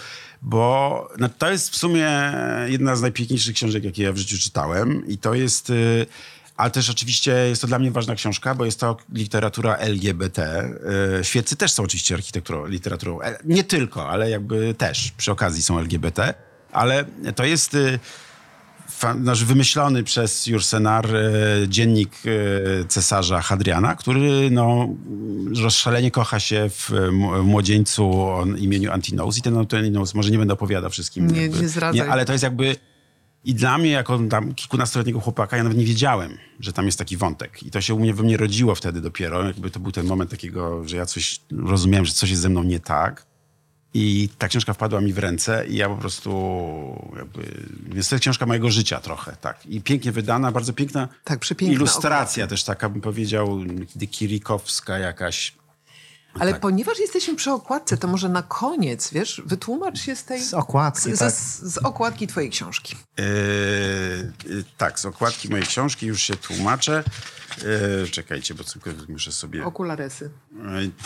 bo 0.42 1.08
no, 1.18 1.28
to 1.38 1.50
jest 1.50 1.70
w 1.70 1.76
sumie 1.76 2.08
jedna 2.66 2.96
z 2.96 3.02
najpiękniejszych 3.02 3.54
książek, 3.54 3.84
jakie 3.84 4.02
ja 4.02 4.12
w 4.12 4.16
życiu 4.16 4.38
czytałem. 4.38 5.06
I 5.06 5.18
to 5.18 5.34
jest... 5.34 5.70
y, 5.70 6.06
Ale 6.56 6.70
też 6.70 6.90
oczywiście 6.90 7.30
jest 7.32 7.60
to 7.62 7.68
dla 7.68 7.78
mnie 7.78 7.90
ważna 7.90 8.14
książka, 8.14 8.54
bo 8.54 8.64
jest 8.64 8.80
to 8.80 8.96
literatura 9.12 9.76
LGBT. 9.76 10.68
Y, 11.20 11.24
Świeccy 11.24 11.56
też 11.56 11.72
są 11.72 11.82
oczywiście 11.82 12.14
architekturą, 12.14 12.66
literaturą. 12.66 13.20
e, 13.22 13.38
Nie 13.44 13.64
tylko, 13.64 14.08
ale 14.08 14.30
jakby 14.30 14.74
też 14.74 15.10
przy 15.16 15.32
okazji 15.32 15.62
są 15.62 15.78
LGBT. 15.78 16.34
Ale 16.72 17.04
to 17.34 17.44
jest 17.44 17.76
fa- 18.88 19.14
nasz 19.14 19.44
wymyślony 19.44 20.04
przez 20.04 20.46
Jursenar 20.46 21.16
e, 21.16 21.20
dziennik 21.68 22.12
e, 22.80 22.84
cesarza 22.84 23.40
Hadriana, 23.40 23.94
który 23.94 24.50
no, 24.50 24.88
rozszalenie 25.62 26.10
kocha 26.10 26.40
się 26.40 26.70
w 26.70 26.90
e, 26.92 27.10
młodzieńcu 27.42 28.12
o 28.12 28.46
imieniu 28.58 28.92
Antinous. 28.92 29.38
I 29.38 29.42
ten 29.42 29.56
Antinous, 29.58 30.14
może 30.14 30.30
nie 30.30 30.38
będę 30.38 30.54
opowiadał 30.54 30.90
wszystkim. 30.90 31.26
Nie- 31.26 31.42
jakby, 31.42 31.60
nie 31.60 31.68
zdradzaj. 31.68 32.08
ale 32.08 32.24
to 32.24 32.32
jest 32.32 32.44
jakby 32.44 32.76
i 33.46 33.54
dla 33.54 33.78
mnie, 33.78 33.90
jako 33.90 34.18
tam 34.30 34.54
kilkunastoletniego 34.54 35.20
chłopaka, 35.20 35.56
ja 35.56 35.62
nawet 35.62 35.78
nie 35.78 35.84
wiedziałem, 35.84 36.38
że 36.60 36.72
tam 36.72 36.86
jest 36.86 36.98
taki 36.98 37.16
wątek. 37.16 37.62
I 37.62 37.70
to 37.70 37.80
się 37.80 37.94
u 37.94 38.00
mnie 38.00 38.14
we 38.14 38.22
mnie 38.22 38.36
rodziło 38.36 38.74
wtedy 38.74 39.00
dopiero. 39.00 39.44
Jakby 39.44 39.70
to 39.70 39.80
był 39.80 39.92
ten 39.92 40.06
moment 40.06 40.30
takiego, 40.30 40.88
że 40.88 40.96
ja 40.96 41.06
coś 41.06 41.40
rozumiałem, 41.50 42.06
że 42.06 42.12
coś 42.12 42.30
jest 42.30 42.42
ze 42.42 42.48
mną 42.48 42.62
nie 42.62 42.80
tak. 42.80 43.26
I 43.94 44.28
ta 44.38 44.48
książka 44.48 44.72
wpadła 44.72 45.00
mi 45.00 45.12
w 45.12 45.18
ręce 45.18 45.66
i 45.66 45.76
ja 45.76 45.88
po 45.88 45.96
prostu 45.96 46.30
jakby... 47.16 47.66
Jest 47.94 48.10
to 48.10 48.18
książka 48.18 48.46
mojego 48.46 48.70
życia 48.70 49.00
trochę, 49.00 49.36
tak. 49.40 49.66
I 49.66 49.80
pięknie 49.80 50.12
wydana, 50.12 50.52
bardzo 50.52 50.72
piękna 50.72 51.08
Tak, 51.24 51.40
ilustracja 51.60 52.46
też 52.46 52.64
taka, 52.64 52.88
bym 52.88 53.00
powiedział, 53.00 53.58
Kirikowska 54.10 54.98
jakaś. 54.98 55.54
Ale 56.40 56.52
Tak. 56.52 56.60
ponieważ 56.60 56.98
jesteśmy 56.98 57.34
przy 57.34 57.50
okładce, 57.50 57.96
to 57.96 58.08
może 58.08 58.28
na 58.28 58.42
koniec, 58.42 59.10
wiesz, 59.12 59.42
wytłumacz 59.46 60.00
się 60.00 60.16
z 60.16 60.24
tej... 60.24 60.42
Z 60.42 60.54
okładki, 60.54 61.16
z, 61.16 61.18
tak. 61.18 61.32
z, 61.32 61.62
z 61.62 61.78
okładki 61.78 62.26
twojej 62.26 62.50
książki. 62.50 62.96
Yy, 63.18 63.24
yy, 64.54 64.64
tak, 64.76 65.00
z 65.00 65.06
okładki 65.06 65.48
mojej 65.48 65.66
książki 65.66 66.06
już 66.06 66.22
się 66.22 66.36
tłumaczę. 66.36 67.04
Yy, 68.02 68.08
czekajcie, 68.10 68.54
bo 68.54 68.64
tylko 68.64 68.90
muszę 69.08 69.32
sobie... 69.32 69.64
Okularesy. 69.64 70.30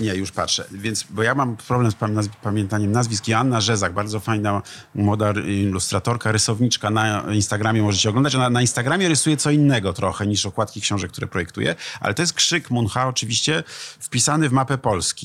E, 0.00 0.04
Nie, 0.04 0.14
już 0.14 0.32
patrzę. 0.32 0.64
Więc, 0.70 1.04
bo 1.10 1.22
ja 1.22 1.34
mam 1.34 1.56
problem 1.56 1.92
z 2.22 2.28
pamiętaniem 2.42 2.92
nazwisk. 2.92 3.28
Joanna 3.28 3.60
Rzezak, 3.60 3.92
bardzo 3.92 4.20
fajna 4.20 4.62
młoda 4.94 5.32
ilustratorka, 5.46 6.32
rysowniczka 6.32 6.90
na 6.90 7.24
Instagramie 7.32 7.82
możecie 7.82 8.08
oglądać. 8.08 8.34
Ona 8.34 8.50
na 8.50 8.60
Instagramie 8.60 9.08
rysuje 9.08 9.36
co 9.36 9.50
innego 9.50 9.92
trochę 9.92 10.26
niż 10.26 10.46
okładki 10.46 10.80
książek, 10.80 11.12
które 11.12 11.26
projektuje, 11.26 11.74
ale 12.00 12.14
to 12.14 12.22
jest 12.22 12.32
krzyk 12.32 12.70
Muncha 12.70 13.08
oczywiście 13.08 13.64
wpisany 14.00 14.48
w 14.48 14.52
mapę 14.52 14.78
Polski. 14.78 15.19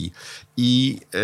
I 0.58 1.00
e, 1.14 1.20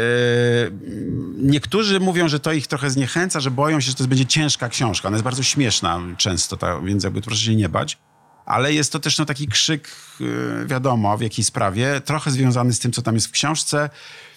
niektórzy 1.38 2.00
mówią, 2.00 2.28
że 2.28 2.40
to 2.40 2.52
ich 2.54 2.68
trochę 2.68 2.90
zniechęca, 2.90 3.40
że 3.40 3.52
boją 3.52 3.80
się, 3.80 3.88
że 3.92 3.96
to 3.96 4.08
będzie 4.08 4.26
ciężka 4.26 4.70
książka. 4.70 5.08
Ona 5.08 5.16
jest 5.16 5.24
bardzo 5.24 5.44
śmieszna 5.44 6.00
często, 6.18 6.58
ta, 6.58 6.82
więc 6.82 7.04
jakby 7.04 7.22
proszę 7.22 7.46
się 7.46 7.56
nie 7.56 7.70
bać. 7.70 7.98
Ale 8.46 8.74
jest 8.74 8.92
to 8.92 9.00
też 9.00 9.18
no, 9.18 9.26
taki 9.26 9.48
krzyk, 9.48 9.90
yy, 10.20 10.66
wiadomo, 10.68 11.18
w 11.18 11.22
jakiej 11.22 11.46
sprawie, 11.46 12.02
trochę 12.06 12.32
związany 12.32 12.74
z 12.74 12.80
tym, 12.80 12.92
co 12.92 13.02
tam 13.02 13.16
jest 13.16 13.28
w 13.28 13.32
książce. 13.32 13.90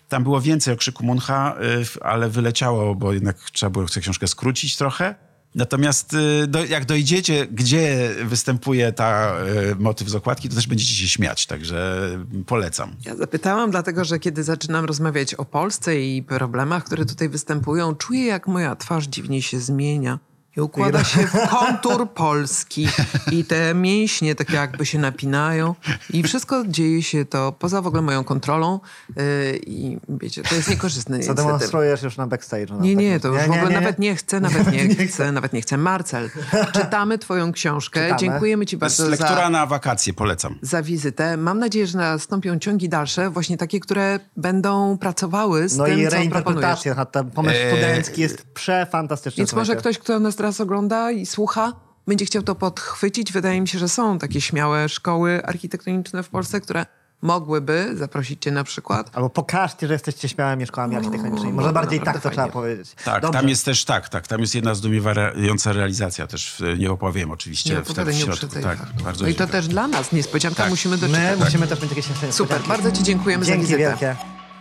Tam 0.09 0.23
było 0.23 0.41
więcej 0.41 0.75
o 0.75 0.77
krzyku 0.77 1.05
Muncha, 1.05 1.57
yy, 1.61 2.03
ale 2.03 2.29
wyleciało, 2.29 2.95
bo 2.95 3.13
jednak 3.13 3.37
trzeba 3.53 3.71
było 3.71 3.87
tę 3.87 4.01
książkę 4.01 4.27
skrócić 4.27 4.77
trochę. 4.77 5.15
Natomiast 5.55 6.13
yy, 6.13 6.47
do, 6.47 6.65
jak 6.65 6.85
dojdziecie, 6.85 7.47
gdzie 7.47 8.15
występuje 8.25 8.93
ta 8.93 9.37
yy, 9.67 9.75
motyw 9.79 10.09
z 10.09 10.15
okładki, 10.15 10.49
to 10.49 10.55
też 10.55 10.67
będziecie 10.67 10.95
się 10.95 11.09
śmiać, 11.09 11.47
także 11.47 12.09
polecam. 12.47 12.97
Ja 13.05 13.17
zapytałam, 13.17 13.71
dlatego 13.71 14.05
że 14.05 14.19
kiedy 14.19 14.43
zaczynam 14.43 14.85
rozmawiać 14.85 15.35
o 15.35 15.45
Polsce 15.45 16.01
i 16.01 16.23
problemach, 16.23 16.85
które 16.85 17.05
tutaj 17.05 17.29
występują, 17.29 17.95
czuję, 17.95 18.27
jak 18.27 18.47
moja 18.47 18.77
twarz 18.77 19.07
dziwnie 19.07 19.43
się 19.43 19.61
zmienia. 19.61 20.19
I 20.57 20.61
układa 20.61 21.05
się 21.05 21.27
w 21.27 21.49
kontur 21.49 22.11
Polski. 22.11 22.89
I 23.33 23.45
te 23.45 23.75
mięśnie 23.75 24.35
tak 24.35 24.51
jakby 24.51 24.87
się 24.87 24.99
napinają. 24.99 25.75
I 26.11 26.23
wszystko 26.23 26.65
dzieje 26.69 27.03
się 27.03 27.25
to 27.25 27.53
poza 27.53 27.83
w 27.83 27.87
ogóle 27.87 28.03
moją 28.03 28.25
kontrolą. 28.25 28.81
Yy, 29.17 29.25
I 29.67 29.99
wiecie, 30.09 30.43
to 30.43 30.55
jest 30.55 30.71
niekorzystne 30.71 31.21
Co 31.27 31.35
demonstrujesz 31.35 32.03
już 32.03 32.17
na 32.17 32.27
backstage'u. 32.27 32.81
Nie, 32.81 32.95
no, 32.95 33.01
nie, 33.01 33.13
tak. 33.13 33.23
to 33.23 33.29
już 33.29 33.43
w 33.47 33.51
ogóle 33.51 33.71
nawet 33.71 33.99
nie 33.99 34.17
chcę, 34.17 34.41
nawet 34.41 34.73
nie, 34.73 34.95
chcę, 35.07 35.33
nawet 35.33 35.53
nie 35.53 35.61
chcę. 35.63 35.77
Marcel, 35.77 36.31
czytamy 36.73 37.19
twoją 37.19 37.53
książkę. 37.53 38.01
Czytamy. 38.03 38.21
Dziękujemy 38.21 38.67
ci 38.67 38.79
To 38.79 38.87
jest 38.87 38.99
bardzo 38.99 39.11
lektura 39.11 39.43
za, 39.45 39.51
na 39.51 39.67
wakacje, 39.67 40.13
polecam. 40.13 40.59
za 40.63 40.83
wizytę. 40.83 41.37
Mam 41.37 41.59
nadzieję, 41.59 41.87
że 41.87 41.99
nastąpią 41.99 42.59
ciągi 42.59 42.89
dalsze, 42.89 43.31
właśnie 43.31 43.57
takie, 43.57 43.81
które 43.81 44.21
będą 44.37 44.99
pracowały 44.99 45.69
z 45.69 45.77
No 45.77 45.85
tym, 45.85 46.01
i 46.01 46.05
co 46.05 46.11
proponujesz. 46.11 46.33
reinterpretacja, 46.33 46.95
na 46.95 47.05
ten 47.05 47.31
pomysł 47.31 47.57
Eee, 47.57 47.71
studencki 47.73 48.21
jest 48.21 48.43
przefantastyczny. 48.47 49.41
Więc 49.41 49.53
może 49.53 49.77
ktoś, 49.77 49.99
kto 49.99 50.21
nas 50.21 50.37
teraz 50.45 50.61
ogląda 50.61 51.11
i 51.11 51.27
słucha, 51.27 51.73
będzie 52.07 52.25
chciał 52.25 52.43
to 52.43 52.55
podchwycić. 52.55 53.33
Wydaje 53.33 53.61
mi 53.61 53.69
się, 53.69 53.79
że 53.79 53.89
są 53.89 54.19
takie 54.19 54.41
śmiałe 54.41 54.89
szkoły 54.89 55.47
architektoniczne 55.47 56.23
w 56.23 56.29
Polsce, 56.29 56.61
które 56.61 56.87
mogłyby 57.23 57.91
zaprosić 57.95 58.43
cię 58.43 58.51
na 58.51 58.65
przykład. 58.65 59.11
Albo 59.15 59.31
pokażcie, 59.31 59.87
że 59.87 59.93
jesteście 59.93 60.29
śmiałymi 60.29 60.67
szkołami 60.67 60.97
architektonicznymi. 60.97 61.53
Może 61.53 61.67
no, 61.69 61.73
bardziej 61.73 61.99
tak 61.99 62.07
naprawdę 62.07 62.23
to 62.23 62.31
trzeba 62.31 62.43
fajnie. 62.43 62.53
powiedzieć. 62.53 62.95
Tak, 63.05 63.23
Dobrze. 63.23 63.39
tam 63.41 63.49
jest 63.49 63.65
też 63.65 63.85
tak, 63.85 64.09
tak. 64.09 64.27
Tam 64.27 64.41
jest 64.41 64.55
jedna 64.55 64.75
zdumiewająca 64.75 65.73
realizacja 65.73 66.27
też. 66.27 66.63
Nie 66.79 66.91
opowiem 66.91 67.31
oczywiście 67.31 67.75
Nie, 67.75 67.81
w, 67.81 67.89
wcale 67.89 68.13
w 68.13 68.15
nie 68.15 68.21
środku. 68.21 68.47
Tak, 68.63 68.79
bardzo 69.05 69.25
No 69.25 69.31
i 69.31 69.35
to 69.35 69.47
też 69.47 69.69
dla 69.69 69.89
nas 69.89 70.13
niespodzianka, 70.13 70.57
Tak. 70.63 70.71
musimy 70.71 70.97
My 70.97 71.09
doczekać. 71.09 71.41
musimy 71.41 71.67
też 71.67 71.83
mieć 71.83 71.91
jakieś. 71.91 72.07
Super, 72.35 72.61
bardzo 72.69 72.93
ci 72.93 73.03
dziękujemy 73.03 73.45
za 73.45 73.53
Dzięki 73.53 73.67
wizytę. 73.67 73.79
wielkie. 73.89 74.17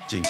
Dzięki. 0.10 0.30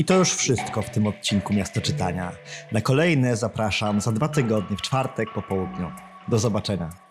I 0.00 0.04
to 0.04 0.14
już 0.14 0.34
wszystko 0.34 0.82
w 0.82 0.90
tym 0.90 1.06
odcinku 1.06 1.54
Miasto 1.54 1.80
Czytania. 1.80 2.32
Na 2.72 2.80
kolejne 2.80 3.36
zapraszam 3.36 4.00
za 4.00 4.12
dwa 4.12 4.28
tygodnie 4.28 4.76
w 4.76 4.82
czwartek 4.82 5.28
po 5.34 5.42
południu. 5.42 5.92
Do 6.28 6.38
zobaczenia. 6.38 7.09